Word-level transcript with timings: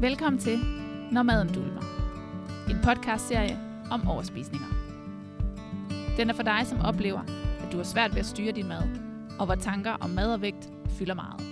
Velkommen 0.00 0.40
til 0.40 0.58
Når 1.12 1.22
maden 1.22 1.48
dulmer. 1.48 1.80
En 2.70 2.76
podcastserie 2.84 3.58
om 3.90 4.08
overspisninger. 4.08 4.66
Den 6.16 6.30
er 6.30 6.34
for 6.34 6.42
dig, 6.42 6.60
som 6.66 6.80
oplever, 6.80 7.20
at 7.66 7.72
du 7.72 7.76
har 7.76 7.84
svært 7.84 8.14
ved 8.14 8.20
at 8.20 8.26
styre 8.26 8.52
din 8.52 8.68
mad, 8.68 8.82
og 9.38 9.46
hvor 9.46 9.54
tanker 9.54 9.90
om 9.90 10.10
mad 10.10 10.32
og 10.32 10.42
vægt 10.42 10.68
fylder 10.98 11.14
meget. 11.14 11.42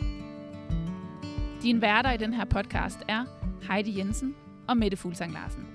Din 1.62 1.80
værter 1.80 2.12
i 2.12 2.16
den 2.16 2.34
her 2.34 2.44
podcast 2.44 2.98
er 3.08 3.24
Heidi 3.70 3.98
Jensen 3.98 4.34
og 4.68 4.76
Mette 4.76 4.96
Fuglsang 4.96 5.32
Larsen. 5.32 5.66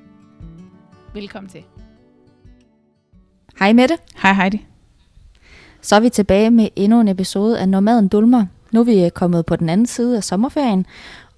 Velkommen 1.14 1.50
til. 1.50 1.64
Hej 3.60 3.74
Mette. 3.74 3.98
Hej 4.16 4.34
Heidi. 4.34 4.66
Så 5.82 5.96
er 5.96 6.00
vi 6.00 6.10
tilbage 6.10 6.52
med 6.52 6.70
endnu 6.76 7.02
en 7.02 7.08
episode 7.08 7.60
af 7.60 7.70
Når 7.70 7.80
maden 7.80 8.08
dulmer. 8.08 8.46
Nu 8.72 8.80
er 8.80 8.84
vi 8.84 9.10
kommet 9.10 9.46
på 9.46 9.56
den 9.56 9.70
anden 9.70 9.88
side 9.88 10.18
af 10.18 10.24
sommerferien, 10.24 10.86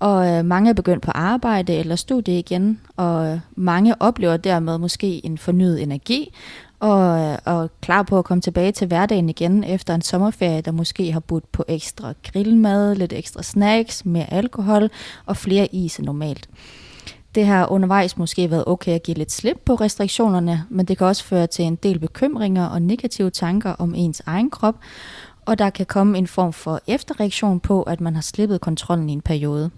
og 0.04 0.28
øh, 0.28 0.46
mange 0.46 0.70
er 0.70 0.74
begyndt 0.74 1.02
på 1.04 1.12
arbejde 1.12 1.76
eller 1.76 1.96
studie 1.96 2.40
igen, 2.40 2.80
og 2.98 3.28
øh, 3.28 3.40
mange 3.56 4.02
oplever 4.02 4.38
dermed 4.38 4.78
måske 4.78 5.26
en 5.26 5.38
fornyet 5.38 5.84
energi, 5.84 6.34
og, 6.80 7.20
øh, 7.20 7.38
og 7.46 7.70
klar 7.82 8.04
på 8.04 8.20
at 8.20 8.26
komme 8.26 8.42
tilbage 8.42 8.72
til 8.72 8.88
hverdagen 8.88 9.30
igen 9.30 9.64
efter 9.64 9.96
en 9.96 10.02
sommerferie, 10.02 10.62
der 10.62 10.72
måske 10.72 11.12
har 11.12 11.20
budt 11.20 11.52
på 11.52 11.66
ekstra 11.68 12.14
grillmad, 12.24 12.96
lidt 12.96 13.14
ekstra 13.14 13.44
snacks, 13.44 14.06
mere 14.06 14.34
alkohol 14.34 14.90
og 15.26 15.38
flere 15.38 15.76
is 15.76 15.98
end 15.98 16.06
normalt. 16.06 16.50
Det 17.36 17.46
har 17.46 17.72
undervejs 17.72 18.18
måske 18.18 18.52
været 18.52 18.64
okay 18.68 18.92
at 18.92 19.04
give 19.04 19.18
lidt 19.18 19.32
slip 19.32 19.58
på 19.66 19.76
restriktionerne, 19.76 20.64
men 20.70 20.86
det 20.86 20.98
kan 20.98 21.08
også 21.08 21.24
føre 21.24 21.48
til 21.48 21.66
en 21.66 21.76
del 21.76 22.00
bekymringer 22.00 22.66
og 22.66 22.82
negative 22.82 23.30
tanker 23.30 23.72
om 23.80 23.96
ens 23.96 24.22
egen 24.26 24.50
krop, 24.50 24.76
og 25.46 25.60
der 25.60 25.70
kan 25.70 25.86
komme 25.86 26.18
en 26.18 26.28
form 26.28 26.54
for 26.54 26.82
efterreaktion 26.88 27.60
på, 27.60 27.84
at 27.84 28.02
man 28.02 28.16
har 28.16 28.22
slippet 28.22 28.62
kontrollen 28.62 29.10
i 29.10 29.14
en 29.14 29.22
periode. 29.22 29.72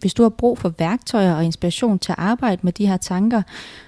Hvis 0.00 0.14
du 0.14 0.22
har 0.22 0.30
brug 0.30 0.58
for 0.58 0.68
værktøjer 0.78 1.34
og 1.34 1.44
inspiration 1.44 1.98
til 1.98 2.12
at 2.12 2.18
arbejde 2.18 2.60
med 2.62 2.72
de 2.72 2.86
her 2.86 2.96
tanker, 2.96 3.42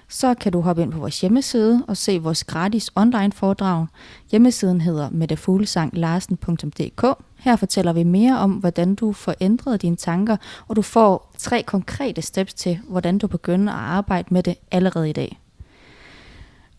så 0.08 0.34
kan 0.34 0.52
du 0.52 0.60
hoppe 0.60 0.82
ind 0.82 0.92
på 0.92 0.98
vores 0.98 1.20
hjemmeside 1.20 1.84
og 1.88 1.96
se 1.96 2.18
vores 2.18 2.44
gratis 2.44 2.90
online 2.94 3.32
foredrag. 3.32 3.86
Hjemmesiden 4.30 4.80
hedder 4.80 5.10
mettefuglesanglarsen.dk. 5.10 7.04
Her 7.36 7.56
fortæller 7.56 7.92
vi 7.92 8.02
mere 8.02 8.38
om, 8.38 8.50
hvordan 8.52 8.94
du 8.94 9.12
får 9.12 9.34
ændret 9.40 9.82
dine 9.82 9.96
tanker, 9.96 10.36
og 10.68 10.76
du 10.76 10.82
får 10.82 11.32
tre 11.38 11.62
konkrete 11.62 12.22
steps 12.22 12.54
til, 12.54 12.78
hvordan 12.88 13.18
du 13.18 13.26
begynder 13.26 13.72
at 13.72 13.78
arbejde 13.78 14.28
med 14.30 14.42
det 14.42 14.54
allerede 14.70 15.10
i 15.10 15.12
dag. 15.12 15.38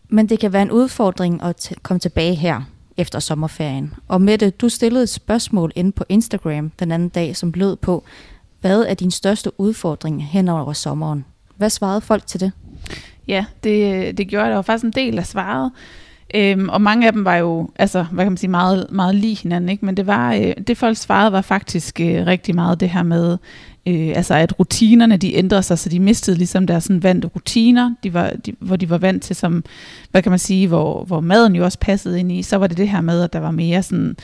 Men 0.08 0.28
det 0.28 0.40
kan 0.40 0.52
være 0.52 0.62
en 0.62 0.70
udfordring 0.70 1.42
at 1.42 1.72
komme 1.82 2.00
tilbage 2.00 2.34
her 2.34 2.62
efter 2.96 3.18
sommerferien. 3.18 3.94
Og 4.08 4.20
Mette, 4.20 4.50
du 4.50 4.68
stillede 4.68 5.02
et 5.02 5.08
spørgsmål 5.08 5.72
ind 5.74 5.92
på 5.92 6.04
Instagram 6.08 6.70
den 6.70 6.92
anden 6.92 7.08
dag, 7.08 7.36
som 7.36 7.52
lød 7.56 7.76
på, 7.76 8.04
hvad 8.60 8.80
er 8.82 8.94
din 8.94 9.10
største 9.10 9.60
udfordring 9.60 10.24
hen 10.24 10.48
over 10.48 10.72
sommeren? 10.72 11.24
Hvad 11.56 11.70
svarede 11.70 12.00
folk 12.00 12.26
til 12.26 12.40
det? 12.40 12.52
Ja, 13.28 13.44
det, 13.64 14.18
det 14.18 14.28
gjorde 14.28 14.48
der 14.48 14.54
var 14.54 14.62
faktisk 14.62 14.84
en 14.84 14.92
del 14.92 15.18
af 15.18 15.26
svaret. 15.26 15.70
Øhm, 16.34 16.68
og 16.68 16.80
mange 16.80 17.06
af 17.06 17.12
dem 17.12 17.24
var 17.24 17.36
jo, 17.36 17.70
altså, 17.76 18.02
hvad 18.02 18.24
kan 18.24 18.32
man 18.32 18.36
sige, 18.36 18.50
meget, 18.50 18.86
meget 18.90 19.14
lige 19.14 19.36
hinanden, 19.42 19.68
ikke? 19.68 19.84
Men 19.84 19.96
det, 19.96 20.06
var, 20.06 20.34
øh, 20.34 20.52
det 20.66 20.78
folk 20.78 20.96
svarede 20.96 21.32
var 21.32 21.40
faktisk 21.40 22.00
øh, 22.00 22.26
rigtig 22.26 22.54
meget 22.54 22.80
det 22.80 22.90
her 22.90 23.02
med, 23.02 23.38
øh, 23.86 24.12
altså 24.16 24.34
at 24.34 24.58
rutinerne, 24.58 25.16
de 25.16 25.34
ændrede 25.34 25.62
sig, 25.62 25.78
så 25.78 25.88
de 25.88 26.00
mistede 26.00 26.36
ligesom 26.36 26.66
deres 26.66 26.84
sådan 26.84 27.02
vante 27.02 27.28
rutiner, 27.28 27.94
de 28.02 28.14
var, 28.14 28.30
de, 28.46 28.52
hvor 28.58 28.76
de 28.76 28.90
var 28.90 28.98
vant 28.98 29.22
til 29.22 29.36
som, 29.36 29.64
hvad 30.10 30.22
kan 30.22 30.32
man 30.32 30.38
sige, 30.38 30.68
hvor, 30.68 31.04
hvor 31.04 31.20
maden 31.20 31.56
jo 31.56 31.64
også 31.64 31.78
passede 31.78 32.20
ind 32.20 32.32
i, 32.32 32.42
så 32.42 32.56
var 32.56 32.66
det 32.66 32.76
det 32.76 32.88
her 32.88 33.00
med, 33.00 33.22
at 33.22 33.32
der 33.32 33.40
var 33.40 33.50
mere 33.50 33.82
sådan 33.82 34.16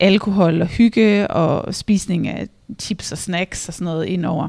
alkohol 0.00 0.62
og 0.62 0.68
hygge 0.68 1.28
og 1.28 1.74
spisning 1.74 2.28
af 2.28 2.48
chips 2.80 3.12
og 3.12 3.18
snacks 3.18 3.68
og 3.68 3.74
sådan 3.74 3.84
noget 3.84 4.06
indover, 4.06 4.48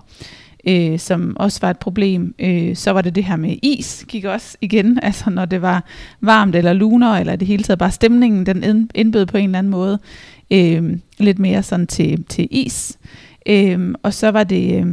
øh, 0.67 0.99
som 0.99 1.37
også 1.39 1.59
var 1.61 1.69
et 1.69 1.79
problem. 1.79 2.35
Øh, 2.39 2.75
så 2.75 2.91
var 2.91 3.01
det 3.01 3.15
det 3.15 3.23
her 3.23 3.35
med 3.35 3.57
is, 3.61 4.05
gik 4.07 4.25
også 4.25 4.57
igen, 4.61 4.99
altså 5.03 5.29
når 5.29 5.45
det 5.45 5.61
var 5.61 5.83
varmt 6.21 6.55
eller 6.55 6.73
luner, 6.73 7.13
eller 7.13 7.35
det 7.35 7.47
hele 7.47 7.63
taget 7.63 7.79
bare 7.79 7.91
stemningen, 7.91 8.45
den 8.45 8.89
indbød 8.95 9.25
på 9.25 9.37
en 9.37 9.45
eller 9.45 9.59
anden 9.59 9.71
måde 9.71 9.99
øh, 10.51 10.97
lidt 11.17 11.39
mere 11.39 11.63
sådan 11.63 11.87
til, 11.87 12.23
til 12.23 12.47
is. 12.51 12.97
Øh, 13.45 13.95
og 14.03 14.13
så 14.13 14.31
var 14.31 14.43
det 14.43 14.75
øh, 14.75 14.87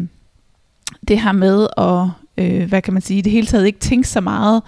det 1.08 1.20
her 1.20 1.32
med 1.32 1.66
at, 1.78 2.08
øh, 2.44 2.68
hvad 2.68 2.82
kan 2.82 2.92
man 2.92 3.02
sige, 3.02 3.22
det 3.22 3.32
hele 3.32 3.46
taget 3.46 3.66
ikke 3.66 3.78
tænke 3.78 4.08
så 4.08 4.20
meget 4.20 4.62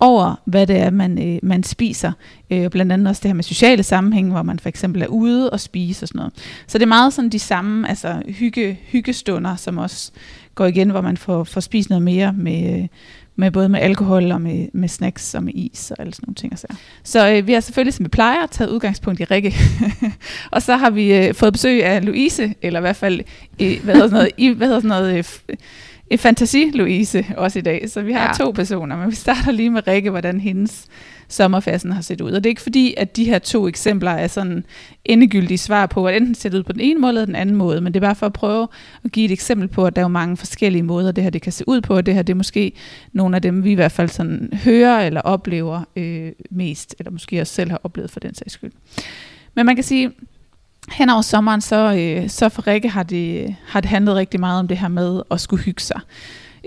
over, 0.00 0.40
hvad 0.44 0.66
det 0.66 0.76
er, 0.76 0.90
man, 0.90 1.34
øh, 1.34 1.38
man 1.42 1.62
spiser. 1.62 2.12
Øh, 2.50 2.70
blandt 2.70 2.92
andet 2.92 3.08
også 3.08 3.20
det 3.22 3.28
her 3.28 3.34
med 3.34 3.44
sociale 3.44 3.82
sammenhæng, 3.82 4.30
hvor 4.30 4.42
man 4.42 4.58
for 4.58 4.68
eksempel 4.68 5.02
er 5.02 5.06
ude 5.06 5.50
og 5.50 5.60
spise 5.60 6.04
og 6.04 6.08
sådan 6.08 6.18
noget. 6.18 6.32
Så 6.66 6.78
det 6.78 6.82
er 6.82 6.88
meget 6.88 7.12
sådan 7.12 7.30
de 7.30 7.38
samme 7.38 7.88
altså, 7.88 8.22
hygge, 8.28 8.78
hyggestunder, 8.86 9.56
som 9.56 9.78
også 9.78 10.12
går 10.54 10.66
igen, 10.66 10.90
hvor 10.90 11.00
man 11.00 11.16
får, 11.16 11.44
får 11.44 11.60
spist 11.60 11.90
noget 11.90 12.02
mere 12.02 12.32
med, 12.32 12.82
øh, 12.82 12.88
med 13.36 13.50
både 13.50 13.68
med 13.68 13.80
alkohol 13.80 14.32
og 14.32 14.40
med, 14.40 14.68
med 14.72 14.88
snacks 14.88 15.34
og 15.34 15.44
med 15.44 15.52
is 15.54 15.90
og 15.90 15.96
alle 16.00 16.14
sådan 16.14 16.24
nogle 16.26 16.34
ting. 16.34 16.52
Og 16.52 16.58
Så, 16.58 16.66
så 17.04 17.32
øh, 17.32 17.46
vi 17.46 17.52
har 17.52 17.60
selvfølgelig, 17.60 17.94
som 17.94 18.04
vi 18.04 18.08
plejer, 18.08 18.46
taget 18.46 18.70
udgangspunkt 18.70 19.20
i 19.20 19.24
Rikke. 19.24 19.54
og 20.54 20.62
så 20.62 20.76
har 20.76 20.90
vi 20.90 21.14
øh, 21.14 21.34
fået 21.34 21.52
besøg 21.52 21.84
af 21.84 22.04
Louise, 22.04 22.54
eller 22.62 22.80
i 22.80 22.82
hvert 22.82 22.96
fald, 22.96 23.20
øh, 23.60 23.84
hvad 23.84 23.94
hedder 23.94 24.08
sådan 24.08 24.10
noget, 24.10 24.30
i, 24.36 24.48
hvad 24.48 24.66
hedder 24.66 24.80
sådan 24.80 24.88
noget 24.88 25.18
øh, 25.18 25.56
en 26.10 26.18
fantasi 26.18 26.70
Louise 26.74 27.26
også 27.36 27.58
i 27.58 27.62
dag, 27.62 27.90
så 27.90 28.02
vi 28.02 28.12
har 28.12 28.26
ja. 28.26 28.44
to 28.44 28.50
personer, 28.50 28.96
men 28.96 29.10
vi 29.10 29.14
starter 29.14 29.50
lige 29.50 29.70
med 29.70 29.86
Rikke, 29.88 30.10
hvordan 30.10 30.40
hendes 30.40 30.86
sommerfasen 31.28 31.92
har 31.92 32.00
set 32.00 32.20
ud. 32.20 32.30
Og 32.30 32.44
det 32.44 32.46
er 32.46 32.50
ikke 32.50 32.62
fordi, 32.62 32.94
at 32.96 33.16
de 33.16 33.24
her 33.24 33.38
to 33.38 33.68
eksempler 33.68 34.10
er 34.10 34.26
sådan 34.26 34.64
endegyldige 35.04 35.58
svar 35.58 35.86
på, 35.86 36.06
at 36.06 36.16
enten 36.16 36.34
ser 36.34 36.56
ud 36.58 36.62
på 36.62 36.72
den 36.72 36.80
ene 36.80 37.00
måde 37.00 37.10
eller 37.10 37.24
den 37.24 37.34
anden 37.34 37.56
måde, 37.56 37.80
men 37.80 37.94
det 37.94 38.00
er 38.00 38.06
bare 38.06 38.14
for 38.14 38.26
at 38.26 38.32
prøve 38.32 38.68
at 39.04 39.12
give 39.12 39.24
et 39.24 39.32
eksempel 39.32 39.68
på, 39.68 39.86
at 39.86 39.96
der 39.96 40.02
er 40.02 40.04
jo 40.04 40.08
mange 40.08 40.36
forskellige 40.36 40.82
måder, 40.82 41.12
det 41.12 41.24
her 41.24 41.30
det 41.30 41.42
kan 41.42 41.52
se 41.52 41.64
ud 41.66 41.80
på, 41.80 41.96
og 41.96 42.06
det 42.06 42.14
her 42.14 42.22
det 42.22 42.32
er 42.32 42.36
måske 42.36 42.72
nogle 43.12 43.36
af 43.36 43.42
dem, 43.42 43.64
vi 43.64 43.70
i 43.70 43.74
hvert 43.74 43.92
fald 43.92 44.08
sådan 44.08 44.48
hører 44.64 45.06
eller 45.06 45.20
oplever 45.20 45.82
øh, 45.96 46.32
mest, 46.50 46.94
eller 46.98 47.10
måske 47.10 47.40
også 47.40 47.54
selv 47.54 47.70
har 47.70 47.80
oplevet 47.84 48.10
for 48.10 48.20
den 48.20 48.34
sags 48.34 48.52
skyld. 48.52 48.72
Men 49.54 49.66
man 49.66 49.74
kan 49.74 49.84
sige, 49.84 50.10
hen 50.90 51.10
over 51.10 51.22
sommeren, 51.22 51.60
så, 51.60 51.94
øh, 51.94 52.28
så 52.28 52.48
for 52.48 52.66
Rikke 52.66 52.88
har 52.88 53.02
det, 53.02 53.56
har 53.66 53.80
det 53.80 53.90
handlet 53.90 54.16
rigtig 54.16 54.40
meget 54.40 54.58
om 54.58 54.68
det 54.68 54.78
her 54.78 54.88
med 54.88 55.22
at 55.30 55.40
skulle 55.40 55.64
hygge 55.64 55.82
sig. 55.82 56.00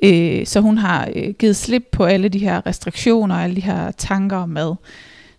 Øh, 0.04 0.46
så 0.46 0.60
hun 0.62 0.78
har 0.78 1.10
øh, 1.16 1.34
givet 1.40 1.56
slip 1.56 1.84
på 1.92 2.06
alle 2.06 2.30
de 2.30 2.40
her 2.40 2.66
restriktioner, 2.66 3.36
alle 3.36 3.56
de 3.56 3.62
her 3.62 3.92
tanker 3.92 4.38
om 4.38 4.50
mad. 4.50 4.76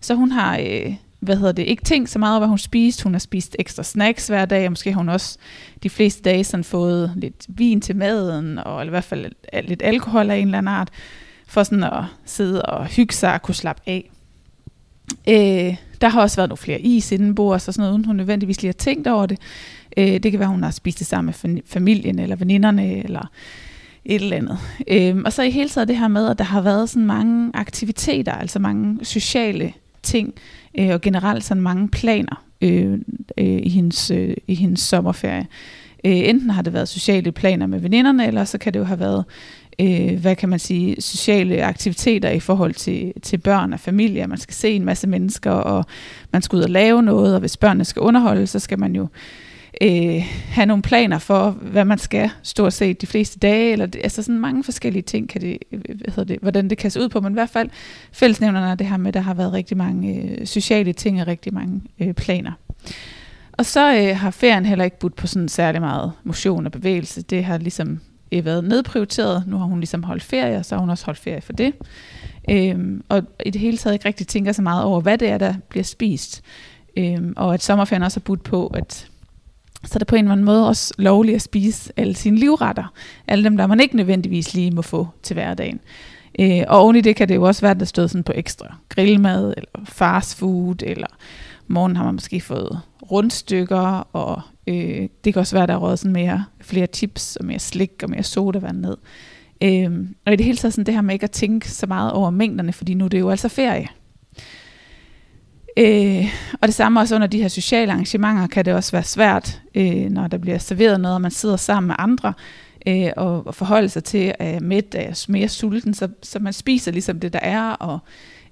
Så 0.01 0.15
hun 0.15 0.31
har, 0.31 0.57
øh, 0.57 0.93
hvad 1.19 1.35
hedder 1.35 1.51
det, 1.51 1.63
ikke 1.63 1.83
tænkt 1.83 2.09
så 2.09 2.19
meget 2.19 2.31
over, 2.31 2.39
hvad 2.39 2.47
hun 2.47 2.57
spiste. 2.57 3.03
Hun 3.03 3.13
har 3.13 3.19
spist 3.19 3.55
ekstra 3.59 3.83
snacks 3.83 4.27
hver 4.27 4.45
dag, 4.45 4.65
og 4.65 4.71
måske 4.71 4.91
har 4.91 4.97
hun 4.97 5.09
også 5.09 5.37
de 5.83 5.89
fleste 5.89 6.21
dage 6.21 6.43
sådan 6.43 6.63
fået 6.63 7.13
lidt 7.15 7.45
vin 7.47 7.81
til 7.81 7.95
maden, 7.95 8.57
og 8.57 8.81
eller 8.81 8.89
i 8.89 8.95
hvert 8.95 9.03
fald 9.03 9.21
lidt, 9.21 9.69
lidt 9.69 9.81
alkohol 9.83 10.31
af 10.31 10.37
en 10.37 10.47
eller 10.47 10.57
anden 10.57 10.73
art, 10.73 10.89
for 11.47 11.63
sådan 11.63 11.83
at 11.83 12.03
sidde 12.25 12.61
og 12.61 12.85
hygge 12.85 13.13
sig 13.13 13.33
og 13.33 13.41
kunne 13.41 13.55
slappe 13.55 13.81
af. 13.85 14.11
Øh, 15.29 15.75
der 16.01 16.09
har 16.09 16.21
også 16.21 16.35
været 16.35 16.49
nogle 16.49 16.57
flere 16.57 16.81
is 16.81 17.11
indenbords 17.11 17.67
og 17.67 17.73
sådan 17.73 17.81
noget, 17.81 17.93
uden 17.93 18.05
hun 18.05 18.15
nødvendigvis 18.15 18.61
lige 18.61 18.69
har 18.69 18.73
tænkt 18.73 19.07
over 19.07 19.25
det. 19.25 19.39
Øh, 19.97 20.07
det 20.07 20.31
kan 20.31 20.39
være, 20.39 20.49
hun 20.49 20.63
har 20.63 20.71
spist 20.71 20.99
det 20.99 21.07
sammen 21.07 21.33
med 21.43 21.61
familien 21.65 22.19
eller 22.19 22.35
veninderne 22.35 23.03
eller 23.03 23.31
et 24.05 24.21
eller 24.21 24.37
andet. 24.37 24.57
Øh, 24.87 25.17
og 25.25 25.33
så 25.33 25.43
i 25.43 25.51
hele 25.51 25.69
taget 25.69 25.87
det 25.87 25.97
her 25.97 26.07
med, 26.07 26.29
at 26.29 26.37
der 26.37 26.43
har 26.43 26.61
været 26.61 26.89
sådan 26.89 27.05
mange 27.05 27.51
aktiviteter, 27.53 28.31
altså 28.31 28.59
mange 28.59 29.05
sociale 29.05 29.73
ting, 30.03 30.33
øh, 30.79 30.89
og 30.89 31.01
generelt 31.01 31.43
sådan 31.43 31.63
mange 31.63 31.89
planer 31.89 32.43
øh, 32.61 32.99
øh, 33.37 33.59
i, 33.63 33.69
hendes, 33.69 34.11
øh, 34.11 34.37
i 34.47 34.55
hendes 34.55 34.79
sommerferie. 34.79 35.47
Øh, 36.05 36.29
enten 36.29 36.49
har 36.49 36.61
det 36.61 36.73
været 36.73 36.89
sociale 36.89 37.31
planer 37.31 37.67
med 37.67 37.79
veninderne, 37.79 38.27
eller 38.27 38.43
så 38.43 38.57
kan 38.57 38.73
det 38.73 38.79
jo 38.79 38.83
have 38.83 38.99
været 38.99 39.25
øh, 39.79 40.19
hvad 40.19 40.35
kan 40.35 40.49
man 40.49 40.59
sige, 40.59 41.01
sociale 41.01 41.63
aktiviteter 41.63 42.29
i 42.29 42.39
forhold 42.39 42.73
til, 42.73 43.13
til 43.21 43.37
børn 43.37 43.73
og 43.73 43.79
familie. 43.79 44.27
Man 44.27 44.37
skal 44.37 44.53
se 44.53 44.69
en 44.69 44.85
masse 44.85 45.07
mennesker, 45.07 45.51
og 45.51 45.85
man 46.31 46.41
skal 46.41 46.57
ud 46.57 46.63
og 46.63 46.69
lave 46.69 47.03
noget, 47.03 47.33
og 47.33 47.39
hvis 47.39 47.57
børnene 47.57 47.85
skal 47.85 47.99
underholde, 47.99 48.47
så 48.47 48.59
skal 48.59 48.79
man 48.79 48.95
jo 48.95 49.07
øh, 49.81 50.23
have 50.49 50.65
nogle 50.65 50.83
planer 50.83 51.19
for, 51.19 51.49
hvad 51.49 51.85
man 51.85 51.97
skal 51.97 52.29
stort 52.43 52.73
set 52.73 53.01
de 53.01 53.07
fleste 53.07 53.39
dage, 53.39 53.71
eller 53.71 53.85
det, 53.85 54.01
altså 54.03 54.23
sådan 54.23 54.39
mange 54.39 54.63
forskellige 54.63 55.03
ting, 55.03 55.29
kan 55.29 55.41
det, 55.41 55.57
hvad 55.69 56.13
hedder 56.13 56.23
det, 56.23 56.37
hvordan 56.41 56.69
det 56.69 56.77
kan 56.77 56.91
se 56.91 57.01
ud 57.01 57.09
på, 57.09 57.19
men 57.19 57.31
i 57.31 57.33
hvert 57.33 57.49
fald 57.49 57.69
fællesnævnerne 58.11 58.71
er 58.71 58.75
det 58.75 58.87
her 58.87 58.97
med, 58.97 59.07
at 59.07 59.13
der 59.13 59.19
har 59.19 59.33
været 59.33 59.53
rigtig 59.53 59.77
mange 59.77 60.21
øh, 60.21 60.47
sociale 60.47 60.93
ting 60.93 61.21
og 61.21 61.27
rigtig 61.27 61.53
mange 61.53 61.81
øh, 61.99 62.13
planer. 62.13 62.51
Og 63.51 63.65
så 63.65 63.95
øh, 63.95 64.17
har 64.17 64.31
ferien 64.31 64.65
heller 64.65 64.85
ikke 64.85 64.99
budt 64.99 65.15
på 65.15 65.27
sådan 65.27 65.49
særlig 65.49 65.81
meget 65.81 66.11
motion 66.23 66.65
og 66.65 66.71
bevægelse. 66.71 67.21
Det 67.21 67.43
har 67.43 67.57
ligesom 67.57 67.99
Øh, 68.31 68.45
været 68.45 68.63
nedprioriteret. 68.63 69.43
Nu 69.47 69.57
har 69.57 69.65
hun 69.65 69.79
ligesom 69.79 70.03
holdt 70.03 70.23
ferie, 70.23 70.57
og 70.57 70.65
så 70.65 70.75
har 70.75 70.79
hun 70.79 70.89
også 70.89 71.05
holdt 71.05 71.19
ferie 71.19 71.41
for 71.41 71.53
det. 71.53 71.73
Øhm, 72.49 73.03
og 73.09 73.23
i 73.45 73.49
det 73.49 73.61
hele 73.61 73.77
taget 73.77 73.93
ikke 73.93 74.07
rigtig 74.07 74.27
tænker 74.27 74.51
så 74.51 74.61
meget 74.61 74.83
over, 74.83 75.01
hvad 75.01 75.17
det 75.17 75.29
er, 75.29 75.37
der 75.37 75.53
bliver 75.69 75.83
spist. 75.83 76.41
Øhm, 76.97 77.33
og 77.37 77.53
at 77.53 77.63
sommerferien 77.63 78.03
også 78.03 78.19
har 78.19 78.23
budt 78.23 78.43
på, 78.43 78.67
at 78.67 79.07
så 79.83 79.91
er 79.95 79.99
det 79.99 80.07
på 80.07 80.15
en 80.15 80.25
eller 80.25 80.31
anden 80.31 80.45
måde 80.45 80.67
også 80.67 80.93
lovligt 80.97 81.35
at 81.35 81.41
spise 81.41 81.93
alle 81.97 82.15
sine 82.15 82.37
livretter. 82.37 82.93
Alle 83.27 83.43
dem, 83.43 83.57
der 83.57 83.67
man 83.67 83.79
ikke 83.79 83.95
nødvendigvis 83.95 84.53
lige 84.53 84.71
må 84.71 84.81
få 84.81 85.07
til 85.23 85.33
hverdagen. 85.33 85.79
Øh, 86.39 86.63
og 86.67 86.79
oven 86.79 86.95
i 86.95 87.01
det 87.01 87.15
kan 87.15 87.29
det 87.29 87.35
jo 87.35 87.43
også 87.43 87.61
være, 87.61 87.71
at 87.71 87.79
der 87.79 87.85
stod 87.85 88.07
sådan 88.07 88.23
på 88.23 88.31
ekstra 88.35 88.75
grillmad, 88.89 89.53
eller 89.57 89.85
fast 89.85 90.37
food, 90.37 90.75
eller 90.83 91.07
morgen 91.67 91.95
har 91.95 92.05
man 92.05 92.13
måske 92.13 92.41
fået 92.41 92.79
rundstykker, 93.11 94.07
og 94.13 94.41
øh, 94.67 95.09
det 95.23 95.33
kan 95.33 95.39
også 95.39 95.55
være, 95.55 95.67
der 95.67 95.73
er 95.73 95.77
røget 95.77 95.99
sådan 95.99 96.13
mere, 96.13 96.45
flere 96.61 96.87
tips, 96.87 97.35
og 97.35 97.45
mere 97.45 97.59
slik, 97.59 98.03
og 98.03 98.09
mere 98.09 98.23
sodavand 98.23 98.77
ned. 98.77 98.97
Øh, 99.63 100.07
og 100.25 100.33
i 100.33 100.35
det 100.35 100.45
hele 100.45 100.57
taget 100.57 100.73
sådan 100.73 100.85
det 100.85 100.93
her 100.93 101.01
med 101.01 101.13
ikke 101.13 101.23
at 101.23 101.31
tænke 101.31 101.71
så 101.71 101.87
meget 101.87 102.11
over 102.11 102.29
mængderne, 102.29 102.73
fordi 102.73 102.93
nu 102.93 103.05
er 103.05 103.09
det 103.09 103.19
jo 103.19 103.29
altså 103.29 103.49
ferie. 103.49 103.87
Øh, 105.77 106.25
og 106.61 106.67
det 106.67 106.75
samme 106.75 106.99
også 106.99 107.15
under 107.15 107.27
de 107.27 107.41
her 107.41 107.47
sociale 107.47 107.91
arrangementer 107.91 108.47
kan 108.47 108.65
det 108.65 108.73
også 108.73 108.91
være 108.91 109.03
svært, 109.03 109.61
øh, 109.75 110.09
når 110.09 110.27
der 110.27 110.37
bliver 110.37 110.57
serveret 110.57 111.01
noget, 111.01 111.15
og 111.15 111.21
man 111.21 111.31
sidder 111.31 111.57
sammen 111.57 111.87
med 111.87 111.95
andre, 111.99 112.33
øh, 112.87 113.09
og, 113.17 113.47
og 113.47 113.55
forholde 113.55 113.89
sig 113.89 114.03
til, 114.03 114.33
at 114.39 114.47
jeg 114.47 114.55
er 114.55 114.59
mæt, 114.59 114.95
er 114.95 115.25
mere 115.29 115.47
sulten, 115.47 115.93
så, 115.93 116.07
så 116.23 116.39
man 116.39 116.53
spiser 116.53 116.91
ligesom 116.91 117.19
det, 117.19 117.33
der 117.33 117.39
er, 117.39 117.69
og, 117.69 117.99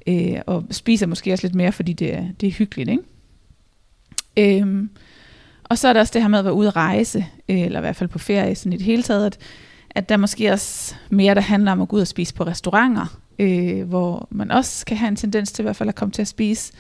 øh, 0.08 0.42
og 0.46 0.64
spiser 0.72 1.06
måske 1.08 1.34
også 1.34 1.48
lidt 1.48 1.56
mere, 1.56 1.72
fordi 1.72 1.94
det 1.94 2.14
er, 2.14 2.24
det 2.42 2.48
er 2.48 2.52
hyggeligt. 2.52 2.90
Ikke? 2.90 3.04
Øhm, 4.62 4.90
og 5.64 5.78
så 5.78 5.88
er 5.88 5.94
der 5.94 6.00
også 6.00 6.14
det 6.14 6.22
her 6.22 6.30
med 6.30 6.40
at 6.40 6.46
være 6.46 6.54
ude 6.54 6.68
at 6.68 6.76
rejse, 6.76 7.26
øh, 7.50 7.60
eller 7.60 7.80
i 7.80 7.82
hvert 7.82 7.96
fald 7.96 8.10
på 8.10 8.20
ferie 8.20 8.56
sådan 8.56 8.74
i 8.74 8.78
det 8.78 8.86
hele 8.86 9.04
taget, 9.04 9.26
at, 9.26 9.38
at 9.90 10.10
der 10.10 10.18
måske 10.18 10.52
også 10.52 10.96
mere, 11.10 11.36
der 11.36 11.42
handler 11.42 11.72
om 11.72 11.82
at 11.82 11.88
gå 11.88 11.96
ud 11.96 12.02
og 12.02 12.08
spise 12.08 12.34
på 12.34 12.44
restauranter, 12.44 13.20
øh, 13.40 13.84
hvor 13.84 14.28
man 14.32 14.52
også 14.52 14.86
kan 14.86 14.98
have 14.98 15.08
en 15.08 15.16
tendens 15.16 15.52
til 15.52 15.62
i 15.62 15.66
hvert 15.66 15.76
fald 15.76 15.90
at 15.90 15.96
komme 15.96 16.12
til 16.12 16.22
at 16.22 16.28
spise 16.28 16.74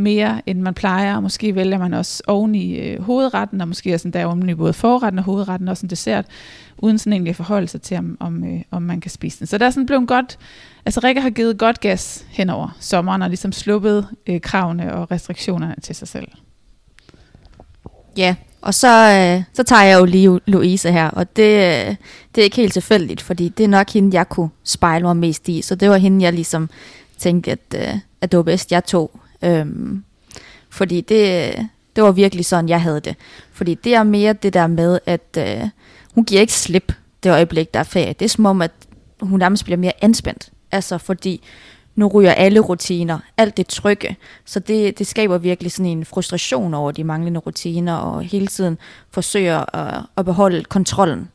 mere, 0.00 0.42
end 0.46 0.60
man 0.60 0.74
plejer, 0.74 1.16
og 1.16 1.22
måske 1.22 1.54
vælger 1.54 1.78
man 1.78 1.94
også 1.94 2.22
oven 2.26 2.54
i 2.54 2.78
øh, 2.78 3.02
hovedretten, 3.02 3.60
og 3.60 3.68
måske 3.68 3.94
også 3.94 4.08
der 4.08 4.26
oven 4.26 4.48
i 4.48 4.54
både 4.54 4.72
forretten 4.72 5.18
og 5.18 5.24
hovedretten, 5.24 5.68
og 5.68 5.72
også 5.72 5.86
en 5.86 5.90
dessert, 5.90 6.26
uden 6.78 6.98
sådan 6.98 7.12
egentlig 7.12 7.30
at 7.30 7.36
forholde 7.36 7.68
sig 7.68 7.82
til, 7.82 7.96
om, 7.96 8.16
om, 8.20 8.44
øh, 8.44 8.60
om 8.70 8.82
man 8.82 9.00
kan 9.00 9.10
spise 9.10 9.38
den. 9.38 9.46
Så 9.46 9.58
der 9.58 9.66
er 9.66 9.70
sådan 9.70 9.86
blevet 9.86 10.08
godt, 10.08 10.38
altså 10.86 11.00
Rikke 11.04 11.20
har 11.20 11.30
givet 11.30 11.58
godt 11.58 11.80
gas 11.80 12.26
hen 12.28 12.50
over 12.50 12.76
sommeren, 12.80 13.22
og 13.22 13.28
ligesom 13.28 13.52
sluppet 13.52 14.06
øh, 14.26 14.40
kravene 14.40 14.94
og 14.94 15.10
restriktionerne 15.10 15.74
til 15.82 15.94
sig 15.94 16.08
selv. 16.08 16.28
Ja, 18.16 18.34
og 18.60 18.74
så, 18.74 18.88
øh, 18.88 19.42
så 19.52 19.62
tager 19.62 19.82
jeg 19.82 20.00
jo 20.00 20.04
lige 20.04 20.40
Louise 20.46 20.92
her, 20.92 21.10
og 21.10 21.36
det, 21.36 21.42
øh, 21.42 21.96
det 22.34 22.40
er 22.40 22.44
ikke 22.44 22.56
helt 22.56 22.72
tilfældigt, 22.72 23.20
fordi 23.20 23.48
det 23.48 23.64
er 23.64 23.68
nok 23.68 23.90
hende, 23.90 24.16
jeg 24.16 24.28
kunne 24.28 24.50
spejle 24.64 25.04
mig 25.04 25.16
mest 25.16 25.48
i, 25.48 25.62
så 25.62 25.74
det 25.74 25.90
var 25.90 25.96
hende, 25.96 26.24
jeg 26.24 26.32
ligesom 26.32 26.70
tænkte, 27.18 27.50
at, 27.50 27.74
øh, 27.74 27.94
at 28.20 28.32
det 28.32 28.36
var 28.36 28.42
bedst, 28.42 28.72
jeg 28.72 28.84
tog 28.84 29.20
Øhm, 29.44 30.04
fordi 30.70 31.00
det, 31.00 31.54
det 31.96 32.04
var 32.04 32.12
virkelig 32.12 32.44
sådan, 32.44 32.68
jeg 32.68 32.82
havde 32.82 33.00
det. 33.00 33.16
Fordi 33.52 33.74
det 33.74 33.94
er 33.94 34.02
mere 34.02 34.32
det 34.32 34.54
der 34.54 34.66
med, 34.66 34.98
at 35.06 35.38
øh, 35.38 35.68
hun 36.14 36.24
giver 36.24 36.40
ikke 36.40 36.52
slip 36.52 36.92
det 37.22 37.30
øjeblik, 37.32 37.74
der 37.74 37.80
er 37.80 37.84
ferie. 37.84 38.12
Det 38.12 38.24
er 38.24 38.28
som 38.28 38.46
om, 38.46 38.62
at 38.62 38.72
hun 39.20 39.38
nærmest 39.38 39.64
bliver 39.64 39.76
mere 39.78 39.92
anspændt. 40.02 40.50
Altså 40.72 40.98
fordi 40.98 41.42
nu 41.94 42.06
ryger 42.06 42.32
alle 42.32 42.60
rutiner, 42.60 43.18
alt 43.36 43.56
det 43.56 43.66
trygge. 43.66 44.16
Så 44.44 44.60
det, 44.60 44.98
det 44.98 45.06
skaber 45.06 45.38
virkelig 45.38 45.72
sådan 45.72 45.90
en 45.90 46.04
frustration 46.04 46.74
over 46.74 46.92
de 46.92 47.04
manglende 47.04 47.40
rutiner, 47.40 47.94
og 47.94 48.22
hele 48.22 48.46
tiden 48.46 48.78
forsøger 49.10 49.76
at, 49.76 50.02
at 50.16 50.24
beholde 50.24 50.64
kontrollen. 50.64 51.28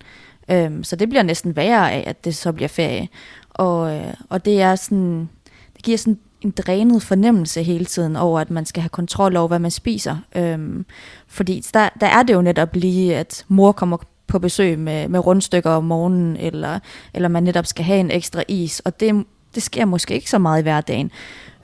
Øhm, 0.51 0.83
så 0.83 0.95
det 0.95 1.09
bliver 1.09 1.23
næsten 1.23 1.55
værre 1.55 1.91
af, 1.91 2.03
at 2.07 2.25
det 2.25 2.35
så 2.35 2.51
bliver 2.51 2.67
ferie. 2.67 3.07
Og, 3.49 3.95
øh, 3.95 4.13
og 4.29 4.45
det 4.45 4.61
er 4.61 4.75
sådan, 4.75 5.29
det 5.75 5.83
giver 5.83 5.97
sådan 5.97 6.19
en 6.45 6.51
drænet 6.51 7.03
fornemmelse 7.03 7.63
hele 7.63 7.85
tiden 7.85 8.15
over, 8.15 8.39
at 8.39 8.51
man 8.51 8.65
skal 8.65 8.81
have 8.81 8.89
kontrol 8.89 9.35
over, 9.35 9.47
hvad 9.47 9.59
man 9.59 9.71
spiser. 9.71 10.17
Øhm, 10.35 10.85
fordi 11.27 11.63
der, 11.73 11.89
der 12.01 12.07
er 12.07 12.23
det 12.23 12.33
jo 12.33 12.41
netop 12.41 12.75
lige, 12.75 13.15
at 13.15 13.45
mor 13.47 13.71
kommer 13.71 13.97
på 14.27 14.39
besøg 14.39 14.79
med, 14.79 15.07
med 15.07 15.19
rundstykker 15.19 15.69
om 15.69 15.83
morgenen, 15.83 16.37
eller, 16.37 16.79
eller 17.13 17.29
man 17.29 17.43
netop 17.43 17.65
skal 17.65 17.85
have 17.85 17.99
en 17.99 18.11
ekstra 18.11 18.43
is, 18.47 18.79
og 18.79 18.99
det, 18.99 19.25
det 19.55 19.63
sker 19.63 19.85
måske 19.85 20.13
ikke 20.13 20.29
så 20.29 20.39
meget 20.39 20.59
i 20.59 20.63
hverdagen. 20.63 21.11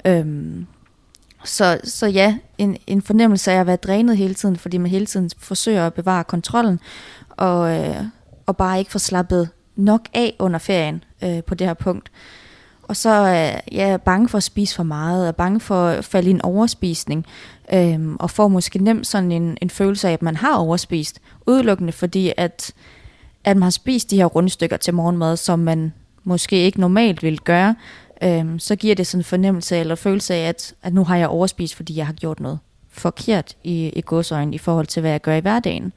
Øhm, 0.06 0.66
så, 1.44 1.80
så 1.84 2.08
ja, 2.08 2.38
en, 2.58 2.78
en 2.88 3.02
fornemmelse 3.02 3.52
af 3.52 3.60
at 3.60 3.68
være 3.68 3.76
drænet 3.76 4.18
hele 4.18 4.34
tiden, 4.34 4.58
fordi 4.58 4.78
man 4.78 4.92
hele 4.92 5.06
tiden 5.06 5.30
forsøger 5.38 5.88
at 5.88 5.94
bevare 5.94 6.24
kontrollen, 6.24 6.80
og, 7.30 7.80
øh, 7.80 8.04
og 8.46 8.58
bare 8.58 8.80
ikke 8.80 8.92
få 8.92 9.00
slappet 9.00 9.50
nok 9.76 10.02
af 10.14 10.36
under 10.40 10.60
ferien 10.60 11.04
øh, 11.24 11.44
på 11.44 11.56
det 11.56 11.68
her 11.68 11.74
punkt. 11.74 12.12
Og 12.92 12.98
så 12.98 13.10
er 13.10 13.62
jeg 13.72 14.02
bange 14.02 14.30
for 14.30 14.38
at 14.38 14.44
spise 14.44 14.76
for 14.76 14.84
meget, 14.84 15.28
og 15.28 15.36
bange 15.36 15.60
for 15.60 15.88
at 15.88 16.06
falde 16.06 16.30
i 16.30 16.34
en 16.34 16.42
overspisning, 16.42 17.26
øhm, 17.74 18.16
og 18.20 18.30
får 18.30 18.48
måske 18.48 18.84
nemt 18.84 19.08
sådan 19.08 19.32
en, 19.32 19.58
en 19.62 19.70
følelse 19.70 20.08
af, 20.08 20.14
at 20.14 20.22
man 20.22 20.36
har 20.36 20.58
overspist, 20.58 21.20
udelukkende 21.48 21.94
fordi, 21.94 22.34
at, 22.38 22.74
at 23.44 23.58
man 23.58 23.64
har 23.64 23.70
spist 23.70 24.12
de 24.12 24.18
her 24.18 24.26
rundstykker 24.26 24.78
til 24.78 24.94
morgenmad, 24.94 25.38
som 25.38 25.60
man 25.60 25.94
måske 26.24 26.56
ikke 26.56 26.80
normalt 26.80 27.24
ville 27.24 27.38
gøre, 27.38 27.76
øhm, 28.24 28.60
så 28.60 28.76
giver 28.76 28.96
det 28.96 29.08
sådan 29.08 29.20
en 29.20 29.26
fornemmelse 29.26 29.78
eller 29.78 29.96
følelse 29.96 30.34
af, 30.34 30.48
at, 30.48 30.74
at 30.84 30.94
nu 30.94 31.04
har 31.04 31.18
jeg 31.18 31.28
overspist, 31.28 31.76
fordi 31.76 31.96
jeg 31.96 32.06
har 32.06 32.14
gjort 32.14 32.40
noget 32.40 32.60
forkert 32.90 33.56
i, 33.64 33.90
i 33.96 34.02
godsøjen 34.06 34.54
i 34.54 34.58
forhold 34.58 34.88
til, 34.88 35.02
hvad 35.02 35.12
jeg 35.12 35.22
gør 35.22 35.36
i 35.36 35.40
hverdagen. 35.40 35.94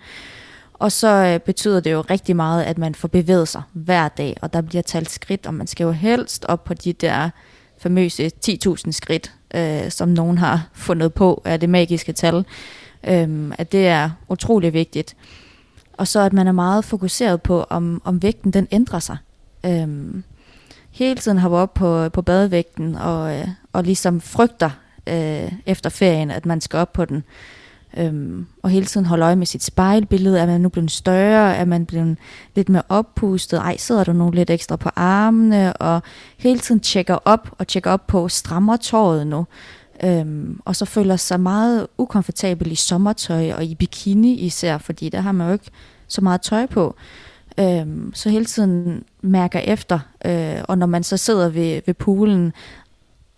Og 0.84 0.92
så 0.92 1.08
øh, 1.08 1.40
betyder 1.40 1.80
det 1.80 1.92
jo 1.92 2.00
rigtig 2.00 2.36
meget, 2.36 2.62
at 2.62 2.78
man 2.78 2.94
får 2.94 3.08
bevæget 3.08 3.48
sig 3.48 3.62
hver 3.72 4.08
dag, 4.08 4.36
og 4.42 4.52
der 4.52 4.60
bliver 4.60 4.82
talt 4.82 5.10
skridt, 5.10 5.46
og 5.46 5.54
man 5.54 5.66
skal 5.66 5.84
jo 5.84 5.92
helst 5.92 6.44
op 6.48 6.64
på 6.64 6.74
de 6.74 6.92
der 6.92 7.30
famøse 7.78 8.30
10.000 8.48 8.90
skridt, 8.90 9.32
øh, 9.54 9.90
som 9.90 10.08
nogen 10.08 10.38
har 10.38 10.68
fundet 10.72 11.14
på, 11.14 11.42
er 11.44 11.56
det 11.56 11.68
magiske 11.68 12.12
tal. 12.12 12.44
Øh, 13.06 13.52
at 13.58 13.72
det 13.72 13.86
er 13.86 14.10
utrolig 14.28 14.72
vigtigt. 14.72 15.16
Og 15.92 16.08
så 16.08 16.20
at 16.20 16.32
man 16.32 16.46
er 16.46 16.52
meget 16.52 16.84
fokuseret 16.84 17.42
på, 17.42 17.66
om, 17.70 18.02
om 18.04 18.22
vægten 18.22 18.50
den 18.50 18.68
ændrer 18.70 18.98
sig. 18.98 19.16
Øh, 19.66 19.88
hele 20.90 21.20
tiden 21.20 21.38
har 21.38 21.48
op 21.48 21.74
på, 21.74 22.08
på 22.08 22.22
badevægten, 22.22 22.94
og, 22.94 23.38
øh, 23.38 23.48
og 23.72 23.82
ligesom 23.82 24.20
frygter 24.20 24.70
øh, 25.06 25.52
efter 25.66 25.90
ferien, 25.90 26.30
at 26.30 26.46
man 26.46 26.60
skal 26.60 26.78
op 26.78 26.92
på 26.92 27.04
den. 27.04 27.24
Øhm, 27.96 28.46
og 28.62 28.70
hele 28.70 28.86
tiden 28.86 29.06
holde 29.06 29.24
øje 29.24 29.36
med 29.36 29.46
sit 29.46 29.62
spejlbillede. 29.62 30.38
Er 30.38 30.46
man 30.46 30.60
nu 30.60 30.68
blevet 30.68 30.90
større? 30.90 31.56
Er 31.56 31.64
man 31.64 31.86
blevet 31.86 32.16
lidt 32.54 32.68
mere 32.68 32.82
oppustet? 32.88 33.58
Ej, 33.58 33.76
sidder 33.76 34.04
der 34.04 34.12
nu 34.12 34.30
lidt 34.30 34.50
ekstra 34.50 34.76
på 34.76 34.90
armene? 34.96 35.72
Og 35.72 36.02
hele 36.38 36.58
tiden 36.58 36.80
tjekker 36.80 37.18
op 37.24 37.50
og 37.58 37.66
tjekker 37.66 37.90
op 37.90 38.06
på, 38.06 38.28
strammer 38.28 38.76
tåret 38.76 39.26
nu? 39.26 39.46
Øhm, 40.04 40.60
og 40.64 40.76
så 40.76 40.84
føler 40.84 41.16
sig 41.16 41.40
meget 41.40 41.86
ukomfortabel 41.98 42.72
i 42.72 42.74
sommertøj 42.74 43.52
og 43.52 43.64
i 43.64 43.74
bikini 43.74 44.34
især, 44.34 44.78
fordi 44.78 45.08
der 45.08 45.20
har 45.20 45.32
man 45.32 45.46
jo 45.46 45.52
ikke 45.52 45.70
så 46.08 46.20
meget 46.20 46.40
tøj 46.40 46.66
på. 46.66 46.96
Øhm, 47.60 48.10
så 48.14 48.28
hele 48.28 48.44
tiden 48.44 49.04
mærker 49.22 49.58
efter, 49.58 49.98
øh, 50.24 50.56
og 50.64 50.78
når 50.78 50.86
man 50.86 51.02
så 51.02 51.16
sidder 51.16 51.48
ved, 51.48 51.80
ved 51.86 51.94
poolen, 51.94 52.52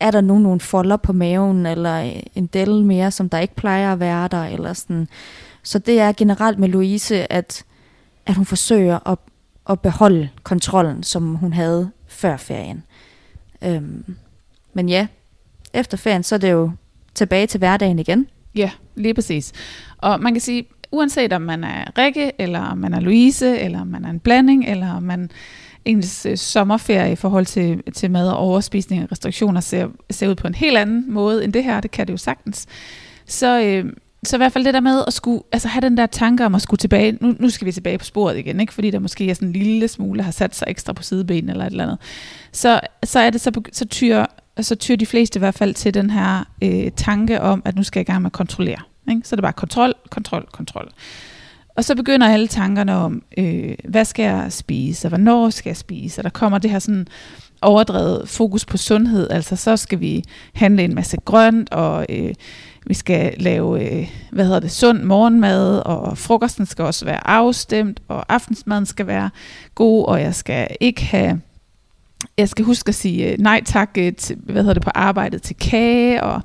er 0.00 0.10
der 0.10 0.20
nu 0.20 0.38
nogle 0.38 0.60
folder 0.60 0.96
på 0.96 1.12
maven, 1.12 1.66
eller 1.66 2.12
en 2.34 2.46
del 2.46 2.84
mere, 2.84 3.10
som 3.10 3.28
der 3.28 3.38
ikke 3.38 3.54
plejer 3.54 3.92
at 3.92 4.00
være 4.00 4.28
der, 4.28 4.44
eller 4.44 4.72
sådan. 4.72 5.08
Så 5.62 5.78
det 5.78 6.00
er 6.00 6.12
generelt 6.12 6.58
med 6.58 6.68
Louise, 6.68 7.32
at, 7.32 7.64
at 8.26 8.34
hun 8.34 8.44
forsøger 8.44 9.08
at, 9.08 9.18
at 9.70 9.80
beholde 9.80 10.28
kontrollen, 10.42 11.02
som 11.02 11.34
hun 11.34 11.52
havde 11.52 11.90
før 12.06 12.36
ferien. 12.36 12.82
Øhm, 13.64 14.16
men 14.74 14.88
ja, 14.88 15.06
efter 15.72 15.96
ferien, 15.96 16.22
så 16.22 16.34
er 16.34 16.38
det 16.38 16.52
jo 16.52 16.70
tilbage 17.14 17.46
til 17.46 17.58
hverdagen 17.58 17.98
igen. 17.98 18.26
Ja, 18.54 18.70
lige 18.94 19.14
præcis. 19.14 19.52
Og 19.98 20.20
man 20.20 20.34
kan 20.34 20.40
sige, 20.40 20.66
uanset 20.90 21.32
om 21.32 21.42
man 21.42 21.64
er 21.64 21.98
Rikke, 21.98 22.32
eller 22.38 22.60
om 22.60 22.78
man 22.78 22.94
er 22.94 23.00
Louise, 23.00 23.58
eller 23.58 23.80
om 23.80 23.86
man 23.86 24.04
er 24.04 24.10
en 24.10 24.20
blanding, 24.20 24.66
eller 24.68 24.92
om 24.92 25.02
man 25.02 25.30
ens 25.86 26.26
øh, 26.26 26.36
sommerferie 26.36 27.12
i 27.12 27.16
forhold 27.16 27.46
til, 27.46 27.82
til 27.94 28.10
mad 28.10 28.28
og 28.28 28.36
overspisning 28.36 29.02
og 29.02 29.12
restriktioner 29.12 29.60
ser, 29.60 29.88
ser 30.10 30.28
ud 30.28 30.34
på 30.34 30.46
en 30.46 30.54
helt 30.54 30.78
anden 30.78 31.12
måde 31.12 31.44
end 31.44 31.52
det 31.52 31.64
her, 31.64 31.80
det 31.80 31.90
kan 31.90 32.06
det 32.06 32.12
jo 32.12 32.16
sagtens. 32.16 32.66
Så, 33.26 33.60
øh, 33.60 33.92
så 34.24 34.36
i 34.36 34.38
hvert 34.38 34.52
fald 34.52 34.64
det 34.64 34.74
der 34.74 34.80
med 34.80 35.04
at 35.06 35.12
skulle, 35.12 35.42
altså 35.52 35.68
have 35.68 35.80
den 35.80 35.96
der 35.96 36.06
tanke 36.06 36.46
om 36.46 36.54
at 36.54 36.62
skulle 36.62 36.78
tilbage, 36.78 37.18
nu, 37.20 37.34
nu 37.40 37.50
skal 37.50 37.66
vi 37.66 37.72
tilbage 37.72 37.98
på 37.98 38.04
sporet 38.04 38.38
igen, 38.38 38.60
ikke? 38.60 38.72
fordi 38.72 38.90
der 38.90 38.98
måske 38.98 39.30
er 39.30 39.34
sådan 39.34 39.48
en 39.48 39.52
lille 39.52 39.88
smule, 39.88 40.22
har 40.22 40.30
sat 40.30 40.54
sig 40.54 40.66
ekstra 40.68 40.92
på 40.92 41.02
sidebenen 41.02 41.50
eller 41.50 41.64
et 41.64 41.70
eller 41.70 41.84
andet. 41.84 41.98
Så, 42.52 42.80
så 43.04 43.18
er 43.18 43.30
det 43.30 43.40
så, 43.40 43.62
så 43.72 43.84
tyr, 43.84 44.24
så 44.60 44.74
tyr 44.74 44.96
de 44.96 45.06
fleste 45.06 45.38
i 45.38 45.40
hvert 45.40 45.54
fald 45.54 45.74
til 45.74 45.94
den 45.94 46.10
her 46.10 46.44
øh, 46.62 46.90
tanke 46.96 47.40
om, 47.40 47.62
at 47.64 47.76
nu 47.76 47.82
skal 47.82 48.00
jeg 48.00 48.08
i 48.08 48.12
gang 48.12 48.22
med 48.22 48.28
at 48.28 48.32
kontrollere. 48.32 48.80
Ikke? 49.10 49.20
Så 49.24 49.34
er 49.34 49.36
det 49.36 49.42
bare 49.42 49.52
kontrol, 49.52 49.94
kontrol, 50.10 50.46
kontrol. 50.52 50.88
Og 51.76 51.84
så 51.84 51.94
begynder 51.94 52.28
alle 52.28 52.46
tankerne 52.46 52.94
om, 52.94 53.22
øh, 53.38 53.74
hvad 53.84 54.04
skal 54.04 54.22
jeg 54.22 54.52
spise, 54.52 55.06
og 55.06 55.08
hvornår 55.08 55.50
skal 55.50 55.70
jeg 55.70 55.76
spise, 55.76 56.20
og 56.20 56.24
der 56.24 56.30
kommer 56.30 56.58
det 56.58 56.70
her 56.70 56.78
sådan 56.78 57.06
overdrevet 57.62 58.28
fokus 58.28 58.64
på 58.64 58.76
sundhed, 58.76 59.30
altså 59.30 59.56
så 59.56 59.76
skal 59.76 60.00
vi 60.00 60.24
handle 60.54 60.84
en 60.84 60.94
masse 60.94 61.16
grønt, 61.24 61.72
og 61.72 62.06
øh, 62.08 62.34
vi 62.86 62.94
skal 62.94 63.34
lave, 63.38 63.90
øh, 63.90 64.08
hvad 64.30 64.44
hedder 64.44 64.60
det, 64.60 64.70
sund 64.70 65.02
morgenmad, 65.02 65.78
og 65.78 66.18
frokosten 66.18 66.66
skal 66.66 66.84
også 66.84 67.04
være 67.04 67.26
afstemt, 67.26 68.00
og 68.08 68.32
aftensmaden 68.34 68.86
skal 68.86 69.06
være 69.06 69.30
god, 69.74 70.06
og 70.06 70.20
jeg 70.20 70.34
skal 70.34 70.68
ikke 70.80 71.04
have, 71.04 71.40
jeg 72.38 72.48
skal 72.48 72.64
huske 72.64 72.88
at 72.88 72.94
sige 72.94 73.32
øh, 73.32 73.38
nej 73.38 73.62
tak 73.64 73.90
øh, 73.98 74.12
til, 74.12 74.36
hvad 74.36 74.62
hedder 74.62 74.74
det, 74.74 74.82
på 74.82 74.90
arbejdet 74.94 75.42
til 75.42 75.56
kage, 75.56 76.22
og 76.22 76.42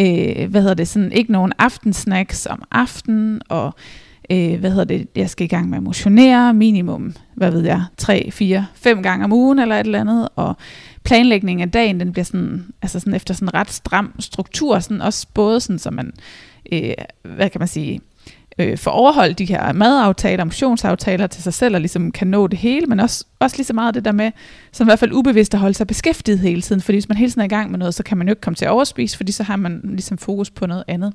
øh, 0.00 0.50
hvad 0.50 0.60
hedder 0.60 0.74
det, 0.74 0.88
sådan 0.88 1.12
ikke 1.12 1.32
nogen 1.32 1.52
aftensnacks 1.58 2.46
om 2.46 2.62
aftenen, 2.70 3.40
og 3.48 3.74
øh, 4.32 4.60
hvad 4.60 4.70
hedder 4.70 4.84
det, 4.84 5.08
jeg 5.16 5.30
skal 5.30 5.44
i 5.44 5.48
gang 5.48 5.70
med 5.70 5.76
at 5.76 5.82
motionere 5.82 6.54
minimum, 6.54 7.14
hvad 7.34 7.50
ved 7.50 7.64
jeg, 7.64 7.82
3, 7.98 8.30
4, 8.30 8.66
5 8.74 9.02
gange 9.02 9.24
om 9.24 9.32
ugen 9.32 9.58
eller 9.58 9.76
et 9.76 9.86
eller 9.86 10.00
andet, 10.00 10.28
og 10.36 10.56
planlægningen 11.04 11.62
af 11.68 11.70
dagen, 11.70 12.00
den 12.00 12.12
bliver 12.12 12.24
sådan, 12.24 12.66
altså 12.82 13.00
sådan 13.00 13.14
efter 13.14 13.34
sådan 13.34 13.48
en 13.48 13.54
ret 13.54 13.70
stram 13.70 14.14
struktur, 14.18 14.78
sådan 14.78 15.00
også 15.00 15.26
både 15.34 15.60
sådan, 15.60 15.78
så 15.78 15.90
man, 15.90 16.12
øh, 16.72 16.92
hvad 17.22 17.50
kan 17.50 17.58
man 17.58 17.68
sige, 17.68 18.00
øh, 18.58 18.78
får 18.78 18.90
overholdt 18.90 19.38
de 19.38 19.44
her 19.44 19.72
madaftaler, 19.72 20.44
motionsaftaler 20.44 21.26
til 21.26 21.42
sig 21.42 21.54
selv, 21.54 21.74
og 21.74 21.80
ligesom 21.80 22.12
kan 22.12 22.26
nå 22.26 22.46
det 22.46 22.58
hele, 22.58 22.86
men 22.86 23.00
også, 23.00 23.24
også 23.38 23.56
lige 23.56 23.66
så 23.66 23.72
meget 23.72 23.94
det 23.94 24.04
der 24.04 24.12
med, 24.12 24.30
som 24.72 24.86
i 24.86 24.88
hvert 24.88 24.98
fald 24.98 25.12
ubevidst 25.12 25.54
at 25.54 25.60
holde 25.60 25.74
sig 25.74 25.86
beskæftiget 25.86 26.38
hele 26.38 26.62
tiden, 26.62 26.82
fordi 26.82 26.96
hvis 26.96 27.08
man 27.08 27.18
hele 27.18 27.30
tiden 27.30 27.40
er 27.40 27.44
i 27.44 27.48
gang 27.48 27.70
med 27.70 27.78
noget, 27.78 27.94
så 27.94 28.02
kan 28.02 28.18
man 28.18 28.26
jo 28.26 28.32
ikke 28.32 28.40
komme 28.40 28.54
til 28.54 28.64
at 28.64 28.70
overspise, 28.70 29.16
fordi 29.16 29.32
så 29.32 29.42
har 29.42 29.56
man 29.56 29.80
ligesom 29.84 30.18
fokus 30.18 30.50
på 30.50 30.66
noget 30.66 30.84
andet. 30.88 31.12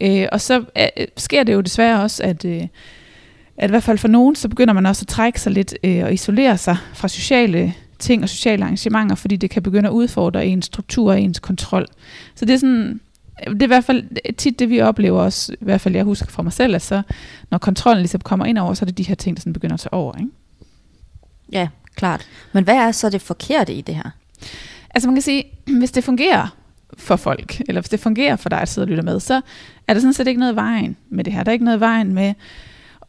Øh, 0.00 0.26
og 0.32 0.40
så 0.40 0.64
øh, 0.78 1.06
sker 1.16 1.42
det 1.42 1.52
jo 1.52 1.60
desværre 1.60 2.02
også, 2.02 2.22
at, 2.22 2.44
øh, 2.44 2.62
at 3.56 3.70
i 3.70 3.72
hvert 3.72 3.82
fald 3.82 3.98
for 3.98 4.08
nogen, 4.08 4.36
så 4.36 4.48
begynder 4.48 4.74
man 4.74 4.86
også 4.86 5.02
at 5.02 5.08
trække 5.08 5.40
sig 5.40 5.52
lidt 5.52 5.74
øh, 5.84 6.04
og 6.04 6.12
isolere 6.12 6.58
sig 6.58 6.76
fra 6.94 7.08
sociale 7.08 7.74
ting 7.98 8.22
og 8.22 8.28
sociale 8.28 8.64
arrangementer, 8.64 9.16
fordi 9.16 9.36
det 9.36 9.50
kan 9.50 9.62
begynde 9.62 9.88
at 9.88 9.92
udfordre 9.92 10.46
ens 10.46 10.64
struktur 10.64 11.10
og 11.10 11.20
ens 11.20 11.38
kontrol. 11.38 11.86
Så 12.34 12.44
det 12.44 12.54
er 12.54 12.58
sådan, 12.58 13.00
det 13.46 13.62
er 13.62 13.66
i 13.66 13.66
hvert 13.66 13.84
fald 13.84 14.32
tit 14.32 14.58
det, 14.58 14.70
vi 14.70 14.80
oplever 14.80 15.20
også, 15.20 15.52
i 15.52 15.64
hvert 15.64 15.80
fald 15.80 15.96
jeg 15.96 16.04
husker 16.04 16.30
fra 16.30 16.42
mig 16.42 16.52
selv, 16.52 16.74
at 16.74 16.82
så, 16.82 17.02
når 17.50 17.58
kontrollen 17.58 18.02
ligesom 18.02 18.20
kommer 18.20 18.46
ind 18.46 18.58
over, 18.58 18.74
så 18.74 18.84
er 18.84 18.86
det 18.86 18.98
de 18.98 19.02
her 19.02 19.14
ting, 19.14 19.36
der 19.36 19.40
sådan 19.40 19.52
begynder 19.52 19.74
at 19.74 19.80
tage 19.80 19.92
over. 19.92 20.18
Ikke? 20.18 20.30
Ja, 21.52 21.68
klart. 21.94 22.26
Men 22.52 22.64
hvad 22.64 22.74
er 22.74 22.92
så 22.92 23.10
det 23.10 23.22
forkerte 23.22 23.74
i 23.74 23.80
det 23.80 23.94
her? 23.94 24.10
Altså 24.94 25.08
man 25.08 25.14
kan 25.14 25.22
sige, 25.22 25.44
hvis 25.80 25.92
det 25.92 26.04
fungerer 26.04 26.56
for 26.98 27.16
folk, 27.16 27.60
eller 27.68 27.80
hvis 27.80 27.88
det 27.88 28.00
fungerer 28.00 28.36
for 28.36 28.48
dig 28.48 28.60
at 28.60 28.68
sidde 28.68 28.84
og 28.84 28.88
lytte 28.88 29.02
med, 29.02 29.20
så 29.20 29.40
er 29.88 29.94
der 29.94 30.00
sådan 30.00 30.12
set 30.12 30.26
ikke 30.26 30.40
noget 30.40 30.52
i 30.52 30.56
vejen 30.56 30.96
med 31.10 31.24
det 31.24 31.32
her. 31.32 31.42
Der 31.42 31.50
er 31.50 31.52
ikke 31.52 31.64
noget 31.64 31.78
i 31.78 31.80
vejen 31.80 32.14
med 32.14 32.34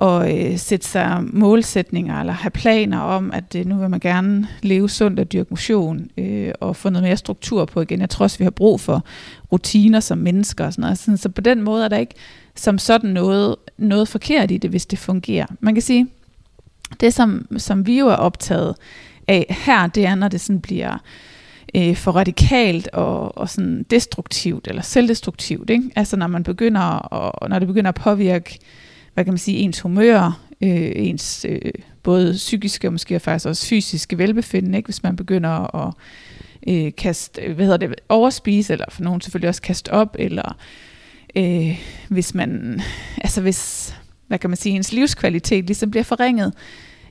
at 0.01 0.51
øh, 0.51 0.57
sætte 0.57 0.87
sig 0.87 1.23
målsætninger 1.23 2.19
eller 2.19 2.33
have 2.33 2.51
planer 2.51 2.99
om, 2.99 3.31
at 3.33 3.55
øh, 3.55 3.65
nu 3.65 3.77
vil 3.77 3.89
man 3.89 3.99
gerne 3.99 4.47
leve 4.61 4.89
sundt 4.89 5.19
og 5.19 5.31
dyrke 5.31 5.47
motion 5.49 6.09
øh, 6.17 6.51
og 6.59 6.75
få 6.75 6.89
noget 6.89 7.03
mere 7.03 7.17
struktur 7.17 7.65
på 7.65 7.81
igen. 7.81 8.01
Jeg 8.01 8.09
tror 8.09 8.23
også, 8.23 8.37
vi 8.37 8.43
har 8.43 8.51
brug 8.51 8.79
for 8.79 9.03
rutiner 9.51 9.99
som 9.99 10.17
mennesker 10.17 10.65
og 10.65 10.73
sådan 10.73 10.81
noget. 10.81 10.97
Sådan, 10.97 11.17
så 11.17 11.29
på 11.29 11.41
den 11.41 11.61
måde 11.61 11.85
er 11.85 11.87
der 11.87 11.97
ikke 11.97 12.15
som 12.55 12.77
sådan 12.77 13.09
noget, 13.09 13.55
noget 13.77 14.07
forkert 14.07 14.51
i 14.51 14.57
det, 14.57 14.69
hvis 14.69 14.85
det 14.85 14.99
fungerer. 14.99 15.45
Man 15.59 15.75
kan 15.75 15.81
sige, 15.81 16.07
det 16.99 17.13
som, 17.13 17.47
som 17.57 17.87
vi 17.87 17.99
jo 17.99 18.07
er 18.07 18.15
optaget 18.15 18.75
af 19.27 19.45
her, 19.65 19.87
det 19.87 20.05
er, 20.05 20.15
når 20.15 20.27
det 20.27 20.41
sådan 20.41 20.61
bliver 20.61 20.93
øh, 20.93 20.99
Øh, 21.75 21.95
for 21.95 22.11
radikalt 22.11 22.87
og, 22.87 23.37
og 23.37 23.49
sådan 23.49 23.85
destruktivt 23.89 24.67
eller 24.67 24.81
selvdestruktivt. 24.81 25.69
Ikke? 25.69 25.91
Altså 25.95 26.17
når 26.17 26.27
man 26.27 26.43
begynder 26.43 27.13
at, 27.13 27.49
når 27.49 27.59
det 27.59 27.67
begynder 27.67 27.89
at 27.89 27.95
påvirke 27.95 28.59
hvad 29.17 29.25
kan 29.25 29.33
man 29.33 29.37
sige, 29.37 29.57
ens 29.57 29.79
humør, 29.79 30.39
øh, 30.61 30.91
ens 30.95 31.45
øh, 31.49 31.71
både 32.03 32.33
psykiske 32.33 32.87
og 32.87 32.91
måske 32.91 33.19
faktisk 33.19 33.45
også 33.45 33.67
fysiske 33.67 34.17
velbefindende, 34.17 34.77
ikke? 34.77 34.87
hvis 34.87 35.03
man 35.03 35.15
begynder 35.15 35.75
at 35.75 35.93
øh, 36.67 36.91
kaste, 36.97 37.53
hvad 37.53 37.65
hedder 37.65 37.77
det, 37.77 37.95
overspise, 38.09 38.73
eller 38.73 38.85
for 38.89 39.03
nogen 39.03 39.21
selvfølgelig 39.21 39.49
også 39.49 39.61
kaste 39.61 39.91
op, 39.91 40.15
eller 40.19 40.57
øh, 41.35 41.79
hvis 42.09 42.35
man, 42.35 42.81
altså 43.17 43.41
hvis, 43.41 43.93
hvad 44.27 44.39
kan 44.39 44.49
man 44.49 44.57
sige, 44.57 44.75
ens 44.75 44.91
livskvalitet 44.91 45.65
ligesom 45.65 45.91
bliver 45.91 46.03
forringet 46.03 46.53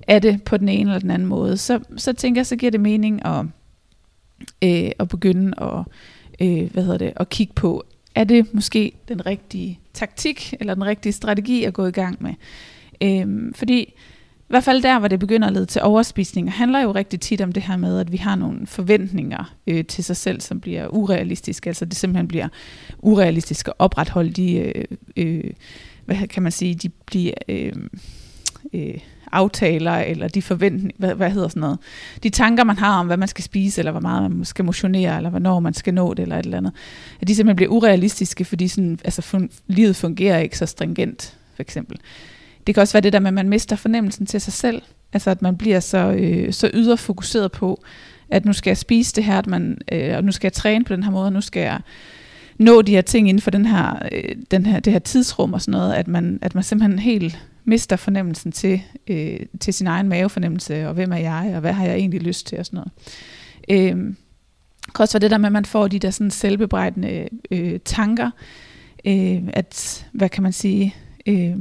af 0.08 0.22
det 0.22 0.42
på 0.42 0.56
den 0.56 0.68
ene 0.68 0.90
eller 0.90 1.00
den 1.00 1.10
anden 1.10 1.28
måde, 1.28 1.56
så, 1.56 1.80
så 1.96 2.12
tænker 2.12 2.38
jeg, 2.38 2.46
så 2.46 2.56
giver 2.56 2.70
det 2.70 2.80
mening 2.80 3.26
at, 3.26 3.44
øh, 4.62 4.90
at 4.98 5.08
begynde 5.08 5.52
at, 5.62 5.84
øh, 6.40 6.72
hvad 6.72 6.82
hedder 6.82 6.98
det, 6.98 7.12
at 7.16 7.28
kigge 7.28 7.52
på, 7.54 7.84
er 8.14 8.24
det 8.24 8.54
måske 8.54 8.92
den 9.08 9.26
rigtige 9.26 9.80
taktik 9.94 10.54
eller 10.60 10.74
den 10.74 10.84
rigtige 10.84 11.12
strategi 11.12 11.64
at 11.64 11.74
gå 11.74 11.86
i 11.86 11.90
gang 11.90 12.16
med. 12.20 12.34
Øh, 13.00 13.54
fordi 13.54 13.94
i 14.38 14.48
hvert 14.48 14.64
fald 14.64 14.82
der, 14.82 14.98
hvor 14.98 15.08
det 15.08 15.18
begynder 15.18 15.48
at 15.48 15.54
lede 15.54 15.66
til 15.66 15.82
overspisning, 15.82 16.52
handler 16.52 16.80
jo 16.80 16.92
rigtig 16.92 17.20
tit 17.20 17.40
om 17.40 17.52
det 17.52 17.62
her 17.62 17.76
med, 17.76 18.00
at 18.00 18.12
vi 18.12 18.16
har 18.16 18.36
nogle 18.36 18.66
forventninger 18.66 19.54
øh, 19.66 19.84
til 19.84 20.04
sig 20.04 20.16
selv, 20.16 20.40
som 20.40 20.60
bliver 20.60 20.88
urealistiske. 20.88 21.70
Altså 21.70 21.84
det 21.84 21.96
simpelthen 21.96 22.28
bliver 22.28 22.48
urealistisk 22.98 23.68
at 23.68 23.74
opretholde 23.78 24.30
de, 24.30 24.56
øh, 24.56 24.84
øh, 25.16 25.50
hvad 26.04 26.28
kan 26.28 26.42
man 26.42 26.52
sige, 26.52 26.74
de 26.74 26.88
bliver... 26.88 27.34
Øh, 27.48 27.72
øh, 28.72 28.98
aftaler, 29.32 29.92
eller 29.92 30.28
de 30.28 30.42
forventninger, 30.42 30.96
hvad, 30.98 31.14
hvad 31.14 31.30
hedder 31.30 31.48
sådan 31.48 31.60
noget, 31.60 31.78
de 32.22 32.30
tanker, 32.30 32.64
man 32.64 32.78
har 32.78 33.00
om, 33.00 33.06
hvad 33.06 33.16
man 33.16 33.28
skal 33.28 33.44
spise, 33.44 33.80
eller 33.80 33.92
hvor 33.92 34.00
meget 34.00 34.30
man 34.30 34.44
skal 34.44 34.64
motionere, 34.64 35.16
eller 35.16 35.30
hvornår 35.30 35.60
man 35.60 35.74
skal 35.74 35.94
nå 35.94 36.14
det, 36.14 36.22
eller 36.22 36.38
et 36.38 36.44
eller 36.44 36.58
andet, 36.58 36.72
at 37.20 37.28
de 37.28 37.34
simpelthen 37.34 37.56
bliver 37.56 37.70
urealistiske, 37.70 38.44
fordi 38.44 38.68
sådan, 38.68 38.98
altså, 39.04 39.22
fun, 39.22 39.50
livet 39.66 39.96
fungerer 39.96 40.38
ikke 40.38 40.58
så 40.58 40.66
stringent, 40.66 41.36
for 41.54 41.62
eksempel. 41.62 41.98
Det 42.66 42.74
kan 42.74 42.80
også 42.80 42.94
være 42.94 43.00
det 43.00 43.12
der 43.12 43.18
med, 43.18 43.28
at 43.28 43.34
man 43.34 43.48
mister 43.48 43.76
fornemmelsen 43.76 44.26
til 44.26 44.40
sig 44.40 44.52
selv, 44.52 44.82
altså 45.12 45.30
at 45.30 45.42
man 45.42 45.56
bliver 45.56 45.80
så, 45.80 45.98
øh, 45.98 46.52
så 46.52 46.70
yderfokuseret 46.74 47.52
på, 47.52 47.82
at 48.30 48.44
nu 48.44 48.52
skal 48.52 48.70
jeg 48.70 48.76
spise 48.76 49.14
det 49.14 49.24
her, 49.24 49.38
at 49.38 49.46
man, 49.46 49.78
øh, 49.92 50.16
og 50.16 50.24
nu 50.24 50.32
skal 50.32 50.46
jeg 50.46 50.52
træne 50.52 50.84
på 50.84 50.92
den 50.92 51.02
her 51.02 51.10
måde, 51.10 51.26
og 51.26 51.32
nu 51.32 51.40
skal 51.40 51.60
jeg 51.60 51.80
nå 52.58 52.82
de 52.82 52.92
her 52.92 53.02
ting 53.02 53.28
inden 53.28 53.40
for 53.40 53.50
den 53.50 53.66
her, 53.66 53.98
øh, 54.12 54.36
den 54.50 54.66
her, 54.66 54.80
det 54.80 54.92
her 54.92 55.00
tidsrum 55.00 55.52
og 55.52 55.60
sådan 55.60 55.80
noget, 55.80 55.94
at 55.94 56.08
man, 56.08 56.38
at 56.42 56.54
man 56.54 56.64
simpelthen 56.64 56.98
helt 56.98 57.38
mister 57.66 57.96
fornemmelsen 57.96 58.52
til, 58.52 58.82
øh, 59.08 59.40
til 59.60 59.74
sin 59.74 59.86
egen 59.86 60.08
mavefornemmelse, 60.08 60.88
og 60.88 60.94
hvem 60.94 61.12
er 61.12 61.16
jeg, 61.16 61.50
og 61.54 61.60
hvad 61.60 61.72
har 61.72 61.86
jeg 61.86 61.94
egentlig 61.94 62.22
lyst 62.22 62.46
til, 62.46 62.58
og 62.58 62.66
sådan 62.66 62.76
noget. 62.76 62.92
Øh, 63.68 64.14
kan 64.94 65.02
også 65.02 65.18
være 65.18 65.20
det 65.20 65.30
der 65.30 65.38
med, 65.38 65.46
at 65.46 65.52
man 65.52 65.64
får 65.64 65.88
de 65.88 65.98
der 65.98 66.10
sådan 66.10 66.30
selvbebrejdende 66.30 67.28
øh, 67.50 67.80
tanker, 67.84 68.30
øh, 69.06 69.42
at, 69.52 70.06
hvad 70.12 70.28
kan 70.28 70.42
man 70.42 70.52
sige, 70.52 70.94
øh, 71.26 71.56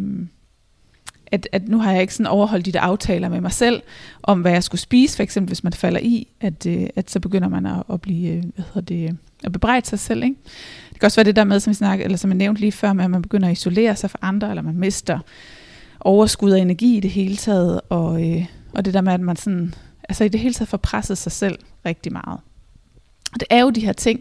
at, 1.31 1.47
at 1.51 1.67
nu 1.67 1.77
har 1.77 1.91
jeg 1.91 2.01
ikke 2.01 2.13
sådan 2.13 2.27
overholdt 2.27 2.65
de 2.65 2.71
der 2.71 2.79
aftaler 2.79 3.29
med 3.29 3.41
mig 3.41 3.51
selv, 3.51 3.81
om 4.23 4.41
hvad 4.41 4.51
jeg 4.51 4.63
skulle 4.63 4.81
spise, 4.81 5.15
for 5.15 5.23
eksempel 5.23 5.49
hvis 5.49 5.63
man 5.63 5.73
falder 5.73 5.99
i, 5.99 6.27
at, 6.41 6.65
øh, 6.65 6.87
at 6.95 7.11
så 7.11 7.19
begynder 7.19 7.49
man 7.49 7.65
at, 7.65 7.83
at 7.93 8.01
blive, 8.01 8.31
øh, 8.31 8.43
hvad 8.55 8.65
hedder 8.73 8.81
det, 8.81 9.17
at 9.43 9.51
bebrejde 9.51 9.85
sig 9.85 9.99
selv, 9.99 10.23
ikke? 10.23 10.35
Det 10.89 10.99
kan 10.99 11.07
også 11.07 11.17
være 11.17 11.25
det 11.25 11.35
der 11.35 11.43
med, 11.43 11.59
som 11.59 11.71
vi 11.71 11.75
snakkede, 11.75 12.05
eller 12.05 12.17
som 12.17 12.29
jeg 12.29 12.37
nævnte 12.37 12.61
lige 12.61 12.71
før, 12.71 12.93
med 12.93 13.03
at 13.03 13.11
man 13.11 13.21
begynder 13.21 13.47
at 13.47 13.51
isolere 13.51 13.95
sig 13.95 14.09
fra 14.09 14.19
andre, 14.21 14.49
eller 14.49 14.61
man 14.61 14.77
mister 14.77 15.19
overskud 16.05 16.51
af 16.51 16.59
energi 16.59 16.97
i 16.97 16.99
det 16.99 17.11
hele 17.11 17.35
taget, 17.35 17.81
og, 17.89 18.29
øh, 18.29 18.45
og 18.73 18.85
det 18.85 18.93
der 18.93 19.01
med, 19.01 19.13
at 19.13 19.21
man 19.21 19.35
sådan, 19.35 19.73
altså 20.09 20.23
i 20.23 20.27
det 20.27 20.39
hele 20.39 20.53
taget 20.53 20.69
får 20.69 20.77
presset 20.77 21.17
sig 21.17 21.31
selv 21.31 21.59
rigtig 21.85 22.11
meget. 22.11 22.39
Og 23.33 23.39
det 23.39 23.47
er 23.49 23.61
jo 23.61 23.69
de 23.69 23.85
her 23.85 23.93
ting, 23.93 24.19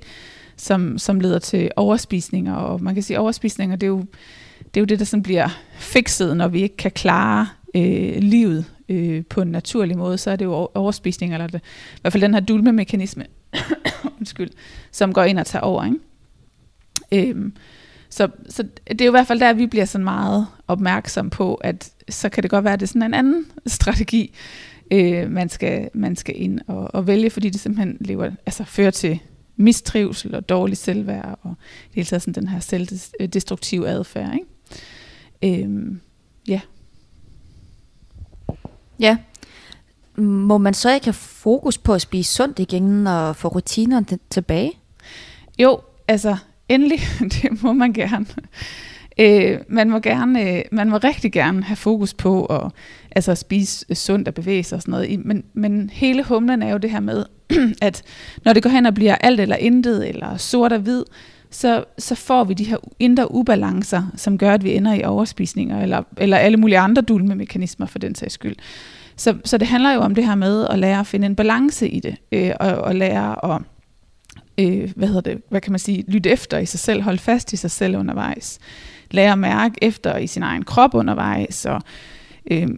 som, 0.57 0.99
som 0.99 1.21
leder 1.21 1.39
til 1.39 1.71
overspisninger, 1.77 2.55
og 2.55 2.83
man 2.83 2.95
kan 2.95 3.03
sige, 3.03 3.21
overspisninger, 3.21 3.77
det 3.77 3.87
er 3.87 3.91
jo 3.91 4.05
det, 4.59 4.77
er 4.77 4.81
jo 4.81 4.85
det 4.85 4.99
der 4.99 5.05
sådan 5.05 5.23
bliver 5.23 5.49
fikset, 5.75 6.37
når 6.37 6.49
vi 6.49 6.63
ikke 6.63 6.77
kan 6.77 6.91
klare 6.91 7.49
øh, 7.75 8.17
livet 8.19 8.65
øh, 8.89 9.25
på 9.25 9.41
en 9.41 9.49
naturlig 9.49 9.99
måde, 9.99 10.19
så 10.19 10.31
er 10.31 10.37
det 10.37 10.45
jo 10.45 10.69
overspisning, 10.75 11.33
eller 11.33 11.47
det, 11.47 11.61
i 11.97 11.99
hvert 12.01 12.13
fald 12.13 12.23
den 12.23 12.35
her 12.35 12.41
dulme-mekanisme, 12.41 13.25
undskyld, 14.19 14.51
som 14.93 15.13
går 15.13 15.23
ind 15.23 15.39
og 15.39 15.47
tager 15.47 15.63
over. 15.63 15.85
Ikke? 15.85 17.29
Øhm, 17.31 17.53
så, 18.15 18.29
så 18.49 18.63
det 18.89 19.01
er 19.01 19.05
jo 19.05 19.11
i 19.11 19.17
hvert 19.17 19.27
fald 19.27 19.41
der, 19.41 19.53
vi 19.53 19.67
bliver 19.67 19.85
sådan 19.85 20.05
meget 20.05 20.47
opmærksom 20.69 21.31
på, 21.31 21.55
at 21.55 21.93
så 22.09 22.29
kan 22.29 22.43
det 22.43 22.51
godt 22.51 22.65
være, 22.65 22.73
at 22.73 22.81
det 22.81 22.87
er 22.87 22.89
sådan 22.89 23.03
en 23.03 23.15
anden 23.15 23.47
strategi, 23.67 24.35
øh, 24.91 25.31
man, 25.31 25.49
skal, 25.49 25.91
man 25.95 26.17
skal 26.17 26.43
ind 26.43 26.61
og, 26.67 26.95
og 26.95 27.07
vælge, 27.07 27.31
fordi 27.31 27.51
det 27.51 27.61
simpelthen 27.61 27.97
lever, 28.01 28.31
altså 28.47 28.65
fører 28.65 28.91
til 28.91 29.19
mistrivsel 29.57 30.35
og 30.35 30.49
dårlig 30.49 30.77
selvværd, 30.77 31.39
og 31.43 31.55
det 31.85 31.95
hele 31.95 32.07
taget 32.07 32.23
sådan 32.23 32.35
den 32.35 32.49
her 32.49 32.61
selvdestruktive 32.61 33.89
adfærd. 33.89 34.35
Ikke? 34.35 35.63
Øhm, 35.63 36.01
ja. 36.49 36.61
Ja. 39.01 39.17
Må 40.17 40.59
man 40.59 40.75
så 40.75 40.95
ikke 40.95 41.07
have 41.07 41.13
fokus 41.15 41.79
på 41.79 41.95
at 41.95 42.01
spise 42.01 42.35
sundt 42.35 42.59
igen 42.59 43.07
og 43.07 43.37
få 43.37 43.49
rutinerne 43.49 44.07
tilbage? 44.31 44.73
Jo, 45.59 45.81
altså 46.09 46.37
endelig, 46.69 47.01
det 47.43 47.63
må 47.63 47.73
man 47.73 47.93
gerne. 47.93 48.27
Øh, 49.19 49.59
man 49.69 49.91
må 49.91 49.99
gerne, 49.99 50.57
øh, 50.57 50.63
man 50.73 50.91
må 50.91 50.97
rigtig 50.97 51.33
gerne 51.33 51.63
have 51.63 51.77
fokus 51.77 52.15
på 52.15 52.45
at 52.45 52.71
altså 53.11 53.35
spise 53.35 53.87
øh, 53.89 53.97
sundt 53.97 54.29
og 54.29 54.35
bevæge 54.35 54.63
sig 54.63 54.77
og 54.77 54.83
sådan 54.83 54.93
noget. 54.93 55.25
Men, 55.25 55.45
men 55.55 55.91
hele 55.91 56.23
humlen 56.23 56.63
er 56.63 56.71
jo 56.71 56.79
det 56.79 56.91
her 56.91 57.01
med, 57.01 57.25
at 57.83 58.03
når 58.45 58.53
det 58.53 58.63
går 58.63 58.71
hen 58.71 58.87
og 58.87 58.95
bliver 58.95 59.15
alt 59.15 59.41
eller 59.41 59.57
intet, 59.57 60.09
eller 60.09 60.37
sort 60.37 60.73
og 60.73 60.79
hvid, 60.79 61.03
så, 61.51 61.85
så 61.99 62.15
får 62.15 62.45
vi 62.45 62.55
de 62.55 62.65
her 62.65 62.77
indre 62.99 63.35
ubalancer, 63.35 64.03
som 64.17 64.39
gør, 64.39 64.55
at 64.55 64.65
vi 64.65 64.75
ender 64.75 64.95
i 64.95 65.05
overspisninger, 65.05 65.83
eller, 65.83 66.03
eller 66.17 66.37
alle 66.37 66.57
mulige 66.57 66.79
andre 66.79 67.03
dulme-mekanismer 67.03 67.87
for 67.87 67.99
den 67.99 68.15
sags 68.15 68.35
skyld. 68.35 68.57
Så, 69.17 69.37
så 69.45 69.59
det 69.59 69.69
handler 69.69 69.93
jo 69.93 70.01
om 70.01 70.15
det 70.15 70.27
her 70.27 70.35
med 70.35 70.67
at 70.71 70.79
lære 70.79 71.01
at 71.01 71.07
finde 71.07 71.27
en 71.27 71.37
balance 71.37 71.89
i 71.89 72.01
det, 72.01 72.17
øh, 72.33 72.53
og, 72.61 72.75
og 72.75 72.95
lære 72.95 73.55
at 73.55 73.63
øh, 74.59 74.93
hvad 74.97 75.09
hedder 75.09 75.21
det, 75.21 75.43
hvad 75.49 75.61
kan 75.61 75.73
man 75.73 75.79
sige, 75.79 76.05
lytte 76.09 76.31
efter 76.31 76.59
i 76.59 76.67
sig 76.67 76.81
selv, 76.81 77.03
holde 77.03 77.19
fast 77.19 77.53
i 77.53 77.57
sig 77.57 77.71
selv 77.71 77.97
undervejs, 77.97 78.59
lære 79.11 79.33
at 79.33 79.39
mærke 79.39 79.75
efter 79.83 80.17
i 80.17 80.27
sin 80.27 80.43
egen 80.43 80.65
krop 80.65 80.95
undervejs, 80.95 81.67
og 81.67 81.83
øh, 82.51 82.69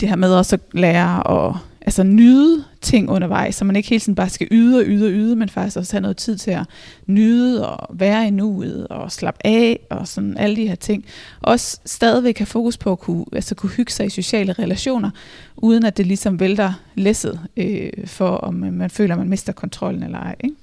det 0.00 0.08
her 0.08 0.16
med 0.16 0.34
også 0.34 0.56
at 0.56 0.60
lære 0.72 1.48
at 1.48 1.56
altså 1.80 2.02
nyde 2.02 2.64
ting 2.80 3.10
undervejs, 3.10 3.54
så 3.54 3.64
man 3.64 3.76
ikke 3.76 3.88
hele 3.88 4.00
tiden 4.00 4.14
bare 4.14 4.28
skal 4.28 4.48
yde 4.50 4.78
og 4.78 4.84
yde 4.86 5.06
og 5.06 5.12
yde, 5.12 5.36
men 5.36 5.48
faktisk 5.48 5.76
også 5.76 5.92
have 5.92 6.00
noget 6.00 6.16
tid 6.16 6.36
til 6.36 6.50
at 6.50 6.66
nyde 7.06 7.68
og 7.68 7.98
være 7.98 8.26
i 8.26 8.30
nuet 8.30 8.88
og 8.88 9.12
slappe 9.12 9.46
af 9.46 9.80
og 9.90 10.08
sådan 10.08 10.36
alle 10.36 10.56
de 10.56 10.68
her 10.68 10.74
ting. 10.74 11.04
Også 11.40 11.80
stadigvæk 11.84 12.38
have 12.38 12.46
fokus 12.46 12.78
på 12.78 12.92
at 12.92 12.98
kunne, 12.98 13.24
altså 13.32 13.54
kunne 13.54 13.70
hygge 13.70 13.92
sig 13.92 14.06
i 14.06 14.10
sociale 14.10 14.52
relationer, 14.52 15.10
uden 15.56 15.84
at 15.84 15.96
det 15.96 16.06
ligesom 16.06 16.40
vælter 16.40 16.72
læsset 16.94 17.40
øh, 17.56 17.90
for, 18.06 18.28
om 18.28 18.54
man 18.54 18.90
føler, 18.90 19.14
at 19.14 19.18
man 19.18 19.28
mister 19.28 19.52
kontrollen 19.52 20.02
eller 20.02 20.18
ej. 20.18 20.36
Ikke? 20.40 20.56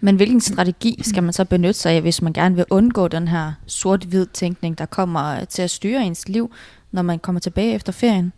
Men 0.00 0.16
hvilken 0.16 0.40
strategi 0.40 1.00
skal 1.02 1.22
man 1.22 1.32
så 1.32 1.44
benytte 1.44 1.80
sig 1.80 1.92
af, 1.92 2.00
hvis 2.00 2.22
man 2.22 2.32
gerne 2.32 2.56
vil 2.56 2.64
undgå 2.70 3.08
den 3.08 3.28
her 3.28 3.52
sort-hvid 3.66 4.26
tænkning, 4.26 4.78
der 4.78 4.86
kommer 4.86 5.40
øh, 5.40 5.46
til 5.48 5.62
at 5.62 5.70
styre 5.70 6.04
ens 6.04 6.28
liv, 6.28 6.50
når 6.92 7.02
man 7.02 7.18
kommer 7.18 7.40
tilbage 7.40 7.74
efter 7.74 7.92
ferien? 7.92 8.32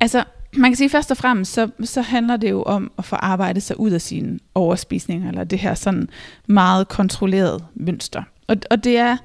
Altså, 0.00 0.24
man 0.56 0.70
kan 0.70 0.76
sige 0.76 0.90
først 0.90 1.10
og 1.10 1.16
fremmest, 1.16 1.52
så, 1.52 1.70
så 1.84 2.00
handler 2.02 2.36
det 2.36 2.50
jo 2.50 2.62
om 2.62 2.90
at 2.98 3.04
få 3.04 3.16
arbejdet 3.16 3.62
sig 3.62 3.80
ud 3.80 3.90
af 3.90 4.00
sine 4.00 4.38
overspisninger, 4.54 5.28
eller 5.28 5.44
det 5.44 5.58
her 5.58 5.74
sådan 5.74 6.08
meget 6.46 6.88
kontrolleret 6.88 7.64
mønster. 7.74 8.22
Og, 8.46 8.56
og 8.70 8.84
det 8.84 8.98
er, 8.98 9.16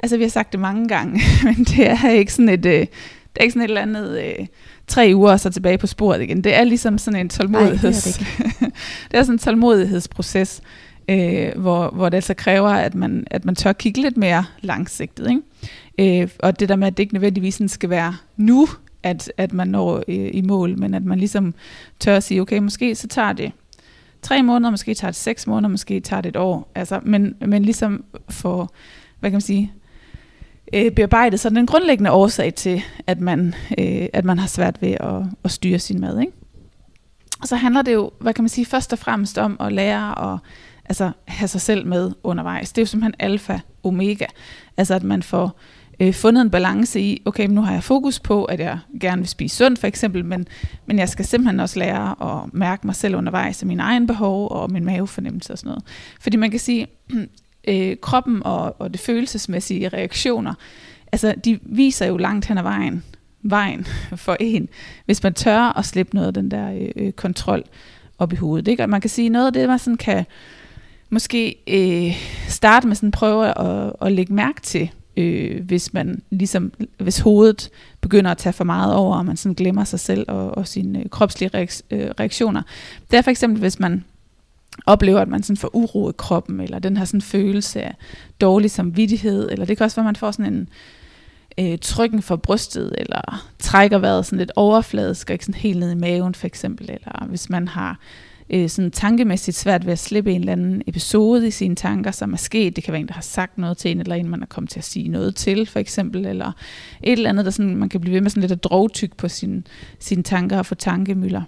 altså 0.00 0.16
vi 0.16 0.22
har 0.22 0.30
sagt 0.30 0.52
det 0.52 0.60
mange 0.60 0.88
gange, 0.88 1.20
men 1.44 1.54
det 1.54 1.90
er 1.90 2.10
ikke 2.10 2.32
sådan 2.32 2.48
et, 2.48 2.66
øh, 2.66 2.86
det 3.36 3.40
er 3.40 3.44
ikke 3.44 3.52
sådan 3.52 3.62
et 3.62 3.68
eller 3.68 3.82
andet 3.82 4.24
øh, 4.24 4.46
tre 4.86 5.12
uger 5.14 5.32
og 5.32 5.40
så 5.40 5.50
tilbage 5.50 5.78
på 5.78 5.86
sporet 5.86 6.22
igen. 6.22 6.44
Det 6.44 6.56
er 6.56 6.64
ligesom 6.64 6.98
sådan 6.98 7.20
en 7.20 7.28
tålmodigheds, 7.28 8.18
Ej, 8.18 8.26
det, 8.38 8.56
er 8.60 8.70
det 9.10 9.18
er 9.18 9.22
sådan 9.22 9.34
en 9.34 9.38
tålmodighedsproces, 9.38 10.60
øh, 11.08 11.48
hvor, 11.56 11.90
hvor 11.90 12.08
det 12.08 12.16
altså 12.16 12.34
kræver, 12.34 12.68
at 12.68 12.94
man, 12.94 13.26
at 13.30 13.44
man 13.44 13.54
tør 13.54 13.72
kigge 13.72 14.00
lidt 14.00 14.16
mere 14.16 14.44
langsigtet. 14.60 15.30
Ikke? 15.30 16.22
Øh, 16.22 16.28
og 16.38 16.60
det 16.60 16.68
der 16.68 16.76
med, 16.76 16.86
at 16.86 16.96
det 16.96 17.02
ikke 17.02 17.14
nødvendigvis 17.14 17.62
skal 17.66 17.90
være 17.90 18.16
nu, 18.36 18.68
at, 19.02 19.32
at 19.36 19.52
man 19.52 19.68
når 19.68 20.04
øh, 20.08 20.30
i 20.32 20.40
mål, 20.40 20.78
men 20.78 20.94
at 20.94 21.04
man 21.04 21.18
ligesom 21.18 21.54
tør 22.00 22.16
at 22.16 22.22
sige, 22.22 22.40
okay, 22.40 22.58
måske 22.58 22.94
så 22.94 23.08
tager 23.08 23.32
det 23.32 23.52
tre 24.22 24.42
måneder, 24.42 24.70
måske 24.70 24.94
tager 24.94 25.10
det 25.10 25.20
seks 25.20 25.46
måneder, 25.46 25.68
måske 25.68 26.00
tager 26.00 26.20
det 26.20 26.28
et 26.28 26.36
år. 26.36 26.70
Altså, 26.74 27.00
men, 27.02 27.34
men 27.46 27.62
ligesom 27.62 28.04
for, 28.28 28.72
hvad 29.20 29.30
kan 29.30 29.34
man 29.34 29.40
sige, 29.40 29.72
øh, 30.74 30.90
bearbejde 30.90 31.38
så 31.38 31.50
den 31.50 31.66
grundlæggende 31.66 32.12
årsag 32.12 32.54
til, 32.54 32.82
at 33.06 33.20
man, 33.20 33.54
øh, 33.78 34.06
at 34.12 34.24
man 34.24 34.38
har 34.38 34.46
svært 34.46 34.82
ved 34.82 34.96
at, 35.00 35.22
at 35.44 35.50
styre 35.50 35.78
sin 35.78 36.00
mad. 36.00 36.20
Ikke? 36.20 36.32
Og 37.40 37.48
så 37.48 37.56
handler 37.56 37.82
det 37.82 37.94
jo, 37.94 38.10
hvad 38.20 38.34
kan 38.34 38.44
man 38.44 38.48
sige, 38.48 38.66
først 38.66 38.92
og 38.92 38.98
fremmest 38.98 39.38
om 39.38 39.56
at 39.60 39.72
lære 39.72 40.32
at 40.32 40.38
altså, 40.84 41.10
have 41.24 41.48
sig 41.48 41.60
selv 41.60 41.86
med 41.86 42.12
undervejs. 42.22 42.72
Det 42.72 42.78
er 42.78 42.82
jo 42.82 42.86
simpelthen 42.86 43.14
alfa 43.18 43.58
omega. 43.82 44.26
Altså 44.76 44.94
at 44.94 45.02
man 45.02 45.22
får 45.22 45.60
øh, 46.00 46.14
fundet 46.14 46.42
en 46.42 46.50
balance 46.50 47.00
i, 47.00 47.22
okay, 47.24 47.46
nu 47.46 47.60
har 47.60 47.72
jeg 47.72 47.82
fokus 47.82 48.20
på, 48.20 48.44
at 48.44 48.60
jeg 48.60 48.78
gerne 49.00 49.22
vil 49.22 49.28
spise 49.28 49.56
sundt 49.56 49.78
for 49.78 49.86
eksempel, 49.86 50.24
men, 50.24 50.48
men 50.86 50.98
jeg 50.98 51.08
skal 51.08 51.24
simpelthen 51.24 51.60
også 51.60 51.78
lære 51.78 52.34
at 52.34 52.54
mærke 52.54 52.86
mig 52.86 52.94
selv 52.94 53.16
undervejs 53.16 53.62
af 53.62 53.66
mine 53.66 53.82
egne 53.82 54.06
behov 54.06 54.48
og 54.50 54.72
min 54.72 54.84
mavefornemmelse 54.84 55.52
og 55.52 55.58
sådan 55.58 55.68
noget. 55.68 55.84
Fordi 56.20 56.36
man 56.36 56.50
kan 56.50 56.60
sige, 56.60 56.86
øh, 57.66 57.96
kroppen 58.02 58.42
og, 58.44 58.80
og 58.80 58.92
det 58.92 59.00
følelsesmæssige 59.00 59.88
reaktioner, 59.88 60.54
altså 61.12 61.34
de 61.44 61.58
viser 61.62 62.06
jo 62.06 62.16
langt 62.16 62.46
hen 62.46 62.58
ad 62.58 62.62
vejen, 62.62 63.04
vejen 63.42 63.86
for 64.24 64.36
en, 64.40 64.68
hvis 65.06 65.22
man 65.22 65.34
tør 65.34 65.78
at 65.78 65.84
slippe 65.84 66.14
noget 66.14 66.26
af 66.26 66.34
den 66.34 66.50
der 66.50 66.72
øh, 66.72 66.88
øh, 66.96 67.12
kontrol 67.12 67.64
op 68.18 68.32
i 68.32 68.36
hovedet. 68.36 68.68
Ikke? 68.68 68.82
Og 68.82 68.90
man 68.90 69.00
kan 69.00 69.10
sige, 69.10 69.28
noget 69.28 69.46
af 69.46 69.52
det, 69.52 69.68
man 69.68 69.78
sådan 69.78 69.96
kan 69.96 70.24
måske 71.10 71.56
øh, 71.68 72.16
starte 72.48 72.86
med 72.86 72.96
sådan 72.96 73.10
prøve 73.10 73.58
at, 73.58 73.92
at 74.00 74.12
lægge 74.12 74.34
mærke 74.34 74.60
til, 74.60 74.90
øh, 75.16 75.64
hvis 75.64 75.92
man 75.92 76.22
ligesom, 76.30 76.72
hvis 76.98 77.18
hovedet 77.18 77.70
begynder 78.00 78.30
at 78.30 78.38
tage 78.38 78.52
for 78.52 78.64
meget 78.64 78.94
over, 78.94 79.16
og 79.16 79.26
man 79.26 79.36
sådan 79.36 79.54
glemmer 79.54 79.84
sig 79.84 80.00
selv 80.00 80.24
og, 80.28 80.58
og 80.58 80.68
sine 80.68 80.98
øh, 80.98 81.08
kropslige 81.10 81.68
øh, 81.90 82.10
reaktioner. 82.20 82.62
Det 83.10 83.16
er 83.16 83.22
for 83.22 83.30
eksempel, 83.30 83.60
hvis 83.60 83.80
man 83.80 84.04
oplever, 84.86 85.20
at 85.20 85.28
man 85.28 85.42
sådan 85.42 85.56
får 85.56 85.76
uro 85.76 86.10
i 86.10 86.12
kroppen, 86.18 86.60
eller 86.60 86.78
den 86.78 86.96
her 86.96 87.04
sådan 87.04 87.22
følelse 87.22 87.82
af 87.82 87.94
dårlig 88.40 88.70
samvittighed, 88.70 89.48
eller 89.50 89.64
det 89.64 89.76
kan 89.76 89.84
også 89.84 89.96
være, 89.96 90.04
at 90.04 90.08
man 90.08 90.16
får 90.16 90.30
sådan 90.30 90.52
en 90.54 90.68
øh, 91.58 91.78
trykken 91.78 92.22
for 92.22 92.36
brystet, 92.36 92.94
eller 92.98 93.46
trækker 93.58 93.98
vejret 93.98 94.26
sådan 94.26 94.38
lidt 94.38 94.52
overfladisk, 94.56 95.30
og 95.30 95.32
ikke 95.32 95.44
sådan 95.44 95.60
helt 95.60 95.78
ned 95.78 95.90
i 95.90 95.94
maven 95.94 96.34
for 96.34 96.46
eksempel, 96.46 96.90
eller 96.90 97.26
hvis 97.26 97.50
man 97.50 97.68
har 97.68 97.98
øh, 98.50 98.68
sådan 98.68 98.90
tankemæssigt 98.90 99.56
svært 99.56 99.86
ved 99.86 99.92
at 99.92 99.98
slippe 99.98 100.32
en 100.32 100.40
eller 100.40 100.52
anden 100.52 100.82
episode 100.86 101.46
i 101.46 101.50
sine 101.50 101.76
tanker, 101.76 102.10
som 102.10 102.32
er 102.32 102.36
sket. 102.36 102.76
Det 102.76 102.84
kan 102.84 102.92
være 102.92 103.00
en, 103.00 103.08
der 103.08 103.14
har 103.14 103.22
sagt 103.22 103.58
noget 103.58 103.78
til 103.78 103.90
en, 103.90 104.00
eller 104.00 104.14
en, 104.14 104.28
man 104.28 104.42
er 104.42 104.46
kommet 104.46 104.70
til 104.70 104.80
at 104.80 104.84
sige 104.84 105.08
noget 105.08 105.36
til, 105.36 105.66
for 105.66 105.78
eksempel, 105.78 106.26
eller 106.26 106.52
et 107.02 107.12
eller 107.12 107.30
andet, 107.30 107.44
der 107.44 107.50
sådan, 107.50 107.76
man 107.76 107.88
kan 107.88 108.00
blive 108.00 108.14
ved 108.14 108.20
med 108.20 108.30
sådan 108.30 108.40
lidt 108.40 108.52
at 108.52 108.64
drogtyk 108.64 109.16
på 109.16 109.28
sine, 109.28 109.62
sine 109.98 110.22
tanker 110.22 110.58
og 110.58 110.66
få 110.66 110.74
tankemøller. 110.74 111.42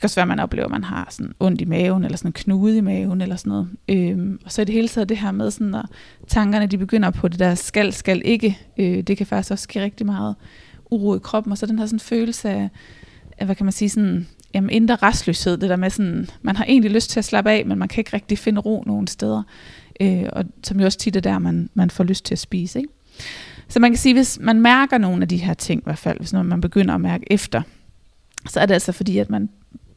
Det 0.00 0.02
kan 0.02 0.06
også 0.06 0.16
være, 0.16 0.22
at 0.22 0.28
man 0.28 0.40
oplever, 0.40 0.64
at 0.64 0.70
man 0.70 0.84
har 0.84 1.08
sådan 1.10 1.32
ondt 1.40 1.60
i 1.60 1.64
maven, 1.64 2.04
eller 2.04 2.16
sådan 2.16 2.28
en 2.28 2.32
knude 2.32 2.76
i 2.76 2.80
maven, 2.80 3.20
eller 3.20 3.36
sådan 3.36 3.50
noget. 3.50 3.68
Øhm, 3.88 4.40
og 4.44 4.52
så 4.52 4.62
i 4.62 4.64
det 4.64 4.74
hele 4.74 4.88
taget 4.88 5.08
det 5.08 5.16
her 5.18 5.30
med, 5.30 5.50
sådan, 5.50 5.74
at 5.74 5.84
tankerne 6.28 6.66
de 6.66 6.78
begynder 6.78 7.10
på 7.10 7.28
det 7.28 7.38
der 7.38 7.54
skal, 7.54 7.92
skal 7.92 8.22
ikke. 8.24 8.58
Øh, 8.78 9.02
det 9.02 9.16
kan 9.16 9.26
faktisk 9.26 9.50
også 9.50 9.68
give 9.68 9.84
rigtig 9.84 10.06
meget 10.06 10.34
uro 10.90 11.16
i 11.16 11.18
kroppen, 11.22 11.52
og 11.52 11.58
så 11.58 11.66
den 11.66 11.78
her 11.78 11.86
sådan 11.86 12.00
følelse 12.00 12.50
af, 12.50 12.68
af 13.38 13.46
hvad 13.46 13.56
kan 13.56 13.66
man 13.66 13.72
sige, 13.72 13.88
sådan 13.88 14.26
jamen, 14.54 14.70
indre 14.70 14.96
restløshed, 14.96 15.56
det 15.56 15.70
der 15.70 15.76
med 15.76 15.90
sådan, 15.90 16.28
man 16.42 16.56
har 16.56 16.64
egentlig 16.64 16.90
lyst 16.90 17.10
til 17.10 17.20
at 17.20 17.24
slappe 17.24 17.50
af, 17.50 17.66
men 17.66 17.78
man 17.78 17.88
kan 17.88 18.00
ikke 18.00 18.12
rigtig 18.12 18.38
finde 18.38 18.60
ro 18.60 18.84
nogen 18.86 19.06
steder. 19.06 19.42
Øh, 20.00 20.24
og 20.32 20.44
som 20.64 20.80
jo 20.80 20.86
også 20.86 20.98
tit 20.98 21.16
er 21.16 21.20
der, 21.20 21.38
man, 21.38 21.70
man 21.74 21.90
får 21.90 22.04
lyst 22.04 22.24
til 22.24 22.34
at 22.34 22.38
spise. 22.38 22.78
Ikke? 22.78 22.92
Så 23.68 23.80
man 23.80 23.90
kan 23.90 23.98
sige, 23.98 24.14
hvis 24.14 24.38
man 24.42 24.60
mærker 24.60 24.98
nogle 24.98 25.22
af 25.22 25.28
de 25.28 25.36
her 25.36 25.54
ting, 25.54 25.80
i 25.80 25.84
hvert 25.84 25.98
fald, 25.98 26.18
hvis 26.18 26.32
man 26.32 26.60
begynder 26.60 26.94
at 26.94 27.00
mærke 27.00 27.24
efter, 27.32 27.62
så 28.48 28.60
er 28.60 28.66
det 28.66 28.74
altså 28.74 28.92
fordi, 28.92 29.18
at 29.18 29.30
man 29.30 29.48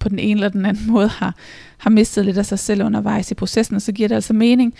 på 0.03 0.09
den 0.09 0.19
ene 0.19 0.37
eller 0.37 0.49
den 0.49 0.65
anden 0.65 0.87
måde 0.91 1.07
har, 1.07 1.35
har 1.77 1.89
mistet 1.89 2.25
lidt 2.25 2.37
af 2.37 2.45
sig 2.45 2.59
selv 2.59 2.83
undervejs 2.83 3.31
i 3.31 3.33
processen, 3.33 3.75
og 3.75 3.81
så 3.81 3.91
giver 3.91 4.07
det 4.07 4.15
altså 4.15 4.33
mening 4.33 4.73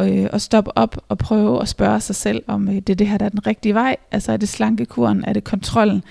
øh, 0.00 0.26
at 0.32 0.42
stoppe 0.42 0.78
op 0.78 0.96
og 1.08 1.18
prøve 1.18 1.62
at 1.62 1.68
spørge 1.68 2.00
sig 2.00 2.16
selv, 2.16 2.42
om 2.46 2.68
øh, 2.68 2.74
det 2.74 2.90
er 2.90 2.94
det 2.94 3.06
her, 3.06 3.18
der 3.18 3.24
er 3.24 3.28
den 3.28 3.46
rigtige 3.46 3.74
vej. 3.74 3.96
Altså 4.10 4.32
er 4.32 4.36
det 4.36 4.48
slankekuren, 4.48 5.24
er 5.26 5.32
det 5.32 5.44
kontrollen, 5.44 6.02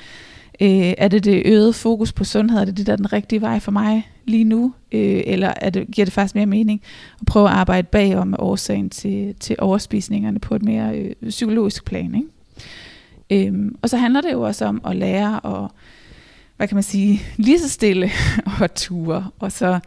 Øh, 0.62 0.93
er 0.97 1.08
det 1.08 1.23
det 1.23 1.41
øgede 1.45 1.73
fokus 1.73 2.13
på 2.13 2.23
sundhed? 2.23 2.60
Er 2.60 2.65
det 2.65 2.77
det, 2.77 2.88
der 2.88 2.93
er 2.93 2.97
den 2.97 3.13
rigtige 3.13 3.41
vej 3.41 3.60
for 3.60 3.71
mig 3.71 4.10
lige 4.25 4.43
nu? 4.43 4.73
Øh, 4.91 5.23
eller 5.25 5.53
er 5.62 5.69
det, 5.69 5.88
giver 5.91 6.06
det 6.06 6.13
faktisk 6.13 6.36
mere 6.36 6.45
mening 6.45 6.82
at 7.19 7.25
prøve 7.25 7.49
at 7.49 7.53
arbejde 7.53 7.88
bagom 7.91 8.27
med 8.27 8.38
årsagen 8.41 8.89
til, 8.89 9.36
til 9.39 9.56
overspisningerne 9.60 10.39
på 10.39 10.56
et 10.56 10.63
mere 10.63 10.97
øh, 10.97 11.30
psykologisk 11.30 11.86
plan? 11.86 12.15
Ikke? 12.15 13.47
Øhm, 13.47 13.75
og 13.82 13.89
så 13.89 13.97
handler 13.97 14.21
det 14.21 14.32
jo 14.32 14.41
også 14.41 14.65
om 14.65 14.82
at 14.86 14.95
lære 14.95 15.63
at, 15.63 15.69
hvad 16.57 16.67
kan 16.67 16.75
man 16.75 16.83
sige, 16.83 17.21
lige 17.35 17.59
så 17.59 17.69
stille 17.69 18.11
og 18.61 18.73
ture, 18.73 19.29
og 19.39 19.51
så 19.51 19.79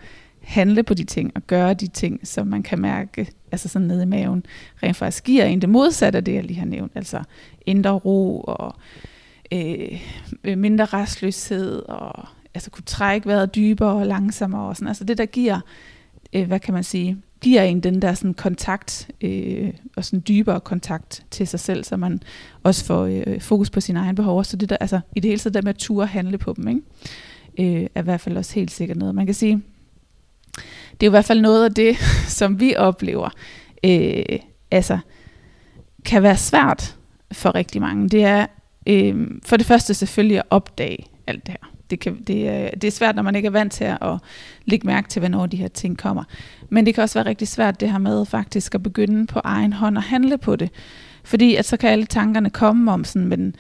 handle 0.43 0.83
på 0.83 0.95
de 0.95 1.05
ting 1.05 1.33
og 1.35 1.43
gøre 1.47 1.75
de 1.75 1.87
ting, 1.87 2.27
som 2.27 2.47
man 2.47 2.63
kan 2.63 2.81
mærke, 2.81 3.33
altså 3.53 3.69
sådan 3.69 3.89
nede 3.89 4.03
i 4.03 4.07
maven, 4.07 4.47
rent 4.83 4.97
faktisk 4.97 5.25
giver 5.25 5.45
en 5.45 5.61
det 5.61 5.69
modsatte 5.69 6.17
af 6.17 6.25
det, 6.25 6.35
jeg 6.35 6.45
lige 6.45 6.59
har 6.59 6.67
nævnt. 6.67 6.93
Altså 6.95 7.23
indre 7.67 7.91
ro 7.91 8.41
og 8.41 8.75
øh, 9.53 9.99
mindre 10.57 10.85
restløshed 10.85 11.83
og 11.89 12.29
altså 12.55 12.71
kunne 12.71 12.85
trække 12.85 13.27
vejret 13.27 13.55
dybere 13.55 13.93
og 13.93 14.07
langsommere 14.07 14.69
og 14.69 14.77
sådan. 14.77 14.89
Altså 14.89 15.05
det 15.05 15.19
der 15.19 15.27
giver, 15.27 15.61
øh, 16.33 16.47
hvad 16.47 16.61
kan 16.61 16.75
man 16.75 16.85
sige, 16.85 17.17
giver 17.41 17.63
en 17.63 17.81
den 17.81 18.03
der 18.03 18.15
sådan 18.15 18.35
kontakt 18.35 19.11
øh, 19.21 19.73
og 19.97 20.05
sådan 20.05 20.23
dybere 20.29 20.61
kontakt 20.61 21.25
til 21.31 21.47
sig 21.47 21.61
selv, 21.61 21.85
så 21.85 21.97
man 21.97 22.23
også 22.63 22.85
får 22.85 23.05
øh, 23.05 23.41
fokus 23.41 23.71
på 23.71 23.81
sine 23.81 23.99
egne 23.99 24.15
behov. 24.15 24.45
Så 24.45 24.57
det 24.57 24.69
der, 24.69 24.77
altså 24.77 25.01
i 25.17 25.21
det 25.21 25.29
hele 25.29 25.39
taget 25.39 25.55
der 25.55 25.63
med 25.63 25.71
at 25.71 25.77
ture 25.77 26.07
handle 26.07 26.39
på 26.39 26.53
dem, 26.57 26.69
ikke? 26.69 26.81
Øh, 27.59 27.87
er 27.95 28.01
i 28.01 28.05
hvert 28.05 28.21
fald 28.21 28.37
også 28.37 28.55
helt 28.55 28.71
sikkert 28.71 28.97
noget. 28.97 29.15
Man 29.15 29.27
kan 29.27 29.35
sige, 29.35 29.63
det 31.01 31.07
er 31.07 31.11
i 31.11 31.11
hvert 31.11 31.25
fald 31.25 31.41
noget 31.41 31.65
af 31.65 31.75
det, 31.75 31.97
som 32.39 32.61
vi 32.61 32.77
oplever, 32.77 33.29
øh, 33.85 34.39
altså 34.71 34.99
kan 36.05 36.23
være 36.23 36.37
svært 36.37 36.97
for 37.33 37.55
rigtig 37.55 37.81
mange. 37.81 38.09
Det 38.09 38.25
er 38.25 38.47
Øh, 38.87 39.29
for 39.43 39.57
det 39.57 39.67
første 39.67 39.95
selvfølgelig 39.95 40.39
at 40.39 40.45
opdage 40.51 41.07
alt 41.27 41.47
det 41.47 41.57
her. 41.61 41.71
Det, 41.91 42.01
kan, 42.01 42.23
det, 42.27 42.49
er, 42.49 42.71
det 42.71 42.85
er 42.85 42.91
svært, 42.91 43.17
når 43.17 43.23
man 43.23 43.37
ikke 43.37 43.47
er 43.47 43.51
vant 43.51 43.73
til 43.73 43.85
at 43.85 44.19
lægge 44.65 44.87
mærke 44.87 45.09
til, 45.09 45.21
hvornår 45.21 45.47
de 45.47 45.57
her 45.57 45.69
ting 45.69 45.99
kommer. 45.99 46.25
Men 46.69 46.87
det 46.87 46.95
kan 46.95 47.03
også 47.03 47.19
være 47.19 47.29
rigtig 47.29 47.49
svært 47.49 47.81
det 47.81 47.91
her 47.91 47.99
med 47.99 48.27
faktisk 48.27 48.75
at 48.75 48.83
begynde 48.83 49.27
på 49.27 49.41
egen 49.45 49.73
hånd 49.73 49.97
og 49.97 50.03
handle 50.03 50.39
på 50.39 50.57
det. 50.57 50.71
Fordi 51.25 51.55
at 51.55 51.65
så 51.65 51.77
kan 51.77 51.91
alle 51.91 52.07
tankerne 52.07 52.51
komme 52.51 52.93
om 52.93 53.05
sådan, 53.05 53.29
men 53.29 53.55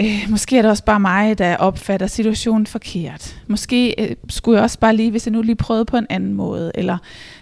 øh, 0.00 0.26
måske 0.28 0.58
er 0.58 0.62
det 0.62 0.70
også 0.70 0.84
bare 0.84 1.00
mig, 1.00 1.38
der 1.38 1.56
opfatter 1.56 2.06
situationen 2.06 2.66
forkert. 2.66 3.40
Måske 3.46 3.94
øh, 4.02 4.16
skulle 4.28 4.56
jeg 4.56 4.62
også 4.62 4.78
bare 4.78 4.96
lige, 4.96 5.10
hvis 5.10 5.26
jeg 5.26 5.32
nu 5.32 5.42
lige 5.42 5.56
prøvede 5.56 5.84
på 5.84 5.96
en 5.96 6.06
anden 6.10 6.34
måde. 6.34 6.72
Eller 6.74 6.98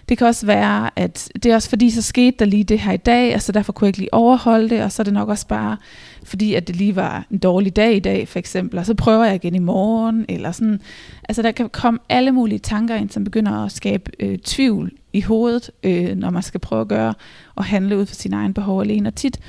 det 0.09 0.17
kan 0.17 0.27
også 0.27 0.45
være, 0.45 0.89
at 0.95 1.31
det 1.43 1.45
er 1.45 1.55
også 1.55 1.69
fordi, 1.69 1.89
så 1.89 2.01
skete 2.01 2.37
der 2.39 2.45
lige 2.45 2.63
det 2.63 2.79
her 2.79 2.91
i 2.91 2.97
dag, 2.97 3.35
og 3.35 3.41
så 3.41 3.51
derfor 3.51 3.73
kunne 3.73 3.85
jeg 3.85 3.89
ikke 3.89 3.99
lige 3.99 4.13
overholde 4.13 4.69
det, 4.69 4.83
og 4.83 4.91
så 4.91 5.01
er 5.01 5.03
det 5.03 5.13
nok 5.13 5.29
også 5.29 5.47
bare 5.47 5.77
fordi, 6.23 6.53
at 6.53 6.67
det 6.67 6.75
lige 6.75 6.95
var 6.95 7.25
en 7.31 7.37
dårlig 7.37 7.75
dag 7.75 7.95
i 7.95 7.99
dag, 7.99 8.27
for 8.27 8.39
eksempel, 8.39 8.79
og 8.79 8.85
så 8.85 8.93
prøver 8.93 9.23
jeg 9.23 9.35
igen 9.35 9.55
i 9.55 9.59
morgen, 9.59 10.25
eller 10.29 10.51
sådan. 10.51 10.81
Altså 11.29 11.41
der 11.41 11.51
kan 11.51 11.69
komme 11.69 11.99
alle 12.09 12.31
mulige 12.31 12.59
tanker 12.59 12.95
ind, 12.95 13.09
som 13.09 13.23
begynder 13.23 13.65
at 13.65 13.71
skabe 13.71 14.11
øh, 14.19 14.37
tvivl 14.37 14.91
i 15.13 15.21
hovedet, 15.21 15.71
øh, 15.83 16.15
når 16.15 16.29
man 16.29 16.43
skal 16.43 16.59
prøve 16.59 16.81
at 16.81 16.87
gøre 16.87 17.13
og 17.55 17.65
handle 17.65 17.97
ud 17.97 18.05
fra 18.05 18.13
sine 18.13 18.35
egne 18.35 18.53
behov 18.53 18.81
alene. 18.81 19.09
Og 19.09 19.15
tit, 19.15 19.39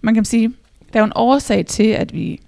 man 0.00 0.14
kan 0.14 0.24
sige, 0.24 0.48
der 0.92 0.98
er 0.98 1.00
jo 1.00 1.06
en 1.06 1.12
årsag 1.14 1.66
til, 1.66 1.86
at 1.86 2.14
vi 2.14 2.40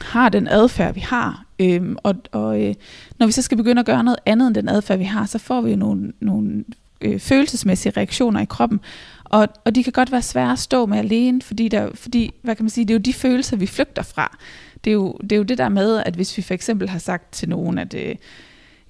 har 0.00 0.28
den 0.28 0.48
adfærd, 0.48 0.94
vi 0.94 1.00
har, 1.00 1.44
Øhm, 1.58 1.96
og 2.02 2.14
og 2.32 2.62
øh, 2.62 2.74
når 3.18 3.26
vi 3.26 3.32
så 3.32 3.42
skal 3.42 3.56
begynde 3.56 3.80
at 3.80 3.86
gøre 3.86 4.04
noget 4.04 4.18
andet 4.26 4.46
end 4.46 4.54
den 4.54 4.68
adfærd, 4.68 4.98
vi 4.98 5.04
har, 5.04 5.26
så 5.26 5.38
får 5.38 5.60
vi 5.60 5.70
jo 5.70 5.76
nogle, 5.76 6.12
nogle 6.20 6.64
øh, 7.00 7.20
følelsesmæssige 7.20 7.92
reaktioner 7.96 8.40
i 8.40 8.44
kroppen. 8.44 8.80
Og, 9.24 9.48
og 9.64 9.74
de 9.74 9.84
kan 9.84 9.92
godt 9.92 10.12
være 10.12 10.22
svære 10.22 10.52
at 10.52 10.58
stå 10.58 10.86
med 10.86 10.98
alene, 10.98 11.42
fordi, 11.42 11.68
der, 11.68 11.88
fordi 11.94 12.34
hvad 12.42 12.56
kan 12.56 12.64
man 12.64 12.70
sige, 12.70 12.84
det 12.84 12.90
er 12.90 12.98
jo 12.98 13.02
de 13.02 13.12
følelser, 13.12 13.56
vi 13.56 13.66
flygter 13.66 14.02
fra. 14.02 14.38
Det 14.84 14.90
er, 14.90 14.94
jo, 14.94 15.12
det 15.22 15.32
er 15.32 15.36
jo 15.36 15.42
det 15.42 15.58
der 15.58 15.68
med, 15.68 16.02
at 16.06 16.14
hvis 16.14 16.36
vi 16.36 16.42
for 16.42 16.54
eksempel 16.54 16.88
har 16.88 16.98
sagt 16.98 17.32
til 17.32 17.48
nogen, 17.48 17.78
at 17.78 17.94
øh, 17.94 18.14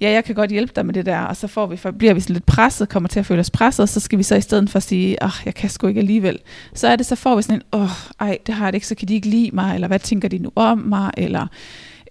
ja, 0.01 0.11
jeg 0.11 0.25
kan 0.25 0.35
godt 0.35 0.51
hjælpe 0.51 0.73
dig 0.77 0.87
med 0.87 0.95
det 0.95 1.07
der, 1.07 1.21
og 1.21 1.37
så 1.37 1.47
får 1.47 1.67
vi, 1.67 1.79
bliver 1.99 2.15
vi 2.15 2.21
sådan 2.21 2.35
lidt 2.35 2.47
presset, 2.47 2.89
kommer 2.89 3.09
til 3.09 3.21
at 3.21 3.27
føle 3.27 3.41
os 3.41 3.51
presset, 3.51 3.83
og 3.83 3.89
så 3.89 4.01
skal 4.01 4.19
vi 4.19 4.23
så 4.23 4.35
i 4.35 4.41
stedet 4.41 4.71
for 4.71 4.81
sige, 4.81 5.23
åh, 5.23 5.31
jeg 5.45 5.55
kan 5.55 5.71
sgu 5.71 5.87
ikke 5.87 6.01
alligevel. 6.01 6.39
Så 6.75 6.89
er 6.89 6.97
det, 6.97 7.07
så 7.07 7.17
får 7.17 7.37
vi 7.37 7.43
sådan 7.43 7.57
en, 7.57 7.63
åh, 7.73 7.89
ej, 8.21 8.39
det 8.47 8.55
har 8.55 8.67
jeg 8.67 8.73
det 8.73 8.77
ikke, 8.77 8.87
så 8.87 8.95
kan 8.95 9.09
de 9.09 9.15
ikke 9.15 9.29
lide 9.29 9.51
mig, 9.53 9.75
eller 9.75 9.89
hvad 9.89 9.99
tænker 9.99 10.29
de 10.29 10.39
nu 10.39 10.53
om 10.55 10.79
mig, 10.79 11.11
eller 11.17 11.47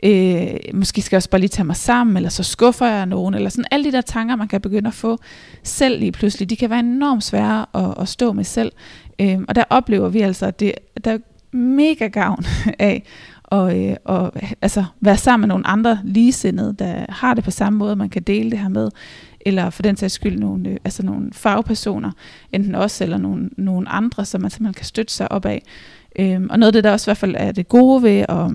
øh, 0.03 0.47
måske 0.73 1.01
skal 1.01 1.15
jeg 1.15 1.17
også 1.17 1.29
bare 1.29 1.41
lige 1.41 1.49
tage 1.49 1.65
mig 1.65 1.75
sammen, 1.75 2.17
eller 2.17 2.29
så 2.29 2.43
skuffer 2.43 2.86
jeg 2.86 3.05
nogen, 3.05 3.33
eller 3.33 3.49
sådan 3.49 3.65
alle 3.71 3.83
de 3.83 3.91
der 3.91 4.01
tanker, 4.01 4.36
man 4.36 4.47
kan 4.47 4.62
begynde 4.62 4.88
at 4.88 4.93
få 4.93 5.17
selv 5.63 5.99
lige 5.99 6.12
pludselig, 6.12 6.49
de 6.49 6.55
kan 6.55 6.69
være 6.69 6.79
enormt 6.79 7.23
svære 7.23 7.65
at, 7.73 7.93
at 7.99 8.07
stå 8.07 8.33
med 8.33 8.43
selv. 8.43 8.71
Øh, 9.19 9.38
og 9.47 9.55
der 9.55 9.63
oplever 9.69 10.10
vi 10.10 10.21
altså, 10.21 10.45
at 10.45 10.60
det, 10.60 10.71
der 11.03 11.12
er 11.12 11.17
mega 11.57 12.07
gavn 12.07 12.45
af 12.79 13.03
og, 13.43 13.79
øh, 13.79 13.95
og 14.05 14.33
altså, 14.62 14.86
være 15.01 15.17
sammen 15.17 15.41
med 15.41 15.47
nogle 15.47 15.67
andre 15.67 15.99
ligesindede, 16.03 16.75
der 16.79 17.05
har 17.10 17.33
det 17.33 17.43
på 17.43 17.51
samme 17.51 17.79
måde, 17.79 17.95
man 17.95 18.10
kan 18.10 18.23
dele 18.23 18.51
det 18.51 18.60
her 18.60 18.69
med, 18.69 18.89
eller 19.41 19.69
for 19.69 19.81
den 19.81 19.97
sags 19.97 20.13
skyld 20.13 20.39
nogle, 20.39 20.69
øh, 20.69 20.77
altså 20.83 21.05
nogle 21.05 21.29
fagpersoner, 21.33 22.12
enten 22.51 22.75
os 22.75 23.01
eller 23.01 23.17
nogle, 23.17 23.49
nogle 23.57 23.89
andre, 23.89 24.25
som 24.25 24.41
man 24.41 24.51
simpelthen 24.51 24.73
kan 24.73 24.86
støtte 24.86 25.13
sig 25.13 25.31
op 25.31 25.45
af. 25.45 25.63
Øhm, 26.19 26.47
og 26.49 26.60
noget 26.60 26.67
af 26.67 26.73
det, 26.73 26.83
der 26.83 26.91
også 26.91 27.07
i 27.07 27.10
hvert 27.10 27.17
fald 27.17 27.36
er 27.38 27.51
det 27.51 27.69
gode 27.69 28.03
ved 28.03 28.25
at 28.29 28.51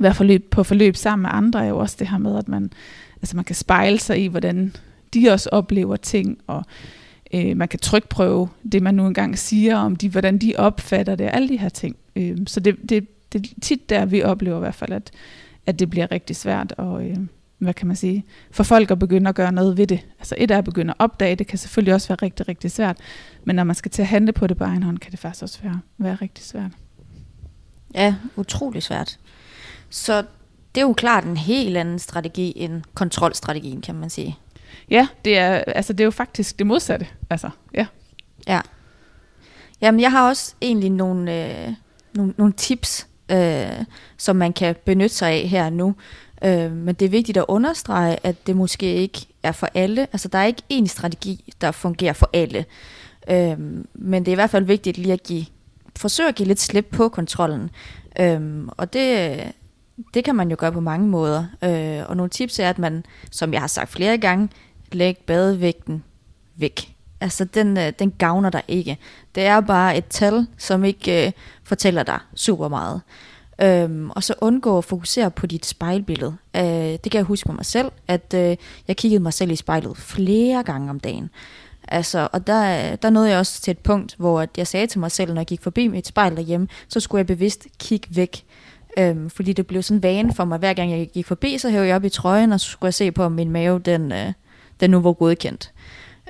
være 0.00 0.14
forløb, 0.14 0.50
på 0.50 0.62
forløb 0.62 0.96
sammen 0.96 1.22
med 1.22 1.30
andre, 1.32 1.64
er 1.64 1.68
jo 1.68 1.78
også 1.78 1.96
det 1.98 2.08
her 2.08 2.18
med, 2.18 2.38
at 2.38 2.48
man, 2.48 2.72
altså 3.16 3.36
man 3.36 3.44
kan 3.44 3.56
spejle 3.56 3.98
sig 3.98 4.24
i, 4.24 4.26
hvordan 4.26 4.72
de 5.14 5.30
også 5.30 5.48
oplever 5.52 5.96
ting, 5.96 6.38
og 6.46 6.64
øh, 7.34 7.56
man 7.56 7.68
kan 7.68 7.78
trykprøve 7.78 8.48
det, 8.72 8.82
man 8.82 8.94
nu 8.94 9.06
engang 9.06 9.38
siger 9.38 9.76
om 9.76 9.96
de, 9.96 10.08
hvordan 10.08 10.38
de 10.38 10.54
opfatter 10.58 11.14
det, 11.14 11.30
alle 11.32 11.48
de 11.48 11.56
her 11.56 11.68
ting. 11.68 11.96
Øh, 12.16 12.38
så 12.46 12.60
det, 12.60 12.76
det, 12.88 13.06
det 13.32 13.46
er 13.46 13.60
tit 13.60 13.90
der, 13.90 14.04
vi 14.04 14.22
oplever 14.22 14.56
i 14.56 14.60
hvert 14.60 14.74
fald, 14.74 14.92
at, 14.92 15.10
at 15.66 15.78
det 15.78 15.90
bliver 15.90 16.12
rigtig 16.12 16.36
svært 16.36 16.72
og 16.72 17.06
øh, 17.06 17.16
hvad 17.58 17.74
kan 17.74 17.86
man 17.86 17.96
sige, 17.96 18.24
for 18.50 18.62
folk 18.62 18.90
at 18.90 18.98
begynde 18.98 19.28
at 19.28 19.34
gøre 19.34 19.52
noget 19.52 19.76
ved 19.76 19.86
det. 19.86 20.06
Altså 20.18 20.34
et 20.38 20.50
er 20.50 20.58
at 20.58 20.64
begynde 20.64 20.90
at 20.90 20.96
opdage, 20.98 21.36
det 21.36 21.46
kan 21.46 21.58
selvfølgelig 21.58 21.94
også 21.94 22.08
være 22.08 22.18
rigtig, 22.22 22.48
rigtig 22.48 22.70
svært, 22.70 22.96
men 23.44 23.56
når 23.56 23.64
man 23.64 23.76
skal 23.76 23.90
til 23.90 24.02
at 24.02 24.08
handle 24.08 24.32
på 24.32 24.46
det 24.46 24.56
på 24.56 24.64
egen 24.64 24.82
hånd, 24.82 24.98
kan 24.98 25.10
det 25.10 25.18
faktisk 25.18 25.42
også 25.42 25.58
være, 25.62 25.80
være 25.98 26.14
rigtig 26.14 26.44
svært. 26.44 26.70
Ja, 27.94 28.14
utrolig 28.36 28.82
svært. 28.82 29.18
Så 29.90 30.24
det 30.74 30.80
er 30.80 30.86
jo 30.86 30.92
klart 30.92 31.24
en 31.24 31.36
helt 31.36 31.76
anden 31.76 31.98
strategi 31.98 32.52
end 32.56 32.82
kontrolstrategien, 32.94 33.80
kan 33.80 33.94
man 33.94 34.10
sige. 34.10 34.38
Ja, 34.90 35.08
det 35.24 35.38
er, 35.38 35.50
altså, 35.50 35.92
det 35.92 36.00
er 36.00 36.04
jo 36.04 36.10
faktisk 36.10 36.58
det 36.58 36.66
modsatte. 36.66 37.06
Altså, 37.30 37.50
ja. 37.74 37.86
Ja. 38.46 38.60
Jamen, 39.80 40.00
jeg 40.00 40.10
har 40.10 40.28
også 40.28 40.54
egentlig 40.60 40.90
nogle, 40.90 41.44
øh, 41.44 41.72
nogle, 42.14 42.34
nogle 42.36 42.52
tips, 42.52 43.08
øh, 43.30 43.84
som 44.16 44.36
man 44.36 44.52
kan 44.52 44.76
benytte 44.84 45.14
sig 45.14 45.30
af 45.30 45.48
her 45.48 45.70
nu. 45.70 45.94
Øh, 46.44 46.72
men 46.72 46.94
det 46.94 47.06
er 47.06 47.10
vigtigt 47.10 47.38
at 47.38 47.44
understrege, 47.48 48.26
at 48.26 48.46
det 48.46 48.56
måske 48.56 48.94
ikke 48.94 49.26
er 49.42 49.52
for 49.52 49.68
alle. 49.74 50.00
Altså, 50.12 50.28
der 50.28 50.38
er 50.38 50.44
ikke 50.44 50.62
én 50.72 50.86
strategi, 50.86 51.52
der 51.60 51.70
fungerer 51.70 52.12
for 52.12 52.30
alle. 52.32 52.64
Øh, 53.30 53.58
men 53.94 54.24
det 54.24 54.28
er 54.28 54.32
i 54.32 54.34
hvert 54.34 54.50
fald 54.50 54.64
vigtigt 54.64 54.98
lige 54.98 55.12
at 55.12 55.22
give, 55.22 55.46
forsøge 55.96 56.28
at 56.28 56.34
give 56.34 56.48
lidt 56.48 56.60
slip 56.60 56.86
på 56.92 57.08
kontrollen. 57.08 57.70
Øh, 58.20 58.64
og 58.66 58.92
det, 58.92 59.42
det 60.14 60.24
kan 60.24 60.34
man 60.34 60.50
jo 60.50 60.56
gøre 60.58 60.72
på 60.72 60.80
mange 60.80 61.08
måder. 61.08 61.44
Øh, 61.64 62.08
og 62.08 62.16
nogle 62.16 62.30
tips 62.30 62.58
er, 62.58 62.70
at 62.70 62.78
man, 62.78 63.04
som 63.30 63.52
jeg 63.52 63.60
har 63.60 63.68
sagt 63.68 63.90
flere 63.90 64.18
gange, 64.18 64.48
læg 64.92 65.18
badevægten 65.26 66.04
væk. 66.56 66.94
Altså, 67.20 67.44
den, 67.44 67.78
øh, 67.78 67.92
den 67.98 68.10
gavner 68.10 68.50
dig 68.50 68.62
ikke. 68.68 68.98
Det 69.34 69.42
er 69.42 69.60
bare 69.60 69.96
et 69.96 70.06
tal, 70.06 70.46
som 70.58 70.84
ikke 70.84 71.26
øh, 71.26 71.32
fortæller 71.64 72.02
dig 72.02 72.18
super 72.34 72.68
meget. 72.68 73.00
Øhm, 73.62 74.10
og 74.10 74.22
så 74.22 74.34
undgå 74.40 74.78
at 74.78 74.84
fokusere 74.84 75.30
på 75.30 75.46
dit 75.46 75.66
spejlbillede. 75.66 76.36
Øh, 76.56 76.62
det 76.62 77.02
kan 77.02 77.18
jeg 77.18 77.22
huske 77.22 77.46
på 77.46 77.52
mig 77.52 77.66
selv, 77.66 77.92
at 78.08 78.34
øh, 78.34 78.56
jeg 78.88 78.96
kiggede 78.96 79.22
mig 79.22 79.32
selv 79.32 79.50
i 79.50 79.56
spejlet 79.56 79.96
flere 79.96 80.62
gange 80.62 80.90
om 80.90 81.00
dagen. 81.00 81.30
Altså, 81.88 82.28
og 82.32 82.46
der, 82.46 82.96
der 82.96 83.10
nåede 83.10 83.30
jeg 83.30 83.38
også 83.38 83.62
til 83.62 83.70
et 83.70 83.78
punkt, 83.78 84.14
hvor 84.18 84.46
jeg 84.56 84.66
sagde 84.66 84.86
til 84.86 85.00
mig 85.00 85.10
selv, 85.10 85.34
når 85.34 85.40
jeg 85.40 85.46
gik 85.46 85.62
forbi 85.62 85.88
mit 85.88 86.06
spejl 86.06 86.36
derhjemme, 86.36 86.68
så 86.88 87.00
skulle 87.00 87.18
jeg 87.18 87.26
bevidst 87.26 87.66
kigge 87.78 88.08
væk. 88.10 88.44
Øhm, 88.98 89.30
fordi 89.30 89.52
det 89.52 89.66
blev 89.66 89.82
sådan 89.82 90.02
vane 90.02 90.34
for 90.34 90.44
mig, 90.44 90.58
hver 90.58 90.74
gang 90.74 90.90
jeg 90.90 91.10
gik 91.14 91.26
forbi, 91.26 91.58
så 91.58 91.70
hævde 91.70 91.86
jeg 91.86 91.96
op 91.96 92.04
i 92.04 92.08
trøjen, 92.08 92.52
og 92.52 92.60
så 92.60 92.70
skulle 92.70 92.86
jeg 92.86 92.94
se 92.94 93.10
på, 93.12 93.22
om 93.22 93.32
min 93.32 93.50
mave, 93.50 93.78
den, 93.78 94.12
øh, 94.12 94.32
den 94.80 94.90
nu 94.90 95.00
var 95.00 95.12
godkendt. 95.12 95.72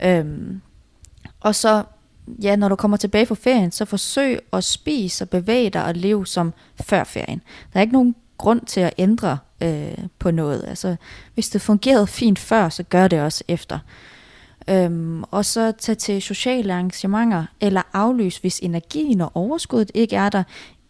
Øhm, 0.03 0.61
og 1.41 1.55
så, 1.55 1.85
ja, 2.43 2.57
når 2.57 2.69
du 2.69 2.77
kommer 2.77 2.97
tilbage 2.97 3.27
fra 3.27 3.35
ferien, 3.35 3.73
så 3.73 3.85
forsøg 3.85 4.41
at 4.53 4.65
spise 4.65 5.25
og 5.25 5.29
bevæge 5.29 5.71
dig 5.71 5.85
og 5.85 5.95
leve 5.95 6.27
som 6.27 6.53
før 6.81 7.05
ferien. 7.05 7.43
Der 7.73 7.79
er 7.79 7.83
ikke 7.83 7.93
nogen 7.93 8.15
grund 8.39 8.61
til 8.61 8.81
at 8.81 8.95
ændre 8.99 9.39
øh, 9.63 9.99
på 10.19 10.31
noget. 10.31 10.65
Altså, 10.69 10.97
hvis 11.35 11.49
det 11.49 11.61
fungerede 11.61 12.07
fint 12.07 12.39
før, 12.39 12.69
så 12.69 12.83
gør 12.83 13.09
det 13.09 13.21
også 13.21 13.45
efter. 13.49 13.79
Øhm, 14.69 15.23
og 15.23 15.45
så 15.45 15.73
tage 15.79 15.97
til 15.97 16.23
sociale 16.23 16.73
arrangementer 16.73 17.45
eller 17.61 17.83
aflys, 17.93 18.39
hvis 18.39 18.59
energien 18.59 19.21
og 19.21 19.31
overskuddet 19.35 19.91
ikke 19.95 20.17
er 20.17 20.29
der. 20.29 20.43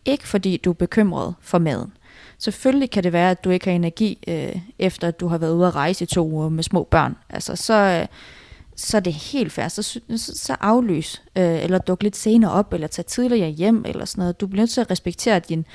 Ikke 0.05 0.29
fordi 0.29 0.57
du 0.57 0.71
er 0.71 0.75
bekymret 0.75 1.35
for 1.41 1.59
maden. 1.59 1.93
Selvfølgelig 2.39 2.91
kan 2.91 3.05
det 3.05 3.13
være, 3.13 3.31
at 3.31 3.45
du 3.45 3.51
ikke 3.51 3.67
har 3.67 3.73
energi, 3.73 4.19
øh, 4.29 4.57
efter 4.79 5.09
at 5.09 5.21
du 5.21 5.29
har 5.29 5.39
været 5.39 5.53
ude 5.53 5.67
at 5.67 5.75
rejse 5.75 6.05
i 6.05 6.07
to 6.07 6.29
uger 6.29 6.49
med 6.49 6.63
små 6.63 6.85
børn. 6.85 7.17
Altså, 7.31 7.57
så, 7.57 7.75
øh, 7.75 8.07
så 8.77 8.97
er 8.97 9.01
det 9.01 9.13
helt 9.13 9.53
fair. 9.53 9.69
Så, 9.69 9.83
så, 9.83 10.01
så 10.17 10.57
aflys, 10.61 11.23
øh, 11.37 11.65
eller 11.65 11.79
duk 11.79 12.03
lidt 12.03 12.17
senere 12.17 12.51
op, 12.51 12.73
eller 12.73 12.87
tag 12.87 13.07
tidligere 13.07 13.51
hjem, 13.51 13.85
eller 13.87 14.05
sådan 14.05 14.23
noget. 14.23 14.41
Du 14.41 14.47
bliver 14.47 14.63
nødt 14.63 14.71
til 14.71 14.81
at 14.81 14.91
respektere 14.91 15.39
din, 15.39 15.67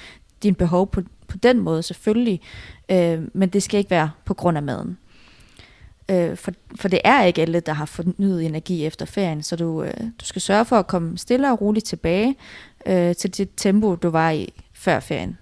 din 0.44 0.56
behov 0.56 0.92
på, 0.92 1.02
på 1.28 1.38
den 1.38 1.60
måde, 1.60 1.84
selvfølgelig. 1.84 2.42
Øh, 2.90 3.22
men 3.34 3.50
det 3.50 3.64
skal 3.64 3.78
ikke 3.78 3.90
være 3.90 4.12
på 4.26 4.34
grund 4.34 4.58
af 4.58 4.64
maden. 4.64 4.98
Øh, 6.12 6.38
for, 6.38 6.52
for 6.76 6.88
det 6.88 7.00
er 7.04 7.24
ikke 7.24 7.42
alle, 7.42 7.60
der 7.60 7.74
har 7.74 7.86
fornyet 7.86 8.46
energi 8.46 8.86
efter 8.86 9.06
ferien, 9.06 9.44
så 9.44 9.56
du, 9.56 9.84
øh, 9.84 9.94
du 10.20 10.26
skal 10.26 10.42
sørge 10.42 10.66
for 10.66 10.76
at 10.76 10.88
komme 10.88 11.18
stille 11.18 11.52
og 11.52 11.62
roligt 11.62 11.86
tilbage 11.86 12.36
øh, 12.86 13.16
til 13.16 13.38
det 13.38 13.50
tempo, 13.58 13.96
du 13.96 14.10
var 14.10 14.32
i 14.32 14.54
før 14.74 15.00
ferien. 15.00 15.38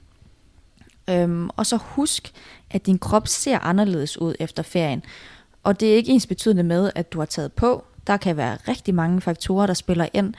Øhm, 1.10 1.50
og 1.56 1.66
så 1.66 1.78
husk, 1.82 2.32
at 2.72 2.86
din 2.86 3.00
krop 3.00 3.28
ser 3.28 3.60
anderledes 3.60 4.22
ud 4.22 4.36
efter 4.40 4.64
ferien. 4.64 5.04
Og 5.64 5.80
det 5.80 5.92
er 5.92 5.96
ikke 5.96 6.12
ens 6.12 6.28
betydende 6.28 6.64
med, 6.64 6.92
at 6.96 7.14
du 7.14 7.20
har 7.20 7.26
taget 7.26 7.54
på. 7.54 7.84
Der 8.08 8.18
kan 8.18 8.38
være 8.38 8.58
rigtig 8.68 8.96
mange 8.96 9.22
faktorer, 9.22 9.68
der 9.68 9.74
spiller 9.74 10.08
ind. 10.14 10.34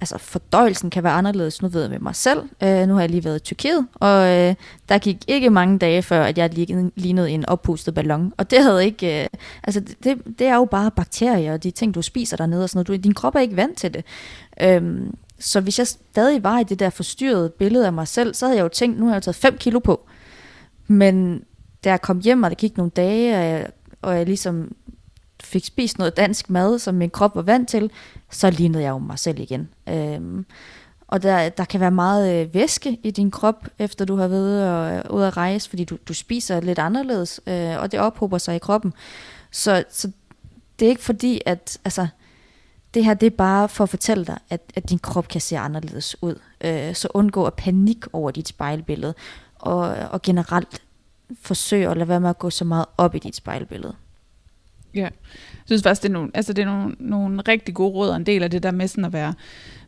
Altså 0.00 0.18
fordøjelsen 0.18 0.90
kan 0.90 1.02
være 1.02 1.12
anderledes. 1.12 1.62
Nu 1.62 1.68
ved 1.68 1.80
jeg 1.80 1.90
med 1.90 1.98
mig 1.98 2.14
selv. 2.14 2.42
Øh, 2.62 2.88
nu 2.88 2.94
har 2.94 3.00
jeg 3.00 3.10
lige 3.10 3.24
været 3.24 3.36
i 3.36 3.44
Tyrkiet, 3.44 3.86
og 3.94 4.28
øh, 4.28 4.54
der 4.88 4.98
gik 4.98 5.16
ikke 5.28 5.50
mange 5.50 5.78
dage 5.78 6.02
før, 6.02 6.24
at 6.24 6.38
jeg 6.38 6.50
lignede 6.96 7.30
en 7.30 7.48
oppustet 7.48 7.94
ballon. 7.94 8.32
Og 8.36 8.50
det 8.50 8.62
havde 8.62 8.84
ikke... 8.84 9.22
Øh, 9.22 9.28
altså 9.62 9.80
det, 9.80 10.18
det 10.38 10.46
er 10.46 10.54
jo 10.54 10.64
bare 10.64 10.90
bakterier 10.90 11.52
og 11.52 11.62
de 11.62 11.70
ting, 11.70 11.94
du 11.94 12.02
spiser 12.02 12.36
dernede 12.36 12.62
og 12.62 12.70
sådan 12.70 12.78
noget. 12.78 12.88
Du, 12.88 13.02
din 13.02 13.14
krop 13.14 13.34
er 13.34 13.40
ikke 13.40 13.56
vant 13.56 13.78
til 13.78 13.94
det. 13.94 14.04
Øhm, 14.60 15.14
så 15.38 15.60
hvis 15.60 15.78
jeg 15.78 15.86
stadig 15.86 16.44
var 16.44 16.58
i 16.58 16.64
det 16.64 16.78
der 16.78 16.90
forstyrrede 16.90 17.50
billede 17.50 17.86
af 17.86 17.92
mig 17.92 18.08
selv, 18.08 18.34
så 18.34 18.46
havde 18.46 18.56
jeg 18.56 18.64
jo 18.64 18.68
tænkt, 18.68 18.98
nu 18.98 19.06
har 19.06 19.12
jeg 19.12 19.16
jo 19.16 19.24
taget 19.24 19.36
5 19.36 19.58
kilo 19.58 19.78
på. 19.78 20.06
Men 20.86 21.44
da 21.84 21.90
jeg 21.90 22.02
kom 22.02 22.20
hjem, 22.20 22.42
og 22.42 22.50
der 22.50 22.56
gik 22.56 22.76
nogle 22.76 22.90
dage, 22.90 23.36
og 23.36 23.44
jeg, 23.44 23.70
og 24.02 24.16
jeg 24.16 24.26
ligesom 24.26 24.72
fik 25.42 25.64
spist 25.64 25.98
noget 25.98 26.16
dansk 26.16 26.50
mad, 26.50 26.78
som 26.78 26.94
min 26.94 27.10
krop 27.10 27.34
var 27.34 27.42
vant 27.42 27.68
til, 27.68 27.90
så 28.30 28.50
lignede 28.50 28.82
jeg 28.82 28.90
jo 28.90 28.98
mig 28.98 29.18
selv 29.18 29.40
igen. 29.40 29.68
Øhm, 29.88 30.46
og 31.08 31.22
der, 31.22 31.48
der 31.48 31.64
kan 31.64 31.80
være 31.80 31.90
meget 31.90 32.42
øh, 32.42 32.54
væske 32.54 32.98
i 33.02 33.10
din 33.10 33.30
krop, 33.30 33.68
efter 33.78 34.04
du 34.04 34.16
har 34.16 34.28
været 34.28 34.92
øh, 34.96 35.04
og, 35.04 35.16
ud 35.16 35.22
at 35.22 35.36
rejse, 35.36 35.70
fordi 35.70 35.84
du, 35.84 35.98
du 36.08 36.14
spiser 36.14 36.60
lidt 36.60 36.78
anderledes, 36.78 37.40
øh, 37.46 37.78
og 37.78 37.92
det 37.92 38.00
ophober 38.00 38.38
sig 38.38 38.56
i 38.56 38.58
kroppen. 38.58 38.92
Så, 39.50 39.84
så 39.90 40.10
det 40.78 40.86
er 40.86 40.90
ikke 40.90 41.04
fordi, 41.04 41.40
at 41.46 41.78
altså, 41.84 42.06
det 42.96 43.04
her 43.04 43.14
det 43.14 43.26
er 43.26 43.30
bare 43.30 43.68
for 43.68 43.84
at 43.84 43.90
fortælle 43.90 44.24
dig, 44.24 44.38
at, 44.50 44.60
at 44.74 44.90
din 44.90 44.98
krop 44.98 45.28
kan 45.28 45.40
se 45.40 45.58
anderledes 45.58 46.16
ud. 46.22 46.34
Øh, 46.64 46.94
så 46.94 47.08
undgå 47.14 47.44
at 47.44 47.54
panik 47.54 48.04
over 48.12 48.30
dit 48.30 48.48
spejlbillede, 48.48 49.14
og, 49.54 49.80
og 49.88 50.22
generelt 50.22 50.82
forsøg 51.42 51.86
at 51.86 51.96
lade 51.96 52.08
være 52.08 52.20
med 52.20 52.30
at 52.30 52.38
gå 52.38 52.50
så 52.50 52.64
meget 52.64 52.86
op 52.98 53.14
i 53.14 53.18
dit 53.18 53.36
spejlbillede. 53.36 53.94
Ja, 54.94 55.00
jeg 55.02 55.10
synes 55.66 55.82
faktisk, 55.82 56.02
det 56.02 56.08
er 56.08 56.12
nogle, 56.12 56.30
altså 56.34 56.52
det 56.52 56.62
er 56.62 56.66
nogle, 56.66 56.96
nogle 56.98 57.42
rigtig 57.48 57.74
gode 57.74 57.90
råd, 57.90 58.08
og 58.08 58.16
en 58.16 58.26
del 58.26 58.42
af 58.42 58.50
det 58.50 58.62
der 58.62 58.70
med 58.70 58.88
sådan 58.88 59.04
at 59.04 59.12
være, 59.12 59.34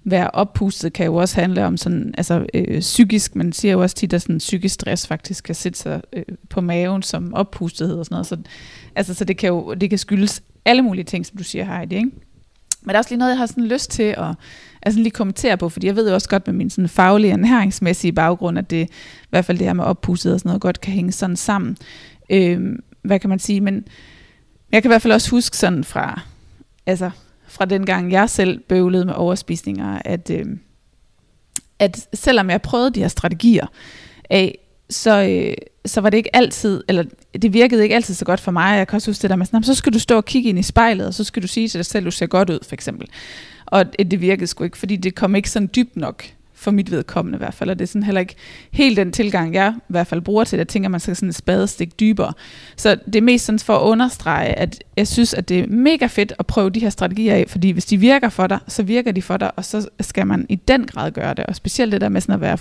være 0.05 0.31
oppustet, 0.31 0.93
kan 0.93 1.07
jo 1.07 1.15
også 1.15 1.41
handle 1.41 1.67
om 1.67 1.77
sådan, 1.77 2.15
altså 2.19 2.47
øh, 2.55 2.81
psykisk, 2.81 3.37
man 3.37 3.53
siger 3.53 3.73
jo 3.73 3.83
også 3.83 3.97
tit, 3.97 4.13
at 4.13 4.23
sådan 4.23 4.39
psykisk 4.39 4.75
stress 4.75 5.07
faktisk 5.07 5.45
kan 5.45 5.55
sætte 5.55 5.79
sig 5.79 6.03
øh, 6.13 6.25
på 6.49 6.61
maven 6.61 7.03
som 7.03 7.35
oppustethed 7.35 7.99
og 7.99 8.05
sådan 8.05 8.15
noget, 8.15 8.27
så, 8.27 8.37
altså, 8.95 9.15
så 9.15 9.25
det 9.25 9.37
kan 9.37 9.49
jo 9.49 9.75
det 9.75 9.91
kan 9.91 9.99
skyldes 9.99 10.43
alle 10.65 10.83
mulige 10.83 11.05
ting, 11.05 11.27
som 11.27 11.37
du 11.37 11.45
siger, 11.45 11.65
Heidi, 11.65 11.97
ikke? 11.97 12.11
Men 12.89 12.93
der 12.93 12.99
er 12.99 12.99
også 12.99 13.11
lige 13.11 13.19
noget, 13.19 13.31
jeg 13.31 13.39
har 13.39 13.47
sådan 13.47 13.67
lyst 13.67 13.91
til 13.91 14.03
at, 14.03 14.35
altså 14.83 15.01
lige 15.01 15.11
kommentere 15.11 15.57
på, 15.57 15.69
fordi 15.69 15.87
jeg 15.87 15.97
ved 15.97 16.09
jo 16.09 16.15
også 16.15 16.29
godt 16.29 16.47
med 16.47 16.55
min 16.55 16.71
sådan 16.71 16.89
faglige 16.89 17.33
og 17.33 17.39
næringsmæssige 17.39 18.13
baggrund, 18.13 18.59
at 18.59 18.71
det 18.71 18.91
i 19.23 19.27
hvert 19.31 19.45
fald 19.45 19.59
det 19.59 19.67
her 19.67 19.73
med 19.73 19.85
oppusset 19.85 20.33
og 20.33 20.41
sådan 20.41 20.49
noget 20.49 20.63
godt 20.63 20.81
kan 20.81 20.93
hænge 20.93 21.13
sådan 21.13 21.37
sammen. 21.37 21.77
Øh, 22.31 22.61
hvad 23.03 23.19
kan 23.19 23.31
man 23.31 23.39
sige, 23.39 23.61
men 23.61 23.85
jeg 24.73 24.83
kan 24.83 24.89
i 24.89 24.93
hvert 24.93 25.03
fald 25.03 25.13
også 25.13 25.31
huske 25.31 25.57
sådan 25.57 25.85
fra, 25.85 26.21
altså 26.87 27.11
fra 27.49 27.65
den 27.65 27.87
gang 27.87 28.13
jeg 28.13 28.31
selv 28.31 28.61
bøvlede 28.61 29.05
med 29.05 29.15
overspisninger, 29.15 29.99
at, 30.05 30.31
øh, 30.31 30.47
at 31.79 32.09
selvom 32.15 32.51
jeg 32.51 32.63
prøvede 32.63 32.91
de 32.91 33.01
her 33.01 33.09
strategier 33.09 33.67
af, 34.31 34.59
så, 34.91 35.23
øh, 35.23 35.55
så 35.89 36.01
var 36.01 36.11
det 36.11 36.17
ikke 36.17 36.37
altid, 36.37 36.85
eller 36.89 37.05
det 37.43 37.53
virkede 37.53 37.83
ikke 37.83 37.95
altid 37.95 38.15
så 38.15 38.25
godt 38.25 38.41
for 38.41 38.51
mig. 38.51 38.79
Jeg 38.79 38.89
kan 38.89 38.97
også 38.97 39.11
huske 39.11 39.23
det 39.23 39.31
der 39.31 39.37
med, 39.37 39.47
sådan, 39.47 39.63
så 39.63 39.75
skal 39.75 39.93
du 39.93 39.99
stå 39.99 40.17
og 40.17 40.25
kigge 40.25 40.49
ind 40.49 40.59
i 40.59 40.63
spejlet, 40.63 41.07
og 41.07 41.15
så 41.15 41.25
skal 41.25 41.43
du 41.43 41.49
sige 41.49 41.69
til 41.69 41.79
dig 41.79 41.87
selv, 41.87 42.03
at 42.03 42.07
du 42.07 42.11
ser 42.11 42.27
godt 42.27 42.51
ud, 42.51 42.59
for 42.69 42.75
eksempel. 42.75 43.09
Og 43.67 43.99
det 43.99 44.21
virkede 44.21 44.47
sgu 44.47 44.65
ikke, 44.65 44.79
fordi 44.79 44.97
det 44.97 45.15
kom 45.15 45.35
ikke 45.35 45.51
sådan 45.51 45.71
dybt 45.77 45.97
nok 45.97 46.25
for 46.55 46.71
mit 46.71 46.91
vedkommende 46.91 47.37
i 47.37 47.39
hvert 47.39 47.55
fald, 47.55 47.71
og 47.71 47.79
det 47.79 47.85
er 47.85 47.87
sådan 47.87 48.03
heller 48.03 48.21
ikke 48.21 48.35
helt 48.71 48.97
den 48.97 49.13
tilgang, 49.13 49.55
jeg 49.55 49.75
i 49.77 49.81
hvert 49.89 50.07
fald 50.07 50.21
bruger 50.21 50.45
til 50.45 50.59
det. 50.59 50.59
Jeg 50.59 50.69
tænker, 50.69 50.87
at 50.87 50.91
man 50.91 51.01
skal 51.01 51.17
sådan 51.17 51.29
et 51.29 51.35
spadestik 51.35 52.01
dybere. 52.01 52.33
Så 52.77 52.97
det 53.07 53.17
er 53.17 53.23
mest 53.23 53.45
sådan 53.45 53.59
for 53.59 53.77
at 53.77 53.83
understrege, 53.83 54.59
at 54.59 54.85
jeg 54.97 55.09
synes, 55.09 55.35
at 55.35 55.49
det 55.49 55.59
er 55.59 55.67
mega 55.67 56.07
fedt 56.07 56.33
at 56.39 56.47
prøve 56.47 56.71
de 56.71 56.81
her 56.81 56.91
strategier 56.91 57.35
af, 57.35 57.45
fordi 57.49 57.71
hvis 57.71 57.85
de 57.85 57.97
virker 57.97 58.29
for 58.29 58.47
dig, 58.47 58.59
så 58.69 58.83
virker 58.83 59.13
de 59.13 59.23
for 59.23 59.37
dig, 59.37 59.51
og 59.57 59.65
så 59.65 59.89
skal 60.01 60.27
man 60.27 60.47
i 60.49 60.55
den 60.55 60.87
grad 60.87 61.11
gøre 61.11 61.35
det. 61.35 61.47
Og 61.47 61.57
specielt 61.57 61.93
det 61.93 62.01
der 62.01 62.09
med 62.09 62.21
sådan 62.21 62.35
at 62.35 62.41
være 62.41 62.59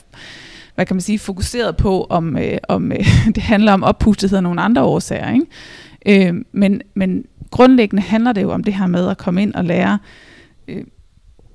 hvad 0.77 0.85
kan 0.85 0.95
man 0.95 1.01
sige, 1.01 1.19
fokuseret 1.19 1.77
på, 1.77 2.07
om, 2.09 2.37
øh, 2.37 2.57
om 2.67 2.91
øh, 2.91 3.07
det 3.35 3.43
handler 3.43 3.73
om 3.73 3.83
oppustethed 3.83 4.37
af 4.37 4.43
nogle 4.43 4.61
andre 4.61 4.83
årsager. 4.83 5.33
Ikke? 5.33 6.27
Øh, 6.29 6.35
men, 6.51 6.81
men 6.93 7.25
grundlæggende 7.51 8.03
handler 8.03 8.31
det 8.31 8.41
jo 8.41 8.51
om 8.51 8.63
det 8.63 8.73
her 8.73 8.87
med 8.87 9.09
at 9.09 9.17
komme 9.17 9.41
ind 9.41 9.53
og 9.53 9.65
lære, 9.65 9.99
øh, 10.67 10.83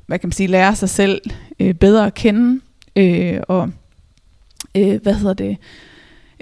hvad 0.06 0.18
kan 0.18 0.28
man 0.28 0.32
sige, 0.32 0.46
lære 0.46 0.76
sig 0.76 0.88
selv 0.88 1.20
øh, 1.60 1.74
bedre 1.74 2.06
at 2.06 2.14
kende, 2.14 2.60
øh, 2.96 3.40
og 3.48 3.70
øh, 4.76 5.02
hvad 5.02 5.14
hedder 5.14 5.34
det, 5.34 5.56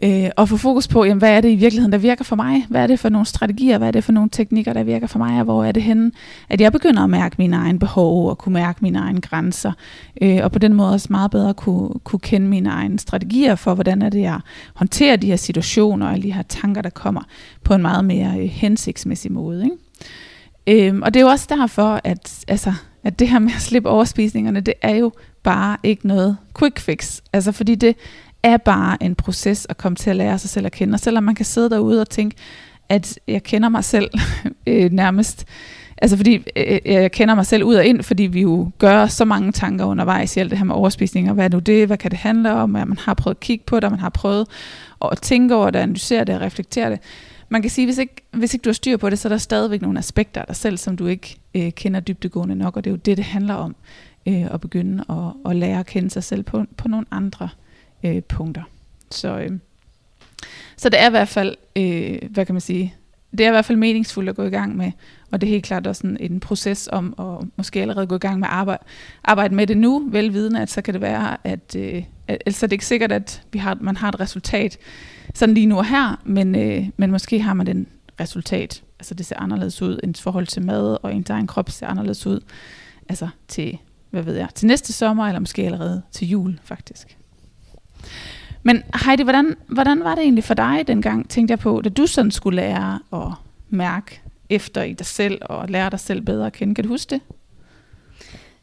øh, 0.02 0.30
og 0.36 0.48
få 0.48 0.56
fokus 0.56 0.88
på, 0.88 1.04
jamen, 1.04 1.18
hvad 1.18 1.36
er 1.36 1.40
det 1.40 1.50
i 1.50 1.54
virkeligheden, 1.54 1.92
der 1.92 1.98
virker 1.98 2.24
for 2.24 2.36
mig? 2.36 2.66
Hvad 2.68 2.82
er 2.82 2.86
det 2.86 2.98
for 2.98 3.08
nogle 3.08 3.26
strategier? 3.26 3.78
Hvad 3.78 3.88
er 3.88 3.92
det 3.92 4.04
for 4.04 4.12
nogle 4.12 4.30
teknikker, 4.30 4.72
der 4.72 4.82
virker 4.82 5.06
for 5.06 5.18
mig? 5.18 5.38
Og 5.38 5.44
hvor 5.44 5.64
er 5.64 5.72
det 5.72 5.82
henne, 5.82 6.12
at 6.48 6.60
jeg 6.60 6.72
begynder 6.72 7.02
at 7.02 7.10
mærke 7.10 7.34
mine 7.38 7.56
egne 7.56 7.78
behov 7.78 8.28
og 8.30 8.38
kunne 8.38 8.52
mærke 8.52 8.78
mine 8.82 8.98
egne 8.98 9.20
grænser? 9.20 9.72
Øh, 10.22 10.38
og 10.42 10.52
på 10.52 10.58
den 10.58 10.74
måde 10.74 10.92
også 10.92 11.08
meget 11.10 11.30
bedre 11.30 11.54
kunne, 11.54 11.90
kunne 12.04 12.20
kende 12.20 12.48
mine 12.48 12.70
egne 12.70 12.98
strategier 12.98 13.54
for, 13.54 13.74
hvordan 13.74 14.02
er 14.02 14.08
det, 14.08 14.20
jeg 14.20 14.40
håndterer 14.74 15.16
de 15.16 15.26
her 15.26 15.36
situationer 15.36 16.08
og 16.08 16.22
de 16.22 16.32
her 16.32 16.42
tanker, 16.42 16.82
der 16.82 16.90
kommer 16.90 17.22
på 17.64 17.74
en 17.74 17.82
meget 17.82 18.04
mere 18.04 18.40
øh, 18.40 18.48
hensigtsmæssig 18.48 19.32
måde. 19.32 19.64
Ikke? 19.64 19.76
Øh, 20.66 21.00
og 21.02 21.14
det 21.14 21.20
er 21.20 21.24
jo 21.24 21.30
også 21.30 21.46
derfor, 21.48 22.00
at, 22.04 22.44
altså, 22.48 22.72
at 23.04 23.18
det 23.18 23.28
her 23.28 23.38
med 23.38 23.52
at 23.56 23.60
slippe 23.60 23.88
overspisningerne, 23.88 24.60
det 24.60 24.74
er 24.82 24.94
jo 24.94 25.12
bare 25.42 25.76
ikke 25.82 26.06
noget 26.06 26.36
quick 26.58 26.78
fix. 26.78 27.20
Altså 27.32 27.52
fordi 27.52 27.74
det 27.74 27.96
er 28.42 28.57
bare 28.57 29.03
en 29.03 29.14
proces 29.14 29.66
at 29.68 29.76
komme 29.76 29.96
til 29.96 30.11
at 30.11 30.16
lære 30.16 30.38
sig 30.38 30.50
selv 30.50 30.66
at 30.66 30.72
kende. 30.72 30.94
Og 30.94 31.00
selvom 31.00 31.24
man 31.24 31.35
kan 31.35 31.44
sidde 31.44 31.70
derude 31.70 32.00
og 32.00 32.11
tænke, 32.11 32.37
at 32.88 33.18
jeg 33.29 33.42
kender 33.42 33.68
mig 33.68 33.85
selv 33.85 34.11
øh, 34.66 34.92
nærmest, 34.92 35.46
altså 35.98 36.16
fordi 36.16 36.35
øh, 36.35 36.42
øh, 36.57 36.81
jeg 36.85 37.12
kender 37.12 37.35
mig 37.35 37.46
selv 37.46 37.64
ud 37.64 37.74
og 37.74 37.85
ind, 37.85 38.03
fordi 38.03 38.22
vi 38.22 38.40
jo 38.40 38.70
gør 38.79 39.07
så 39.07 39.24
mange 39.24 39.53
tanker 39.53 39.85
undervejs 39.85 40.37
i 40.37 40.40
alt 40.40 40.50
det 40.50 40.59
her 40.59 40.64
med 40.64 40.74
overspisning, 40.74 41.29
og 41.29 41.35
hvad 41.35 41.44
er 41.44 41.48
nu 41.48 41.59
det, 41.59 41.87
hvad 41.87 41.96
kan 41.96 42.11
det 42.11 42.18
handle 42.18 42.53
om, 42.53 42.76
at 42.76 42.88
man 42.88 42.98
har 42.98 43.14
prøvet 43.14 43.35
at 43.35 43.40
kigge 43.40 43.64
på 43.66 43.76
det, 43.76 43.85
og 43.85 43.90
man 43.90 44.00
har 44.00 44.09
prøvet 44.09 44.48
at 45.12 45.18
tænke 45.22 45.55
over 45.55 45.70
det, 45.70 45.79
analysere 45.79 46.24
det 46.24 46.35
og 46.35 46.40
reflektere 46.40 46.90
det. 46.90 46.98
Man 47.48 47.62
kan 47.62 47.70
sige, 47.70 47.87
hvis 47.87 47.98
ikke, 47.98 48.14
hvis 48.33 48.55
ikke 48.55 48.64
du 48.64 48.68
har 48.68 48.74
styr 48.74 48.96
på 48.96 49.11
det, 49.11 49.18
så 49.18 49.29
er 49.29 49.31
der 49.31 49.38
stadigvæk 49.38 49.83
nogle 49.83 49.98
aspekter 49.98 50.40
af 50.40 50.46
dig 50.46 50.57
selv, 50.57 50.76
som 50.76 50.96
du 50.96 51.07
ikke 51.07 51.37
øh, 51.55 51.70
kender 51.70 52.00
dybdegående 52.00 52.55
nok, 52.55 52.76
og 52.76 52.85
det 52.85 52.90
er 52.90 52.92
jo 52.92 52.96
det, 53.05 53.16
det 53.16 53.24
handler 53.24 53.55
om, 53.55 53.76
øh, 54.29 54.55
at 54.55 54.61
begynde 54.61 55.05
at, 55.11 55.50
at 55.50 55.57
lære 55.57 55.79
at 55.79 55.87
kende 55.87 56.11
sig 56.11 56.24
selv 56.24 56.42
på, 56.42 56.64
på 56.76 56.88
nogle 56.88 57.07
andre 57.11 57.44
øh, 57.44 57.69
Øh, 58.04 58.22
punkter. 58.22 58.62
Så, 59.10 59.38
øh, 59.38 59.50
så 60.76 60.88
det 60.88 61.00
er 61.00 61.06
i 61.06 61.10
hvert 61.10 61.28
fald, 61.28 61.56
øh, 61.76 62.18
hvad 62.30 62.46
kan 62.46 62.54
man 62.54 62.60
sige, 62.60 62.94
det 63.32 63.40
er 63.40 63.48
i 63.48 63.50
hvert 63.50 63.64
fald 63.64 63.78
meningsfuldt 63.78 64.28
at 64.30 64.36
gå 64.36 64.42
i 64.42 64.50
gang 64.50 64.76
med, 64.76 64.92
og 65.32 65.40
det 65.40 65.46
er 65.46 65.50
helt 65.50 65.64
klart 65.64 65.86
også 65.86 66.06
en, 66.06 66.16
en 66.20 66.40
proces 66.40 66.88
om 66.92 67.14
at 67.18 67.48
måske 67.56 67.80
allerede 67.80 68.06
gå 68.06 68.14
i 68.14 68.18
gang 68.18 68.38
med 68.40 68.48
at 68.48 68.54
arbejde, 68.54 68.82
arbejde 69.24 69.54
med 69.54 69.66
det 69.66 69.76
nu, 69.76 70.08
velvidende, 70.08 70.62
at 70.62 70.70
så 70.70 70.82
kan 70.82 70.94
det 70.94 71.00
være, 71.00 71.36
at, 71.44 71.76
øh, 71.76 72.04
at 72.28 72.42
ellers 72.46 72.62
er 72.62 72.68
ikke 72.72 72.86
sikkert, 72.86 73.12
at 73.12 73.42
vi 73.52 73.58
har, 73.58 73.78
man 73.80 73.96
har 73.96 74.08
et 74.08 74.20
resultat 74.20 74.78
sådan 75.34 75.54
lige 75.54 75.66
nu 75.66 75.76
og 75.76 75.86
her, 75.86 76.20
men, 76.24 76.54
øh, 76.54 76.88
men 76.96 77.10
måske 77.10 77.40
har 77.40 77.54
man 77.54 77.66
den 77.66 77.86
resultat, 78.20 78.82
altså 78.98 79.14
det 79.14 79.26
ser 79.26 79.36
anderledes 79.38 79.82
ud, 79.82 80.00
ens 80.04 80.22
forhold 80.22 80.46
til 80.46 80.62
mad 80.62 80.98
og 81.02 81.14
ens 81.14 81.30
egen 81.30 81.46
krop 81.46 81.70
ser 81.70 81.86
anderledes 81.86 82.26
ud, 82.26 82.40
altså 83.08 83.28
til, 83.48 83.78
hvad 84.10 84.22
ved 84.22 84.36
jeg, 84.36 84.48
til 84.54 84.66
næste 84.66 84.92
sommer, 84.92 85.26
eller 85.26 85.40
måske 85.40 85.62
allerede 85.62 86.02
til 86.12 86.28
jul 86.28 86.60
faktisk. 86.64 87.19
Men 88.62 88.82
Heidi, 89.04 89.22
hvordan, 89.22 89.56
hvordan 89.66 90.04
var 90.04 90.14
det 90.14 90.22
egentlig 90.22 90.44
for 90.44 90.54
dig 90.54 90.84
dengang, 90.86 91.28
tænkte 91.28 91.52
jeg 91.52 91.58
på, 91.58 91.80
da 91.84 91.88
du 91.88 92.06
sådan 92.06 92.30
skulle 92.30 92.56
lære 92.56 92.98
at 93.12 93.32
mærke 93.68 94.20
efter 94.48 94.82
i 94.82 94.92
dig 94.92 95.06
selv 95.06 95.38
og 95.42 95.68
lære 95.68 95.90
dig 95.90 96.00
selv 96.00 96.20
bedre 96.20 96.46
at 96.46 96.52
kende? 96.52 96.74
Kan 96.74 96.84
du 96.84 96.90
huske 96.90 97.10
det? 97.10 97.20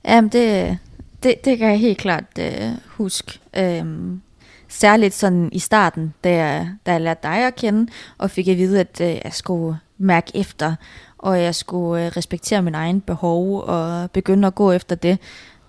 Jamen, 0.05 0.29
det, 0.29 0.77
det, 1.23 1.45
det 1.45 1.57
kan 1.57 1.69
jeg 1.69 1.79
helt 1.79 1.97
klart 1.97 2.23
øh, 2.39 2.71
huske. 2.87 3.39
Øhm, 3.57 4.21
særligt 4.67 5.13
sådan 5.13 5.49
i 5.51 5.59
starten, 5.59 6.13
da 6.23 6.29
jeg, 6.29 6.71
da 6.85 6.91
jeg 6.91 7.01
lærte 7.01 7.19
dig 7.23 7.47
at 7.47 7.55
kende, 7.55 7.91
og 8.17 8.31
fik 8.31 8.47
at 8.47 8.57
vide, 8.57 8.79
at 8.79 9.01
øh, 9.01 9.07
jeg 9.23 9.33
skulle 9.33 9.77
mærke 9.97 10.31
efter, 10.35 10.75
og 11.17 11.41
jeg 11.41 11.55
skulle 11.55 12.05
øh, 12.05 12.11
respektere 12.17 12.61
min 12.61 12.75
egen 12.75 13.01
behov, 13.01 13.61
og 13.61 14.11
begynde 14.11 14.47
at 14.47 14.55
gå 14.55 14.71
efter 14.71 14.95
det, 14.95 15.19